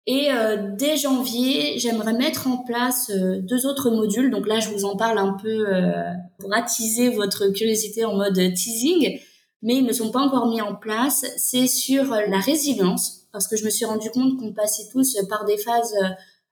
Et 0.10 0.32
euh, 0.32 0.72
dès 0.78 0.95
janvier, 0.95 1.78
j'aimerais 1.80 2.14
mettre 2.14 2.47
en 2.47 2.60
place 2.60 3.10
euh, 3.10 3.41
deux 3.41 3.68
autres 3.68 3.89
modules. 3.89 4.32
Donc 4.32 4.47
là, 4.47 4.62
je 4.62 4.70
vous 4.70 4.86
en 4.86 4.95
parle 4.95 5.18
un 5.18 5.34
peu 5.34 5.68
euh, 5.68 5.91
pour 6.39 6.55
attiser 6.55 7.10
votre 7.10 7.49
curiosité 7.49 8.05
en 8.05 8.16
mode 8.16 8.36
teasing, 8.36 9.20
mais 9.62 9.76
ils 9.76 9.84
ne 9.84 9.91
sont 9.91 10.10
pas 10.10 10.22
encore 10.22 10.47
mis 10.47 10.62
en 10.62 10.76
place. 10.76 11.26
C'est 11.36 11.68
sur 11.68 12.05
la 12.05 12.39
résilience, 12.39 13.28
parce 13.34 13.49
que 13.49 13.58
je 13.58 13.66
me 13.66 13.70
suis 13.70 13.84
rendu 13.84 14.10
compte 14.10 14.39
qu'on 14.39 14.53
passait 14.53 14.88
tous 14.93 15.18
par 15.30 15.43
des 15.43 15.58
phases 15.58 15.93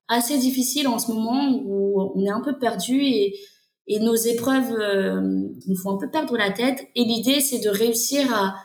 assez 0.09 0.37
difficiles 0.37 0.89
en 0.89 0.99
ce 0.99 1.11
moment 1.11 1.61
où 1.63 2.11
on 2.13 2.25
est 2.25 2.29
un 2.29 2.41
peu 2.41 2.59
perdu 2.59 3.05
et, 3.05 3.35
et 3.87 3.99
nos 3.99 4.15
épreuves 4.15 4.71
nous 5.67 5.75
font 5.75 5.91
un 5.91 5.97
peu 5.97 6.09
perdre 6.09 6.37
la 6.37 6.51
tête. 6.51 6.87
Et 6.95 7.03
l'idée, 7.03 7.39
c'est 7.39 7.59
de 7.59 7.69
réussir 7.69 8.33
à 8.33 8.55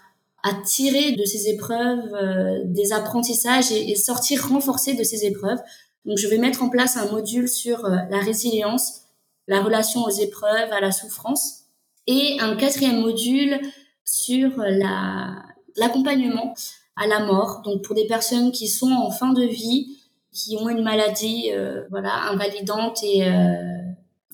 à 0.42 0.54
tirer 0.54 1.12
de 1.12 1.24
ces 1.24 1.48
épreuves 1.48 2.14
euh, 2.14 2.60
des 2.64 2.92
apprentissages 2.92 3.72
et, 3.72 3.94
sortir 3.94 4.48
renforcé 4.48 4.94
de 4.94 5.04
ces 5.04 5.26
épreuves. 5.26 5.58
Donc, 6.04 6.18
je 6.18 6.28
vais 6.28 6.38
mettre 6.38 6.62
en 6.62 6.70
place 6.70 6.96
un 6.96 7.10
module 7.10 7.48
sur 7.48 7.84
euh, 7.84 7.96
la 8.10 8.18
résilience, 8.18 9.02
la 9.48 9.62
relation 9.62 10.02
aux 10.02 10.10
épreuves, 10.10 10.72
à 10.72 10.80
la 10.80 10.92
souffrance, 10.92 11.64
et 12.06 12.38
un 12.40 12.56
quatrième 12.56 13.00
module 13.00 13.60
sur 14.04 14.50
la 14.56 15.34
l'accompagnement 15.76 16.54
à 16.96 17.06
la 17.06 17.20
mort. 17.20 17.62
Donc, 17.64 17.82
pour 17.82 17.94
des 17.94 18.06
personnes 18.06 18.50
qui 18.50 18.66
sont 18.66 18.90
en 18.90 19.10
fin 19.10 19.32
de 19.32 19.44
vie, 19.44 19.98
qui 20.32 20.56
ont 20.56 20.68
une 20.68 20.82
maladie, 20.82 21.50
euh, 21.52 21.84
voilà, 21.90 22.12
invalidante 22.30 23.02
et 23.02 23.22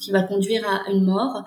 qui 0.01 0.11
va 0.11 0.23
conduire 0.23 0.69
à 0.69 0.91
une 0.91 1.05
mort, 1.05 1.45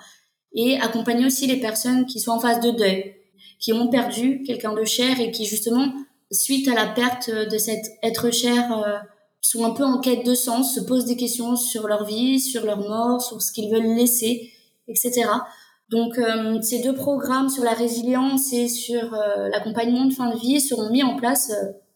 et 0.52 0.78
accompagner 0.80 1.26
aussi 1.26 1.46
les 1.46 1.60
personnes 1.60 2.06
qui 2.06 2.18
sont 2.18 2.32
en 2.32 2.40
phase 2.40 2.60
de 2.60 2.70
deuil 2.70 3.14
qui 3.60 3.72
ont 3.72 3.88
perdu 3.88 4.42
quelqu'un 4.42 4.72
de 4.72 4.84
cher 4.84 5.20
et 5.20 5.30
qui 5.30 5.44
justement, 5.44 5.92
suite 6.32 6.66
à 6.66 6.74
la 6.74 6.86
perte 6.86 7.30
de 7.30 7.58
cet 7.58 7.84
être 8.02 8.32
cher, 8.32 8.76
euh, 8.78 8.96
sont 9.42 9.64
un 9.64 9.70
peu 9.70 9.84
en 9.84 10.00
quête 10.00 10.24
de 10.24 10.34
sens, 10.34 10.74
se 10.74 10.80
posent 10.80 11.04
des 11.04 11.16
questions 11.16 11.56
sur 11.56 11.86
leur 11.86 12.04
vie, 12.04 12.40
sur 12.40 12.64
leur 12.64 12.78
mort, 12.78 13.22
sur 13.22 13.40
ce 13.40 13.52
qu'ils 13.52 13.70
veulent 13.70 13.96
laisser, 13.96 14.50
etc. 14.88 15.26
Donc 15.90 16.18
euh, 16.18 16.60
ces 16.62 16.80
deux 16.80 16.94
programmes 16.94 17.48
sur 17.48 17.62
la 17.62 17.72
résilience 17.72 18.52
et 18.52 18.68
sur 18.68 19.14
euh, 19.14 19.48
l'accompagnement 19.48 20.06
de 20.06 20.12
fin 20.12 20.30
de 20.30 20.38
vie 20.38 20.60
seront 20.60 20.90
mis 20.90 21.02
en 21.02 21.16
place 21.16 21.52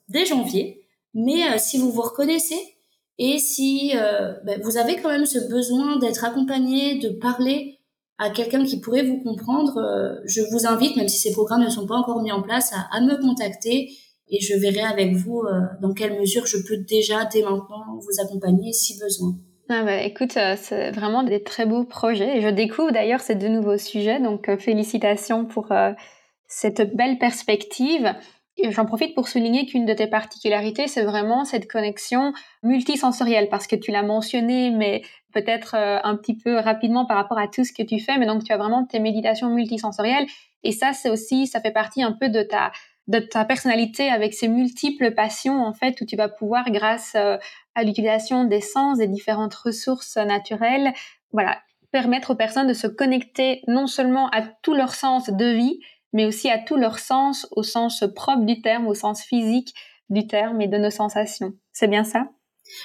dès 0.09 0.27
janvier. 0.27 0.87
Mais 1.15 1.59
si 1.59 1.79
vous 1.79 1.93
vous 1.93 2.03
reconnaissez 2.03 2.74
et 3.19 3.39
si 3.39 3.93
ben, 4.45 4.61
vous 4.63 4.77
avez 4.77 4.97
quand 4.97 5.09
même 5.09 5.27
ce 5.27 5.39
besoin 5.49 5.99
d'être 5.99 6.25
accompagné, 6.25 6.99
de 6.99 7.11
parler 7.11 7.79
à 8.19 8.31
quelqu'un 8.31 8.65
qui 8.65 8.81
pourrait 8.81 9.03
vous 9.03 9.21
comprendre, 9.23 9.79
euh, 9.79 10.21
je 10.25 10.41
vous 10.53 10.67
invite, 10.67 10.97
même 10.97 11.09
si 11.09 11.19
ces 11.19 11.33
programmes 11.33 11.65
ne 11.65 11.69
sont 11.69 11.87
pas 11.87 11.97
encore 11.97 12.23
mis 12.23 12.33
en 12.33 12.43
place, 12.43 12.73
à, 12.73 13.01
me 13.01 13.21
contacter 13.21 13.91
et 14.29 14.41
je 14.41 14.57
verrai 14.57 14.81
avec 14.81 15.15
vous 15.15 15.41
euh, 15.41 15.61
dans 15.83 15.93
quelle 15.93 16.19
mesure 16.19 16.47
je 16.47 16.59
peux 16.59 16.79
déjà 16.79 17.25
dès 17.25 17.43
maintenant 17.43 17.85
vous 17.99 18.23
accompagner 18.23 18.73
si 18.73 18.99
besoin. 18.99 19.35
Ah 19.69 19.83
bah, 19.83 20.03
écoute, 20.03 20.37
euh, 20.37 20.55
c'est 20.57 20.93
vraiment 20.93 21.23
des 21.23 21.43
très 21.43 21.67
beaux 21.67 21.85
projets 21.85 22.39
et 22.39 22.41
je 22.41 22.49
découvre 22.49 22.93
d'ailleurs 22.93 23.21
ces 23.21 23.35
deux 23.35 23.49
nouveaux 23.49 23.79
sujets, 23.79 24.21
donc 24.21 24.55
félicitations 24.59 25.45
pour 25.45 25.73
cette 26.47 26.97
belle 26.97 27.19
perspective. 27.19 28.15
J'en 28.63 28.87
profite 28.87 29.15
pour 29.15 29.29
souligner 29.29 29.67
qu'une 29.67 29.85
de 29.85 29.93
tes 29.93 30.07
particularités, 30.07 30.87
c'est 30.87 31.03
vraiment 31.03 31.45
cette 31.45 31.71
connexion 31.71 32.33
multisensorielle, 32.63 33.49
parce 33.49 33.67
que 33.67 33.75
tu 33.75 33.91
l'as 33.91 34.05
mentionné, 34.05 34.71
mais 34.71 35.03
peut-être 35.33 35.75
euh, 35.75 35.99
un 36.05 36.17
petit 36.17 36.37
peu 36.37 36.57
rapidement 36.57 37.05
par 37.05 37.17
rapport 37.17 37.39
à 37.39 37.49
tout 37.49 37.65
ce 37.65 37.73
que 37.73 37.83
tu 37.83 37.99
fais, 37.99 38.17
mais 38.17 38.27
donc 38.27 38.45
tu 38.45 38.53
as 38.53 38.57
vraiment 38.57 38.87
tes 38.87 39.01
méditations 39.01 39.51
multisensorielles. 39.51 40.27
Et 40.63 40.73
ça, 40.73 40.93
c'est 40.93 41.11
aussi, 41.11 41.47
ça 41.47 41.61
fait 41.61 41.73
partie 41.73 42.03
un 42.03 42.13
peu 42.13 42.29
de 42.29 42.43
ta, 42.43 42.71
de 43.09 43.19
ta 43.19 43.45
personnalité 43.45 44.09
avec 44.09 44.35
ces 44.35 44.49
multiples 44.49 45.13
passions, 45.13 45.61
en 45.63 45.73
fait, 45.73 46.01
où 46.01 46.07
tu 46.07 46.17
vas 46.17 46.29
pouvoir, 46.29 46.71
grâce 46.71 47.15
euh, 47.17 47.37
à 47.75 47.83
l'utilisation 47.83 48.45
des 48.45 48.61
sens, 48.61 48.99
des 48.99 49.09
différentes 49.09 49.55
ressources 49.55 50.17
naturelles, 50.17 50.93
voilà, 51.33 51.59
permettre 51.91 52.31
aux 52.31 52.37
personnes 52.37 52.69
de 52.69 52.73
se 52.73 52.87
connecter 52.87 53.63
non 53.67 53.87
seulement 53.87 54.29
à 54.31 54.43
tous 54.43 54.75
leurs 54.75 54.95
sens 54.95 55.29
de 55.29 55.45
vie, 55.45 55.81
mais 56.15 56.25
aussi 56.25 56.49
à 56.49 56.59
tous 56.59 56.77
leurs 56.77 56.99
sens 56.99 57.47
au 57.51 57.63
sens 57.63 58.03
propre 58.17 58.47
du 58.47 58.63
terme, 58.63 58.87
au 58.87 58.95
sens 58.95 59.23
physique 59.23 59.75
du 60.09 60.27
terme 60.27 60.63
et 60.63 60.69
de 60.69 60.79
nos 60.79 60.91
sensations. 60.91 61.53
C'est 61.75 61.89
bien 61.89 62.05
ça? 62.05 62.29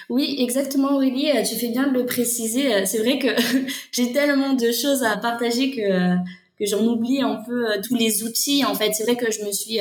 Oui, 0.10 0.36
exactement 0.40 0.92
Aurélie, 0.92 1.32
tu 1.48 1.56
fais 1.56 1.70
bien 1.70 1.88
de 1.88 1.94
le 1.94 2.06
préciser. 2.06 2.86
C'est 2.86 2.98
vrai 2.98 3.18
que 3.18 3.30
j'ai 3.94 4.12
tellement 4.12 4.54
de 4.54 4.72
choses 4.74 5.04
à 5.04 5.16
partager 5.16 5.72
que 5.72 6.16
que 6.58 6.66
j'en 6.66 6.86
oublie 6.86 7.22
un 7.22 7.42
peu 7.48 7.68
tous 7.88 7.96
les 7.96 8.24
outils. 8.24 8.66
En 8.66 8.76
fait, 8.76 8.92
c'est 8.92 9.04
vrai 9.04 9.16
que 9.16 9.32
je 9.32 9.46
me 9.46 9.52
suis 9.54 9.80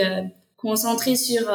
concentrée 0.57 1.17
sur 1.17 1.51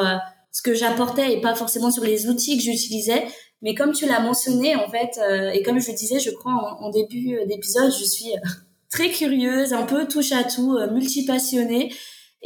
ce 0.52 0.62
que 0.62 0.74
j'apportais 0.74 1.34
et 1.34 1.39
pas 1.39 1.56
forcément 1.56 1.91
sur 1.91 2.04
les 2.04 2.28
outils 2.28 2.58
que 2.58 2.64
j'utilisais. 2.64 3.24
Mais 3.64 3.76
comme 3.76 3.94
tu 3.94 4.06
l'as 4.06 4.20
mentionné, 4.20 4.76
en 4.76 4.89
fait, 4.89 5.18
euh, 5.20 5.50
et 5.52 5.64
comme 5.64 5.80
je 5.80 5.89
le 5.89 5.98
disais, 5.98 6.20
je 6.20 6.32
crois 6.32 6.78
en, 6.82 6.89
début 6.89 7.38
euh, 7.38 7.46
d'épisode, 7.46 7.91
je 7.91 8.04
suis 8.04 8.34
euh, 8.34 8.50
très 8.94 9.10
curieuse, 9.10 9.74
un 9.74 9.86
peu 9.86 10.08
touche 10.08 10.32
à 10.32 10.44
tout, 10.44 10.78
multipassionnée. 10.91 11.91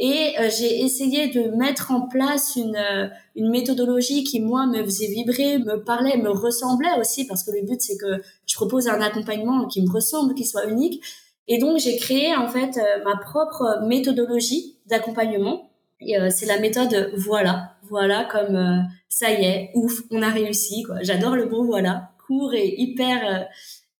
Et 0.00 0.34
j'ai 0.56 0.80
essayé 0.84 1.26
de 1.28 1.50
mettre 1.56 1.90
en 1.90 2.02
place 2.08 2.54
une, 2.54 3.10
une 3.34 3.50
méthodologie 3.50 4.22
qui, 4.22 4.40
moi, 4.40 4.66
me 4.66 4.84
faisait 4.84 5.08
vibrer, 5.08 5.58
me 5.58 5.82
parlait, 5.82 6.16
me 6.16 6.30
ressemblait 6.30 7.00
aussi, 7.00 7.26
parce 7.26 7.42
que 7.42 7.50
le 7.50 7.66
but, 7.66 7.80
c'est 7.82 7.96
que 7.96 8.22
je 8.46 8.54
propose 8.54 8.86
un 8.86 9.00
accompagnement 9.00 9.66
qui 9.66 9.82
me 9.82 9.90
ressemble, 9.90 10.34
qui 10.34 10.44
soit 10.44 10.66
unique. 10.66 11.02
Et 11.48 11.58
donc, 11.58 11.80
j'ai 11.80 11.96
créé, 11.96 12.36
en 12.36 12.46
fait, 12.46 12.78
ma 13.04 13.16
propre 13.16 13.84
méthodologie 13.88 14.76
d'accompagnement. 14.86 15.68
Et 16.00 16.16
c'est 16.30 16.46
la 16.46 16.60
méthode 16.60 17.10
Voilà. 17.16 17.74
Voilà, 17.90 18.24
comme 18.24 18.86
ça 19.08 19.32
y 19.32 19.44
est, 19.44 19.70
ouf, 19.74 20.02
on 20.10 20.22
a 20.22 20.28
réussi, 20.28 20.82
quoi. 20.82 20.96
J'adore 21.02 21.34
le 21.34 21.48
mot 21.48 21.64
voilà, 21.64 22.10
court 22.26 22.54
et 22.54 22.74
hyper 22.78 23.20
euh, 23.26 23.44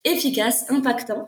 efficace, 0.04 0.66
impactant. 0.70 1.26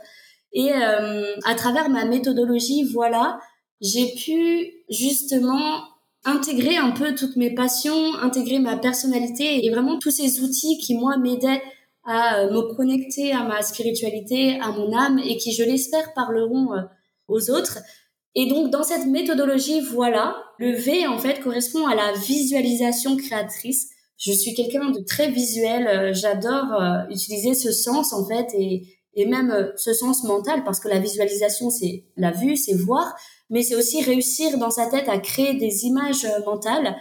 Et 0.53 0.72
euh, 0.72 1.36
à 1.44 1.55
travers 1.55 1.88
ma 1.88 2.05
méthodologie, 2.05 2.84
voilà, 2.84 3.38
j'ai 3.80 4.12
pu 4.14 4.84
justement 4.88 5.82
intégrer 6.24 6.76
un 6.76 6.90
peu 6.90 7.14
toutes 7.14 7.36
mes 7.36 7.55
passions, 7.55 8.14
intégrer 8.16 8.59
ma 8.59 8.76
personnalité 8.76 9.64
et 9.64 9.70
vraiment 9.70 9.98
tous 9.98 10.11
ces 10.11 10.40
outils 10.40 10.78
qui, 10.78 10.94
moi, 10.94 11.16
m'aidaient 11.16 11.62
à 12.05 12.40
euh, 12.40 12.51
me 12.51 12.74
connecter 12.74 13.32
à 13.32 13.44
ma 13.44 13.62
spiritualité, 13.62 14.59
à 14.61 14.72
mon 14.72 14.92
âme 14.96 15.18
et 15.18 15.36
qui, 15.36 15.53
je 15.53 15.62
l'espère, 15.62 16.12
parleront 16.14 16.68
aux 17.28 17.51
autres. 17.51 17.78
Et 18.34 18.46
donc, 18.46 18.70
dans 18.70 18.82
cette 18.82 19.07
méthodologie, 19.07 19.80
voilà, 19.80 20.36
le 20.59 20.72
V, 20.72 21.07
en 21.07 21.18
fait, 21.18 21.40
correspond 21.40 21.86
à 21.86 21.94
la 21.94 22.12
visualisation 22.12 23.16
créatrice. 23.16 23.90
Je 24.18 24.32
suis 24.32 24.55
quelqu'un 24.55 24.90
de 24.90 25.01
très 25.01 25.30
visuel. 25.30 25.86
Euh, 25.88 26.12
j'adore 26.12 26.74
euh, 26.74 27.09
utiliser 27.11 27.55
ce 27.55 27.72
sens, 27.72 28.12
en 28.12 28.26
fait, 28.26 28.46
et, 28.55 28.86
et 29.15 29.27
même 29.27 29.51
euh, 29.51 29.73
ce 29.77 29.93
sens 29.93 30.25
mental, 30.25 30.65
parce 30.65 30.81
que 30.81 30.89
la 30.89 30.99
visualisation, 30.99 31.71
c'est 31.71 32.05
la 32.17 32.31
vue, 32.31 32.57
c'est 32.57 32.75
voir, 32.75 33.17
mais 33.49 33.63
c'est 33.63 33.77
aussi 33.77 34.03
réussir 34.03 34.59
dans 34.59 34.71
sa 34.71 34.87
tête 34.87 35.09
à 35.09 35.19
créer 35.19 35.55
des 35.55 35.85
images 35.87 36.27
mentales. 36.47 36.97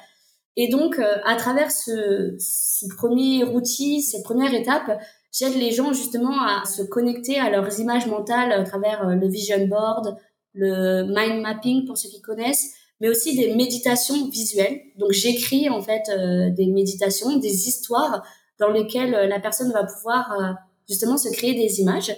Et 0.55 0.67
donc, 0.67 0.99
à 0.99 1.35
travers 1.35 1.71
ce, 1.71 2.35
ce 2.37 2.85
premier 2.97 3.45
outil, 3.45 4.01
cette 4.01 4.23
première 4.23 4.53
étape, 4.53 4.99
j'aide 5.31 5.55
les 5.55 5.71
gens 5.71 5.93
justement 5.93 6.35
à 6.41 6.65
se 6.65 6.81
connecter 6.81 7.39
à 7.39 7.49
leurs 7.49 7.79
images 7.79 8.07
mentales 8.07 8.51
à 8.51 8.63
travers 8.63 9.05
le 9.07 9.27
vision 9.27 9.67
board, 9.67 10.17
le 10.53 11.03
mind 11.03 11.41
mapping 11.41 11.85
pour 11.85 11.97
ceux 11.97 12.09
qui 12.09 12.21
connaissent, 12.21 12.73
mais 12.99 13.09
aussi 13.09 13.35
des 13.35 13.55
méditations 13.55 14.29
visuelles. 14.29 14.81
Donc 14.97 15.11
j'écris 15.11 15.69
en 15.69 15.81
fait 15.81 16.09
euh, 16.09 16.49
des 16.49 16.67
méditations, 16.67 17.37
des 17.37 17.67
histoires 17.67 18.23
dans 18.59 18.69
lesquelles 18.69 19.15
euh, 19.15 19.27
la 19.27 19.39
personne 19.39 19.71
va 19.71 19.85
pouvoir 19.85 20.31
euh, 20.33 20.53
justement 20.89 21.17
se 21.17 21.29
créer 21.29 21.53
des 21.53 21.79
images 21.79 22.13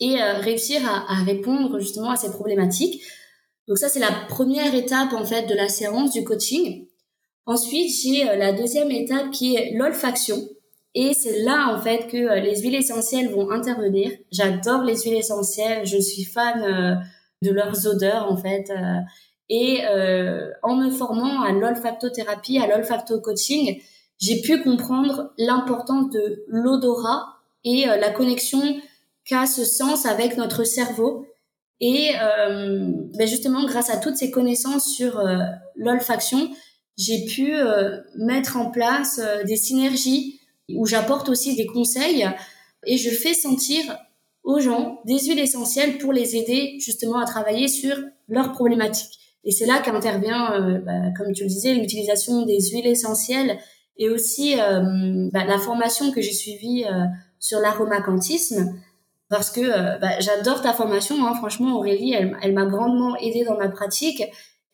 et 0.00 0.16
réussir 0.40 0.80
à, 0.88 1.22
répondre 1.22 1.78
justement 1.78 2.10
à 2.10 2.16
ces 2.16 2.30
problématiques. 2.30 3.02
Donc 3.68 3.78
ça 3.78 3.88
c'est 3.88 4.00
la 4.00 4.10
première 4.28 4.74
étape 4.74 5.12
en 5.12 5.24
fait 5.24 5.46
de 5.46 5.54
la 5.54 5.68
séance 5.68 6.12
du 6.12 6.24
coaching. 6.24 6.86
Ensuite 7.44 7.90
j'ai 8.02 8.24
la 8.24 8.52
deuxième 8.52 8.90
étape 8.90 9.30
qui 9.30 9.54
est 9.54 9.74
l'olfaction. 9.74 10.38
Et 10.94 11.12
c'est 11.14 11.40
là 11.40 11.74
en 11.76 11.80
fait 11.80 12.08
que 12.08 12.40
les 12.40 12.60
huiles 12.62 12.74
essentielles 12.74 13.28
vont 13.28 13.50
intervenir. 13.50 14.10
J'adore 14.30 14.82
les 14.82 14.96
huiles 14.96 15.14
essentielles, 15.14 15.86
je 15.86 15.98
suis 15.98 16.24
fan 16.24 17.04
de 17.42 17.50
leurs 17.50 17.86
odeurs 17.86 18.30
en 18.30 18.36
fait. 18.36 18.70
Euh, 18.70 19.00
et 19.48 19.84
euh, 19.84 20.50
en 20.62 20.76
me 20.76 20.90
formant 20.90 21.42
à 21.42 21.52
l'olfactothérapie, 21.52 22.58
à 22.58 22.66
l'olfacto-coaching, 22.68 23.82
j'ai 24.18 24.40
pu 24.40 24.62
comprendre 24.62 25.32
l'importance 25.36 26.10
de 26.10 26.44
l'odorat 26.46 27.41
et 27.64 27.88
euh, 27.88 27.96
la 27.96 28.10
connexion 28.10 28.62
qu'a 29.24 29.46
ce 29.46 29.64
sens 29.64 30.06
avec 30.06 30.36
notre 30.36 30.64
cerveau. 30.64 31.26
Et 31.84 32.12
ben 32.14 33.26
justement, 33.26 33.64
grâce 33.64 33.90
à 33.90 33.96
toutes 33.96 34.16
ces 34.16 34.30
connaissances 34.30 34.86
sur 34.94 35.20
l'olfaction, 35.74 36.48
j'ai 36.96 37.24
pu 37.24 37.54
mettre 38.16 38.56
en 38.56 38.70
place 38.70 39.20
des 39.44 39.56
synergies 39.56 40.38
où 40.72 40.86
j'apporte 40.86 41.28
aussi 41.28 41.56
des 41.56 41.66
conseils 41.66 42.24
et 42.86 42.96
je 42.96 43.10
fais 43.10 43.34
sentir 43.34 43.82
aux 44.44 44.60
gens 44.60 45.00
des 45.04 45.18
huiles 45.18 45.40
essentielles 45.40 45.98
pour 45.98 46.12
les 46.12 46.36
aider 46.36 46.76
justement 46.78 47.18
à 47.18 47.24
travailler 47.24 47.66
sur 47.66 47.96
leurs 48.28 48.52
problématiques. 48.52 49.18
Et 49.44 49.50
c'est 49.50 49.66
là 49.66 49.80
qu'intervient, 49.80 50.52
euh, 50.54 50.78
bah, 50.78 51.10
comme 51.16 51.32
tu 51.32 51.42
le 51.44 51.48
disais, 51.48 51.74
l'utilisation 51.74 52.42
des 52.42 52.60
huiles 52.60 52.86
essentielles 52.86 53.58
et 53.96 54.08
aussi 54.08 54.54
euh, 54.58 55.28
bah, 55.32 55.44
la 55.44 55.58
formation 55.58 56.12
que 56.12 56.20
j'ai 56.20 56.32
suivie 56.32 56.84
euh, 56.84 57.04
sur 57.42 57.58
l'aromacantisme 57.58 58.80
parce 59.28 59.50
que 59.50 59.98
bah, 59.98 60.20
j'adore 60.20 60.62
ta 60.62 60.72
formation. 60.74 61.26
Hein. 61.26 61.34
Franchement, 61.34 61.76
Aurélie, 61.76 62.12
elle, 62.12 62.36
elle 62.42 62.52
m'a 62.52 62.66
grandement 62.66 63.16
aidée 63.16 63.44
dans 63.44 63.56
ma 63.56 63.68
pratique. 63.68 64.22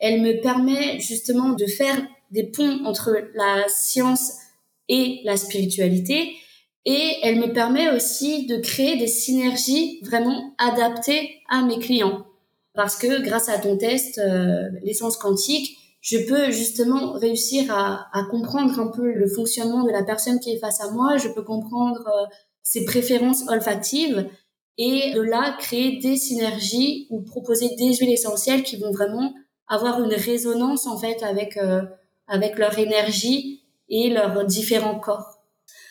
Elle 0.01 0.21
me 0.21 0.41
permet 0.41 0.99
justement 0.99 1.51
de 1.51 1.65
faire 1.65 1.97
des 2.33 2.45
ponts 2.45 2.85
entre 2.85 3.17
la 3.35 3.65
science 3.69 4.33
et 4.89 5.21
la 5.25 5.37
spiritualité 5.37 6.35
et 6.85 7.19
elle 7.23 7.39
me 7.39 7.53
permet 7.53 7.91
aussi 7.91 8.47
de 8.47 8.57
créer 8.57 8.97
des 8.97 9.07
synergies 9.07 10.01
vraiment 10.03 10.55
adaptées 10.59 11.43
à 11.49 11.63
mes 11.63 11.79
clients. 11.79 12.25
Parce 12.75 12.97
que 12.97 13.23
grâce 13.23 13.49
à 13.49 13.59
ton 13.59 13.77
test, 13.77 14.19
euh, 14.19 14.69
l'essence 14.83 15.17
quantique, 15.17 15.77
je 16.01 16.17
peux 16.19 16.51
justement 16.51 17.13
réussir 17.13 17.75
à, 17.75 18.07
à, 18.13 18.25
comprendre 18.31 18.79
un 18.79 18.87
peu 18.87 19.13
le 19.13 19.29
fonctionnement 19.29 19.85
de 19.85 19.91
la 19.91 20.05
personne 20.05 20.41
qui 20.41 20.53
est 20.53 20.59
face 20.59 20.81
à 20.81 20.91
moi, 20.91 21.17
je 21.17 21.29
peux 21.29 21.43
comprendre 21.43 22.07
euh, 22.07 22.27
ses 22.69 22.85
préférences 22.85 23.49
olfactives 23.49 24.29
et 24.77 25.15
de 25.15 25.23
là 25.23 25.57
créer 25.59 25.99
des 26.01 26.17
synergies 26.17 27.07
ou 27.09 27.23
proposer 27.23 27.75
des 27.79 27.95
huiles 27.95 28.13
essentielles 28.13 28.63
qui 28.63 28.77
vont 28.77 28.93
vraiment 28.93 29.33
avoir 29.69 30.05
une 30.05 30.13
résonance 30.13 30.87
en 30.87 30.99
fait 30.99 31.23
avec 31.23 31.57
euh, 31.57 31.81
avec 32.27 32.59
leur 32.59 32.79
énergie 32.79 33.65
et 33.89 34.11
leurs 34.11 34.45
différents 34.45 34.99
corps. 34.99 35.41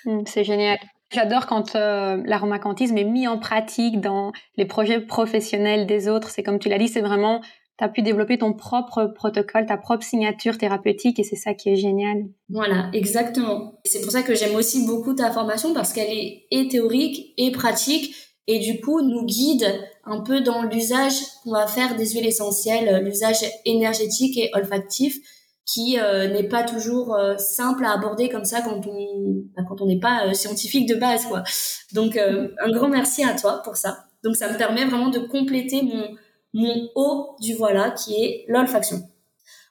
Mm, 0.06 0.22
c'est 0.28 0.44
génial. 0.44 0.78
J'adore 1.12 1.48
quand 1.48 1.76
euh, 1.76 2.22
l'aromacantisme 2.26 2.96
est 2.96 3.06
mis 3.06 3.28
en 3.28 3.40
pratique 3.40 4.00
dans 4.00 4.32
les 4.56 4.66
projets 4.66 5.00
professionnels 5.00 5.88
des 5.88 6.08
autres. 6.08 6.30
C'est 6.30 6.44
comme 6.44 6.60
tu 6.60 6.70
l'as 6.70 6.78
dit, 6.78 6.90
c'est 6.90 7.02
vraiment, 7.02 7.42
tu 7.78 7.84
as 7.84 7.90
pu 7.90 8.02
développer 8.02 8.38
ton 8.38 8.54
propre 8.54 9.06
protocole, 9.06 9.66
ta 9.66 9.78
propre 9.78 10.04
signature 10.04 10.58
thérapeutique 10.58 11.20
et 11.20 11.24
c'est 11.24 11.36
ça 11.36 11.54
qui 11.54 11.70
est 11.70 11.76
génial. 11.76 12.26
Voilà, 12.50 12.90
exactement. 12.94 13.80
C'est 13.86 14.02
pour 14.02 14.12
ça 14.12 14.24
que 14.24 14.34
j'aime 14.36 14.56
aussi 14.56 14.86
beaucoup 14.86 15.14
ta 15.14 15.32
formation 15.32 15.74
parce 15.74 15.94
qu'elle 15.94 16.10
est 16.10 16.72
théorique 16.72 17.34
et 17.38 17.52
pratique 17.52 18.16
et 18.48 18.60
du 18.60 18.80
coup 18.82 19.02
nous 19.02 19.26
guide 19.26 19.68
un 20.06 20.22
peu 20.22 20.42
dans 20.42 20.64
l'usage 20.64 21.14
qu'on 21.44 21.52
va 21.52 21.68
faire 21.68 21.96
des 21.96 22.10
huiles 22.12 22.26
essentielles, 22.26 23.04
l'usage 23.04 23.46
énergétique 23.66 24.38
et 24.38 24.50
olfactif 24.54 25.18
qui 25.68 26.00
euh, 26.00 26.30
n'est 26.30 26.48
pas 26.48 26.64
toujours 26.64 27.14
euh, 27.14 27.38
simple 27.38 27.84
à 27.84 27.92
aborder 27.92 28.30
comme 28.30 28.46
ça 28.46 28.62
quand 28.62 28.88
on 28.88 29.44
bah, 29.56 29.64
quand 29.68 29.82
on 29.82 29.86
n'est 29.86 30.00
pas 30.00 30.26
euh, 30.26 30.34
scientifique 30.34 30.88
de 30.88 30.96
base 30.96 31.26
quoi. 31.26 31.44
Donc 31.94 32.18
un 32.18 32.72
grand 32.72 32.88
merci 32.90 33.24
à 33.24 33.36
toi 33.36 33.62
pour 33.64 33.76
ça. 33.76 34.06
Donc 34.24 34.36
ça 34.36 34.52
me 34.52 34.58
permet 34.58 34.86
vraiment 34.86 35.10
de 35.10 35.20
compléter 35.20 35.84
mon 35.84 36.16
mon 36.58 36.90
haut 36.96 37.36
du 37.40 37.56
voilà 37.56 37.92
qui 37.92 38.16
est 38.16 38.46
l'olfaction. 38.48 39.02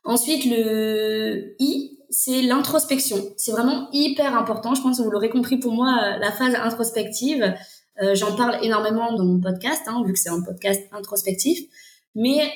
Ensuite 0.04 0.44
le 0.44 1.54
I 1.58 1.98
c'est 2.08 2.42
l'introspection. 2.42 3.16
C'est 3.36 3.50
vraiment 3.52 3.88
hyper 3.92 4.36
important. 4.38 4.74
Je 4.74 4.80
pense 4.80 4.98
que 4.98 5.02
vous 5.02 5.10
l'aurez 5.10 5.28
compris 5.28 5.58
pour 5.58 5.72
moi 5.72 6.16
la 6.18 6.30
phase 6.30 6.54
introspective. 6.54 7.54
J'en 8.14 8.36
parle 8.36 8.64
énormément 8.64 9.12
dans 9.14 9.24
mon 9.24 9.40
podcast 9.40 9.82
hein, 9.86 10.02
vu 10.06 10.12
que 10.12 10.18
c'est 10.18 10.30
un 10.30 10.40
podcast 10.40 10.82
introspectif. 10.92 11.58
Mais 12.14 12.54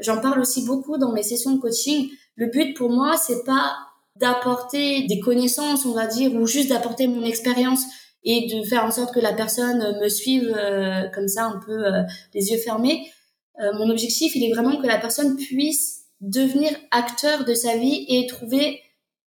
j'en 0.00 0.20
parle 0.20 0.38
aussi 0.38 0.66
beaucoup 0.66 0.98
dans 0.98 1.12
mes 1.12 1.22
sessions 1.22 1.52
de 1.52 1.60
coaching 1.60 2.10
le 2.36 2.46
but 2.46 2.74
pour 2.76 2.90
moi, 2.90 3.16
c'est 3.16 3.44
pas 3.44 3.76
d'apporter 4.16 5.06
des 5.06 5.20
connaissances, 5.20 5.86
on 5.86 5.92
va 5.92 6.06
dire, 6.06 6.34
ou 6.34 6.46
juste 6.46 6.68
d'apporter 6.68 7.06
mon 7.06 7.24
expérience 7.24 7.82
et 8.24 8.48
de 8.48 8.64
faire 8.66 8.84
en 8.84 8.90
sorte 8.90 9.12
que 9.12 9.20
la 9.20 9.32
personne 9.32 9.98
me 10.00 10.08
suive 10.08 10.54
euh, 10.56 11.08
comme 11.14 11.28
ça 11.28 11.44
un 11.44 11.60
peu 11.64 11.86
euh, 11.86 12.02
les 12.32 12.50
yeux 12.50 12.58
fermés. 12.58 13.10
Euh, 13.60 13.72
mon 13.74 13.90
objectif, 13.90 14.34
il 14.34 14.44
est 14.44 14.52
vraiment 14.52 14.80
que 14.80 14.86
la 14.86 14.98
personne 14.98 15.36
puisse 15.36 16.06
devenir 16.20 16.70
acteur 16.90 17.44
de 17.44 17.54
sa 17.54 17.76
vie 17.76 18.04
et 18.08 18.26
trouver 18.26 18.80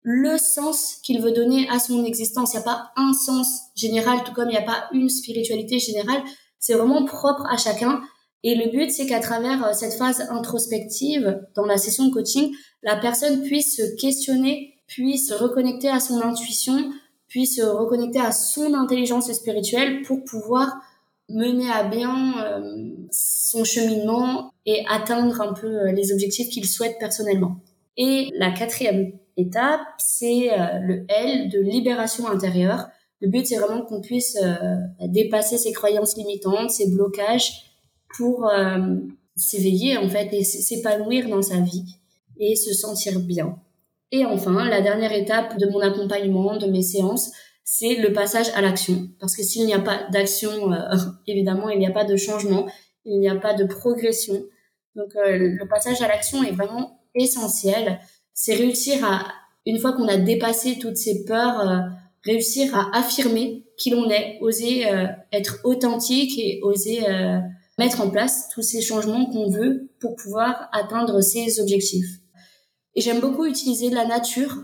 le 0.03 0.37
sens 0.39 0.97
qu'il 1.03 1.21
veut 1.21 1.33
donner 1.33 1.69
à 1.71 1.79
son 1.79 2.05
existence. 2.05 2.53
Il 2.53 2.59
n'y 2.59 2.63
a 2.63 2.65
pas 2.65 2.93
un 2.97 3.13
sens 3.13 3.63
général, 3.75 4.23
tout 4.25 4.33
comme 4.33 4.51
il 4.51 4.53
n'y 4.53 4.59
a 4.59 4.63
pas 4.63 4.89
une 4.93 5.09
spiritualité 5.09 5.79
générale. 5.79 6.23
C'est 6.59 6.75
vraiment 6.75 7.05
propre 7.05 7.47
à 7.51 7.57
chacun. 7.57 8.03
Et 8.43 8.55
le 8.55 8.71
but, 8.71 8.91
c'est 8.91 9.07
qu'à 9.07 9.21
travers 9.21 9.65
euh, 9.65 9.73
cette 9.73 9.95
phase 9.95 10.21
introspective 10.31 11.43
dans 11.55 11.65
la 11.65 11.79
session 11.79 12.07
de 12.07 12.13
coaching, 12.13 12.55
la 12.83 12.97
personne 12.97 13.43
puisse 13.43 13.77
se 13.77 13.97
questionner, 13.97 14.75
puisse 14.87 15.29
se 15.29 15.35
reconnecter 15.35 15.89
à 15.89 16.01
son 16.01 16.21
intuition, 16.21 16.93
puisse 17.27 17.57
se 17.57 17.63
reconnecter 17.63 18.21
à 18.21 18.33
son 18.33 18.75
intelligence 18.75 19.33
spirituelle 19.33 20.03
pour 20.03 20.23
pouvoir 20.25 20.77
mener 21.29 21.71
à 21.71 21.85
bien 21.85 22.45
euh, 22.45 22.91
son 23.11 23.65
cheminement 23.65 24.53
et 24.67 24.85
atteindre 24.89 25.41
un 25.41 25.53
peu 25.53 25.67
euh, 25.67 25.93
les 25.93 26.13
objectifs 26.13 26.49
qu'il 26.51 26.67
souhaite 26.67 26.97
personnellement. 26.99 27.61
Et 27.97 28.31
la 28.37 28.51
quatrième 28.51 29.13
étape, 29.37 29.81
c'est 29.99 30.53
euh, 30.53 30.79
le 30.81 31.05
L 31.09 31.49
de 31.49 31.61
libération 31.61 32.29
intérieure. 32.29 32.89
Le 33.21 33.29
but, 33.29 33.47
c'est 33.47 33.57
vraiment 33.57 33.83
qu'on 33.83 34.03
puisse 34.03 34.37
dépasser 35.01 35.57
ses 35.57 35.73
croyances 35.73 36.15
limitantes, 36.17 36.71
ses 36.71 36.91
blocages 36.91 37.73
pour 38.19 38.51
s'éveiller 39.35 39.97
en 39.97 40.11
fait 40.11 40.29
et 40.33 40.45
s'épanouir 40.45 41.31
dans 41.31 41.41
sa 41.41 41.61
vie 41.61 41.85
et 42.39 42.55
se 42.55 42.75
sentir 42.75 43.21
bien. 43.21 43.57
Et 44.13 44.27
enfin, 44.27 44.69
la 44.69 44.83
dernière 44.83 45.13
étape 45.13 45.57
de 45.59 45.67
mon 45.69 45.81
accompagnement, 45.81 46.59
de 46.59 46.67
mes 46.67 46.83
séances, 46.83 47.31
c'est 47.65 47.95
le 47.97 48.13
passage 48.13 48.51
à 48.55 48.61
l'action. 48.61 49.09
Parce 49.19 49.35
que 49.35 49.43
s'il 49.43 49.67
n'y 49.67 49.75
a 49.75 49.81
pas 49.81 50.07
d'action, 50.11 50.73
euh, 50.73 50.97
évidemment, 51.27 51.71
il 51.71 51.79
n'y 51.79 51.87
a 51.87 51.91
pas 51.91 52.05
de 52.05 52.17
changement, 52.17 52.67
il 53.05 53.19
n'y 53.19 53.29
a 53.29 53.37
pas 53.37 53.55
de 53.55 53.65
progression. 53.65 54.45
Donc 54.95 55.17
euh, 55.17 55.37
le 55.37 55.69
passage 55.69 56.01
à 56.03 56.09
l'action 56.09 56.45
est 56.45 56.53
vraiment 56.53 57.01
essentiel. 57.15 57.99
C'est 58.35 58.55
réussir 58.55 59.05
à, 59.05 59.27
une 59.67 59.79
fois 59.79 59.95
qu'on 59.95 60.09
a 60.09 60.19
dépassé 60.19 60.79
toutes 60.79 60.97
ces 60.97 61.25
peurs, 61.25 61.61
euh, 61.61 61.79
réussir 62.23 62.77
à 62.77 62.97
affirmer 62.97 63.65
qui 63.77 63.91
l'on 63.91 64.09
est, 64.09 64.39
oser 64.41 64.87
être 65.33 65.59
authentique 65.65 66.39
et 66.39 66.61
oser 66.63 67.01
mettre 67.77 68.01
en 68.01 68.09
place 68.09 68.49
tous 68.55 68.63
ces 68.63 68.81
changements 68.81 69.27
qu'on 69.27 69.51
veut 69.51 69.91
pour 70.01 70.15
pouvoir 70.15 70.69
atteindre 70.73 71.21
ses 71.21 71.61
objectifs. 71.61 72.21
Et 72.95 73.01
j'aime 73.01 73.21
beaucoup 73.21 73.47
utiliser 73.47 73.91
la 73.91 74.07
nature. 74.07 74.57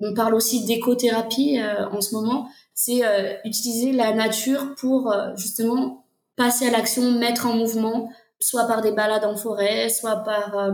On 0.00 0.14
parle 0.14 0.34
aussi 0.34 0.64
d'écothérapie 0.64 1.58
euh, 1.58 1.88
en 1.90 2.00
ce 2.00 2.14
moment. 2.14 2.48
C'est 2.74 3.04
euh, 3.04 3.34
utiliser 3.44 3.92
la 3.92 4.12
nature 4.12 4.74
pour 4.76 5.10
euh, 5.10 5.34
justement 5.36 6.04
passer 6.36 6.68
à 6.68 6.70
l'action, 6.70 7.10
mettre 7.12 7.46
en 7.46 7.54
mouvement, 7.54 8.10
soit 8.40 8.66
par 8.66 8.80
des 8.80 8.92
balades 8.92 9.24
en 9.24 9.36
forêt, 9.36 9.88
soit 9.88 10.16
par 10.18 10.72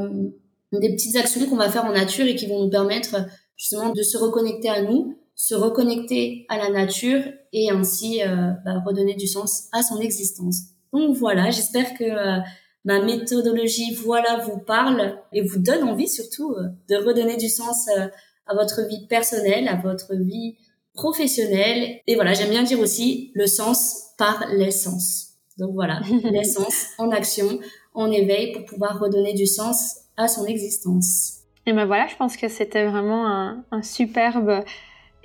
des 0.72 0.92
petites 0.92 1.16
actions 1.16 1.46
qu'on 1.46 1.56
va 1.56 1.70
faire 1.70 1.86
en 1.86 1.92
nature 1.92 2.26
et 2.26 2.34
qui 2.34 2.46
vont 2.46 2.62
nous 2.62 2.68
permettre 2.68 3.16
justement 3.56 3.88
de 3.88 4.02
se 4.02 4.18
reconnecter 4.18 4.68
à 4.68 4.82
nous, 4.82 5.16
se 5.34 5.54
reconnecter 5.54 6.44
à 6.50 6.58
la 6.58 6.68
nature 6.68 7.22
et 7.54 7.70
ainsi 7.70 8.20
bah, 8.66 8.82
redonner 8.84 9.14
du 9.14 9.26
sens 9.26 9.68
à 9.72 9.82
son 9.82 10.00
existence. 10.00 10.56
Donc 10.92 11.16
voilà, 11.16 11.50
j'espère 11.50 11.94
que 11.94 12.42
ma 12.84 13.02
méthodologie 13.02 13.94
voilà 13.94 14.38
vous 14.44 14.58
parle 14.58 15.18
et 15.32 15.42
vous 15.42 15.58
donne 15.58 15.84
envie 15.84 16.08
surtout 16.08 16.52
euh, 16.52 16.68
de 16.88 16.96
redonner 16.96 17.36
du 17.36 17.48
sens 17.48 17.88
euh, 17.96 18.06
à 18.46 18.54
votre 18.54 18.86
vie 18.88 19.06
personnelle, 19.06 19.68
à 19.68 19.76
votre 19.76 20.14
vie 20.14 20.56
professionnelle. 20.94 22.00
Et 22.06 22.14
voilà, 22.14 22.34
j'aime 22.34 22.50
bien 22.50 22.62
dire 22.62 22.80
aussi 22.80 23.32
le 23.34 23.46
sens 23.46 24.12
par 24.18 24.46
l'essence. 24.52 25.34
Donc 25.58 25.72
voilà, 25.74 26.00
l'essence 26.24 26.86
en 26.98 27.10
action, 27.10 27.58
en 27.94 28.10
éveil 28.10 28.52
pour 28.52 28.64
pouvoir 28.64 28.98
redonner 29.00 29.34
du 29.34 29.46
sens 29.46 29.96
à 30.16 30.28
son 30.28 30.46
existence. 30.46 31.40
Et 31.66 31.72
ben 31.72 31.86
voilà, 31.86 32.06
je 32.08 32.16
pense 32.16 32.36
que 32.36 32.48
c'était 32.48 32.84
vraiment 32.84 33.26
un, 33.26 33.64
un 33.70 33.82
superbe 33.82 34.64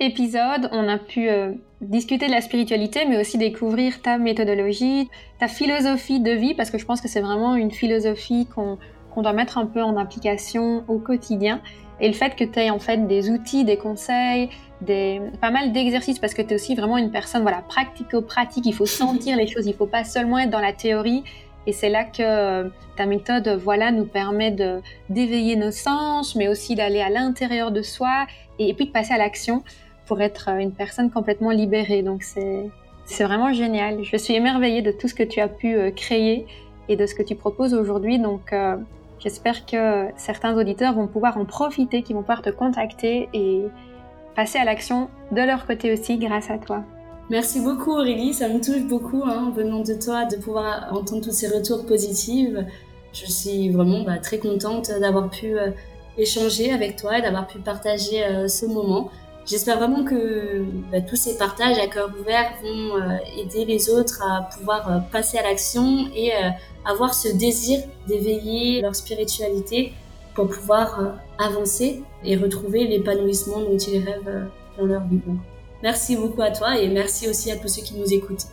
épisode, 0.00 0.70
on 0.72 0.88
a 0.88 0.98
pu 0.98 1.28
euh, 1.28 1.52
discuter 1.82 2.26
de 2.26 2.32
la 2.32 2.40
spiritualité, 2.40 3.04
mais 3.06 3.20
aussi 3.20 3.36
découvrir 3.38 4.00
ta 4.00 4.18
méthodologie, 4.18 5.08
ta 5.38 5.46
philosophie 5.46 6.20
de 6.20 6.32
vie, 6.32 6.54
parce 6.54 6.70
que 6.70 6.78
je 6.78 6.86
pense 6.86 7.00
que 7.00 7.08
c'est 7.08 7.20
vraiment 7.20 7.54
une 7.54 7.70
philosophie 7.70 8.46
qu'on 8.46 8.78
doit 9.22 9.34
mettre 9.34 9.58
un 9.58 9.66
peu 9.66 9.82
en 9.82 9.96
application 9.98 10.84
au 10.88 10.98
quotidien. 10.98 11.60
Et 12.00 12.08
le 12.08 12.14
fait 12.14 12.34
que 12.36 12.44
tu 12.44 12.58
aies 12.58 12.70
en 12.70 12.78
fait 12.78 13.06
des 13.06 13.30
outils, 13.30 13.64
des 13.64 13.76
conseils, 13.76 14.48
des, 14.80 15.20
pas 15.40 15.50
mal 15.50 15.72
d'exercices, 15.72 16.18
parce 16.18 16.34
que 16.34 16.42
tu 16.42 16.50
es 16.50 16.54
aussi 16.54 16.74
vraiment 16.74 16.96
une 16.96 17.10
personne 17.10 17.42
voilà, 17.42 17.62
pratico-pratique, 17.68 18.66
il 18.66 18.74
faut 18.74 18.86
sentir 19.02 19.36
les 19.36 19.46
choses, 19.46 19.66
il 19.66 19.74
faut 19.74 19.86
pas 19.86 20.04
seulement 20.04 20.38
être 20.38 20.50
dans 20.50 20.60
la 20.60 20.72
théorie. 20.72 21.24
Et 21.66 21.72
c'est 21.72 21.90
là 21.90 22.04
que 22.04 22.22
euh, 22.22 22.68
ta 22.96 23.04
méthode 23.04 23.48
voilà, 23.62 23.92
nous 23.92 24.06
permet 24.06 24.50
d'éveiller 25.10 25.56
nos 25.56 25.70
sens, 25.70 26.34
mais 26.34 26.48
aussi 26.48 26.74
d'aller 26.74 27.00
à 27.00 27.10
l'intérieur 27.10 27.70
de 27.70 27.82
soi 27.82 28.26
et 28.58 28.72
puis 28.74 28.86
de 28.86 28.92
passer 28.92 29.12
à 29.12 29.18
l'action 29.18 29.62
pour 30.10 30.20
être 30.20 30.50
euh, 30.50 30.58
une 30.58 30.72
personne 30.72 31.08
complètement 31.08 31.50
libérée. 31.50 32.02
Donc 32.02 32.24
c'est 32.24 33.24
vraiment 33.24 33.52
génial. 33.52 34.02
Je 34.02 34.16
suis 34.16 34.34
émerveillée 34.34 34.82
de 34.82 34.90
tout 34.90 35.06
ce 35.06 35.14
que 35.14 35.22
tu 35.22 35.40
as 35.40 35.46
pu 35.46 35.76
euh, 35.76 35.92
créer 35.92 36.46
et 36.88 36.96
de 36.96 37.06
ce 37.06 37.14
que 37.14 37.22
tu 37.22 37.36
proposes 37.36 37.74
aujourd'hui. 37.74 38.18
Donc 38.18 38.52
euh, 38.52 38.76
j'espère 39.20 39.66
que 39.66 40.08
certains 40.16 40.56
auditeurs 40.56 40.94
vont 40.94 41.06
pouvoir 41.06 41.38
en 41.38 41.44
profiter, 41.44 42.02
qui 42.02 42.12
vont 42.12 42.20
pouvoir 42.20 42.42
te 42.42 42.50
contacter 42.50 43.28
et 43.32 43.64
passer 44.34 44.58
à 44.58 44.64
l'action 44.64 45.08
de 45.32 45.40
leur 45.40 45.66
côté 45.66 45.92
aussi 45.92 46.18
grâce 46.18 46.50
à 46.50 46.58
toi. 46.58 46.82
Merci 47.30 47.60
beaucoup 47.60 47.92
Aurélie, 47.92 48.34
ça 48.34 48.48
me 48.48 48.60
touche 48.60 48.82
beaucoup 48.82 49.22
hein, 49.24 49.52
venant 49.54 49.82
de 49.82 49.94
toi 49.94 50.24
de 50.24 50.36
pouvoir 50.36 50.88
entendre 50.92 51.22
tous 51.22 51.32
ces 51.32 51.46
retours 51.46 51.86
positifs. 51.86 52.56
Je 53.12 53.26
suis 53.26 53.70
vraiment 53.70 54.02
bah, 54.02 54.18
très 54.18 54.38
contente 54.38 54.90
d'avoir 55.00 55.30
pu 55.30 55.54
échanger 56.18 56.72
avec 56.72 56.96
toi 56.96 57.18
et 57.18 57.22
d'avoir 57.22 57.46
pu 57.46 57.58
partager 57.58 58.48
ce 58.48 58.66
moment. 58.66 59.10
J'espère 59.50 59.78
vraiment 59.78 60.04
que 60.04 60.64
bah, 60.92 61.00
tous 61.00 61.16
ces 61.16 61.36
partages 61.36 61.76
à 61.78 61.88
cœur 61.88 62.08
ouvert 62.20 62.52
vont 62.62 62.96
euh, 62.96 63.16
aider 63.36 63.64
les 63.64 63.90
autres 63.90 64.22
à 64.22 64.42
pouvoir 64.42 64.88
euh, 64.88 64.98
passer 65.10 65.38
à 65.38 65.42
l'action 65.42 66.06
et 66.14 66.32
euh, 66.32 66.50
avoir 66.84 67.14
ce 67.14 67.36
désir 67.36 67.80
d'éveiller 68.06 68.80
leur 68.80 68.94
spiritualité 68.94 69.92
pour 70.36 70.48
pouvoir 70.48 71.16
avancer 71.40 72.00
et 72.22 72.36
retrouver 72.36 72.86
l'épanouissement 72.86 73.58
dont 73.58 73.76
ils 73.76 74.04
rêvent 74.04 74.48
dans 74.78 74.86
leur 74.86 75.02
vie. 75.08 75.18
merci 75.82 76.14
beaucoup 76.16 76.42
à 76.42 76.52
toi 76.52 76.78
et 76.78 76.86
merci 76.86 77.28
aussi 77.28 77.50
à 77.50 77.56
tous 77.56 77.66
ceux 77.66 77.82
qui 77.82 77.94
nous 77.94 78.14
écoutent. 78.14 78.46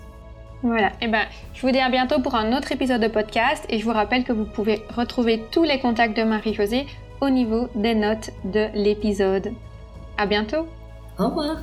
Voilà, 0.64 0.88
et 0.88 1.04
eh 1.04 1.08
ben, 1.08 1.28
je 1.54 1.62
vous 1.62 1.72
dis 1.72 1.80
à 1.80 1.90
bientôt 1.90 2.20
pour 2.20 2.34
un 2.34 2.58
autre 2.58 2.72
épisode 2.72 3.02
de 3.02 3.08
podcast 3.08 3.64
et 3.70 3.78
je 3.78 3.86
vous 3.86 3.94
rappelle 3.94 4.24
que 4.24 4.34
vous 4.34 4.46
pouvez 4.46 4.82
retrouver 4.90 5.44
tous 5.52 5.64
les 5.64 5.80
contacts 5.80 6.18
de 6.18 6.24
Marie-Josée 6.24 6.88
au 7.22 7.30
niveau 7.30 7.68
des 7.76 7.94
notes 7.94 8.32
de 8.44 8.66
l'épisode. 8.74 9.54
À 10.18 10.26
bientôt! 10.26 10.68
Au 11.20 11.30
revoir. 11.30 11.58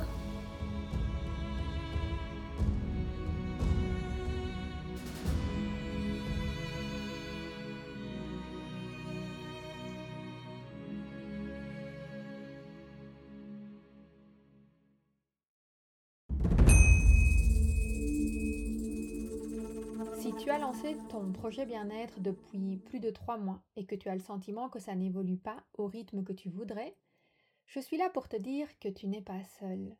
Si 20.17 20.33
tu 20.33 20.49
as 20.49 20.59
lancé 20.59 20.97
ton 21.09 21.31
projet 21.31 21.65
bien-être 21.65 22.19
depuis 22.19 22.77
plus 22.77 22.99
de 22.99 23.09
trois 23.09 23.37
mois 23.37 23.61
et 23.77 23.85
que 23.85 23.95
tu 23.95 24.09
as 24.09 24.15
le 24.15 24.19
sentiment 24.19 24.67
que 24.67 24.79
ça 24.79 24.95
n'évolue 24.95 25.37
pas 25.37 25.63
au 25.77 25.85
rythme 25.85 26.23
que 26.23 26.33
tu 26.33 26.49
voudrais, 26.49 26.93
je 27.67 27.79
suis 27.79 27.97
là 27.97 28.09
pour 28.09 28.27
te 28.27 28.37
dire 28.37 28.67
que 28.79 28.89
tu 28.89 29.07
n'es 29.07 29.21
pas 29.21 29.43
seul. 29.59 29.95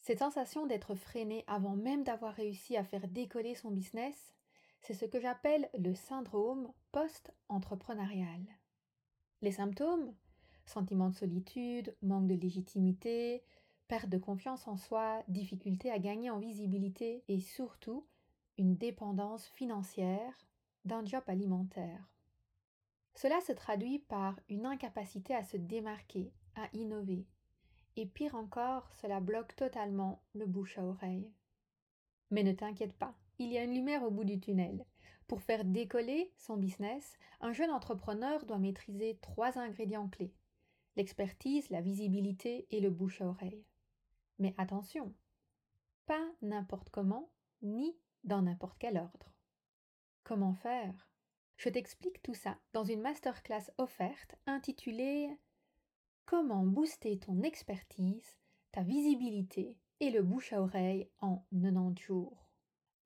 Cette 0.00 0.20
sensation 0.20 0.66
d'être 0.66 0.94
freiné 0.94 1.44
avant 1.46 1.76
même 1.76 2.04
d'avoir 2.04 2.34
réussi 2.34 2.76
à 2.76 2.84
faire 2.84 3.06
décoller 3.08 3.54
son 3.54 3.70
business, 3.70 4.34
c'est 4.80 4.94
ce 4.94 5.04
que 5.04 5.20
j'appelle 5.20 5.68
le 5.78 5.94
syndrome 5.94 6.72
post-entrepreneurial. 6.92 8.40
Les 9.42 9.52
symptômes 9.52 10.14
Sentiment 10.70 11.08
de 11.08 11.14
solitude, 11.16 11.96
manque 12.00 12.28
de 12.28 12.34
légitimité, 12.34 13.42
perte 13.88 14.08
de 14.08 14.18
confiance 14.18 14.68
en 14.68 14.76
soi, 14.76 15.24
difficulté 15.26 15.90
à 15.90 15.98
gagner 15.98 16.30
en 16.30 16.38
visibilité 16.38 17.24
et 17.26 17.40
surtout 17.40 18.06
une 18.56 18.76
dépendance 18.76 19.48
financière 19.48 20.46
d'un 20.84 21.04
job 21.04 21.24
alimentaire. 21.26 22.08
Cela 23.16 23.40
se 23.40 23.50
traduit 23.50 23.98
par 23.98 24.38
une 24.48 24.64
incapacité 24.64 25.34
à 25.34 25.42
se 25.42 25.56
démarquer, 25.56 26.32
à 26.56 26.68
innover. 26.72 27.26
Et 27.96 28.06
pire 28.06 28.34
encore, 28.34 28.92
cela 28.94 29.20
bloque 29.20 29.56
totalement 29.56 30.22
le 30.34 30.46
bouche 30.46 30.78
à 30.78 30.84
oreille. 30.84 31.30
Mais 32.30 32.42
ne 32.42 32.52
t'inquiète 32.52 32.94
pas, 32.94 33.14
il 33.38 33.52
y 33.52 33.58
a 33.58 33.64
une 33.64 33.74
lumière 33.74 34.02
au 34.02 34.10
bout 34.10 34.24
du 34.24 34.38
tunnel. 34.38 34.84
Pour 35.26 35.42
faire 35.42 35.64
décoller 35.64 36.32
son 36.36 36.56
business, 36.56 37.16
un 37.40 37.52
jeune 37.52 37.70
entrepreneur 37.70 38.44
doit 38.46 38.58
maîtriser 38.58 39.18
trois 39.20 39.58
ingrédients 39.58 40.08
clés 40.08 40.34
l'expertise, 40.96 41.70
la 41.70 41.80
visibilité 41.80 42.66
et 42.70 42.80
le 42.80 42.90
bouche 42.90 43.20
à 43.20 43.26
oreille. 43.26 43.64
Mais 44.38 44.54
attention, 44.58 45.14
pas 46.06 46.26
n'importe 46.42 46.90
comment, 46.90 47.30
ni 47.62 47.96
dans 48.24 48.42
n'importe 48.42 48.76
quel 48.78 48.98
ordre. 48.98 49.32
Comment 50.24 50.54
faire? 50.54 51.08
Je 51.56 51.68
t'explique 51.68 52.22
tout 52.22 52.34
ça 52.34 52.58
dans 52.72 52.84
une 52.84 53.00
masterclass 53.00 53.70
offerte 53.78 54.34
intitulée 54.46 55.30
Comment 56.30 56.62
booster 56.62 57.18
ton 57.18 57.42
expertise, 57.42 58.36
ta 58.70 58.84
visibilité 58.84 59.76
et 59.98 60.10
le 60.10 60.22
bouche 60.22 60.52
à 60.52 60.62
oreille 60.62 61.08
en 61.20 61.44
90 61.50 62.00
jours. 62.00 62.52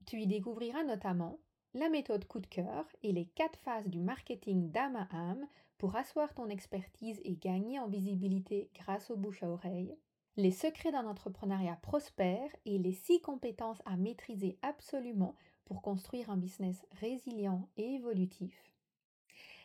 Tu 0.05 0.21
y 0.21 0.27
découvriras 0.27 0.85
notamment 0.85 1.39
la 1.73 1.89
méthode 1.89 2.27
coup 2.27 2.41
de 2.41 2.47
cœur 2.47 2.85
et 3.03 3.13
les 3.13 3.25
quatre 3.25 3.59
phases 3.61 3.89
du 3.89 3.99
marketing 3.99 4.71
d'âme 4.71 4.97
à 4.97 5.09
âme 5.11 5.47
pour 5.79 5.97
asseoir 5.97 6.35
ton 6.35 6.51
expertise 6.51 7.19
et 7.25 7.37
gagner 7.37 7.79
en 7.79 7.89
visibilité 7.89 8.69
grâce 8.75 9.11
au 9.11 9.17
bouche 9.17 9.43
à 9.43 9.49
oreille, 9.49 9.97
les 10.37 10.53
secrets 10.53 10.93
d'un 10.93 11.07
entrepreneuriat 11.07 11.79
prospère 11.81 12.55
et 12.67 12.77
les 12.77 12.93
six 12.93 13.23
compétences 13.23 13.81
à 13.87 13.97
maîtriser 13.97 14.59
absolument 14.61 15.35
pour 15.65 15.81
construire 15.81 16.29
un 16.29 16.37
business 16.37 16.85
résilient 17.01 17.71
et 17.79 17.95
évolutif. 17.95 18.74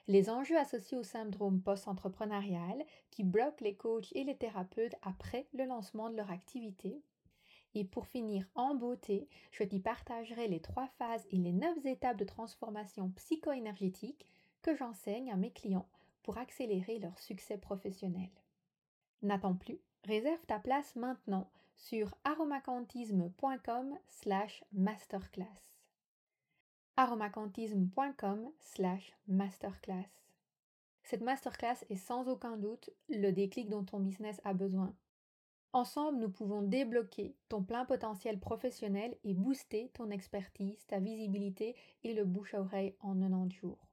Les 0.09 0.31
enjeux 0.31 0.57
associés 0.57 0.97
au 0.97 1.03
syndrome 1.03 1.61
post-entrepreneurial 1.61 2.83
qui 3.11 3.23
bloquent 3.23 3.63
les 3.63 3.75
coachs 3.75 4.11
et 4.13 4.23
les 4.23 4.35
thérapeutes 4.35 4.95
après 5.03 5.45
le 5.53 5.65
lancement 5.65 6.09
de 6.09 6.15
leur 6.15 6.31
activité. 6.31 7.03
Et 7.75 7.85
pour 7.85 8.07
finir 8.07 8.47
en 8.55 8.73
beauté, 8.73 9.29
je 9.51 9.61
t'y 9.61 9.79
partagerai 9.79 10.47
les 10.47 10.61
trois 10.61 10.87
phases 10.97 11.27
et 11.29 11.37
les 11.37 11.53
neuf 11.53 11.85
étapes 11.85 12.17
de 12.17 12.25
transformation 12.25 13.11
psycho-énergétique 13.17 14.25
que 14.63 14.75
j'enseigne 14.75 15.31
à 15.31 15.35
mes 15.35 15.51
clients 15.51 15.87
pour 16.23 16.39
accélérer 16.39 16.97
leur 16.97 17.19
succès 17.19 17.59
professionnel. 17.59 18.31
N'attends 19.21 19.53
plus, 19.53 19.79
réserve 20.05 20.43
ta 20.47 20.57
place 20.57 20.95
maintenant 20.95 21.51
sur 21.75 22.15
aromacantisme.com 22.23 23.95
slash 24.07 24.63
masterclass. 24.73 25.78
aromacantisme.com 26.99 28.51
slash 28.59 29.13
masterclass. 29.29 30.09
Cette 31.03 31.21
masterclass 31.21 31.85
est 31.89 31.95
sans 31.95 32.27
aucun 32.27 32.57
doute 32.57 32.89
le 33.07 33.31
déclic 33.31 33.69
dont 33.69 33.85
ton 33.85 33.99
business 33.99 34.41
a 34.43 34.53
besoin. 34.53 34.93
Ensemble, 35.71 36.19
nous 36.19 36.29
pouvons 36.29 36.61
débloquer 36.61 37.37
ton 37.47 37.63
plein 37.63 37.85
potentiel 37.85 38.37
professionnel 38.37 39.15
et 39.23 39.33
booster 39.33 39.89
ton 39.93 40.11
expertise, 40.11 40.85
ta 40.87 40.99
visibilité 40.99 41.73
et 42.03 42.13
le 42.13 42.25
bouche 42.25 42.53
à 42.53 42.59
oreille 42.59 42.97
en 42.99 43.15
90 43.15 43.55
jours. 43.55 43.87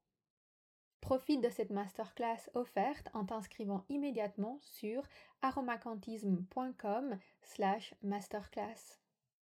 Profite 1.00 1.44
de 1.44 1.48
cette 1.48 1.70
masterclass 1.70 2.50
offerte 2.54 3.08
en 3.14 3.24
t'inscrivant 3.24 3.84
immédiatement 3.88 4.58
sur 4.62 5.04
aromacantisme.com 5.42 7.18
slash 7.42 7.94
masterclass. 8.02 9.05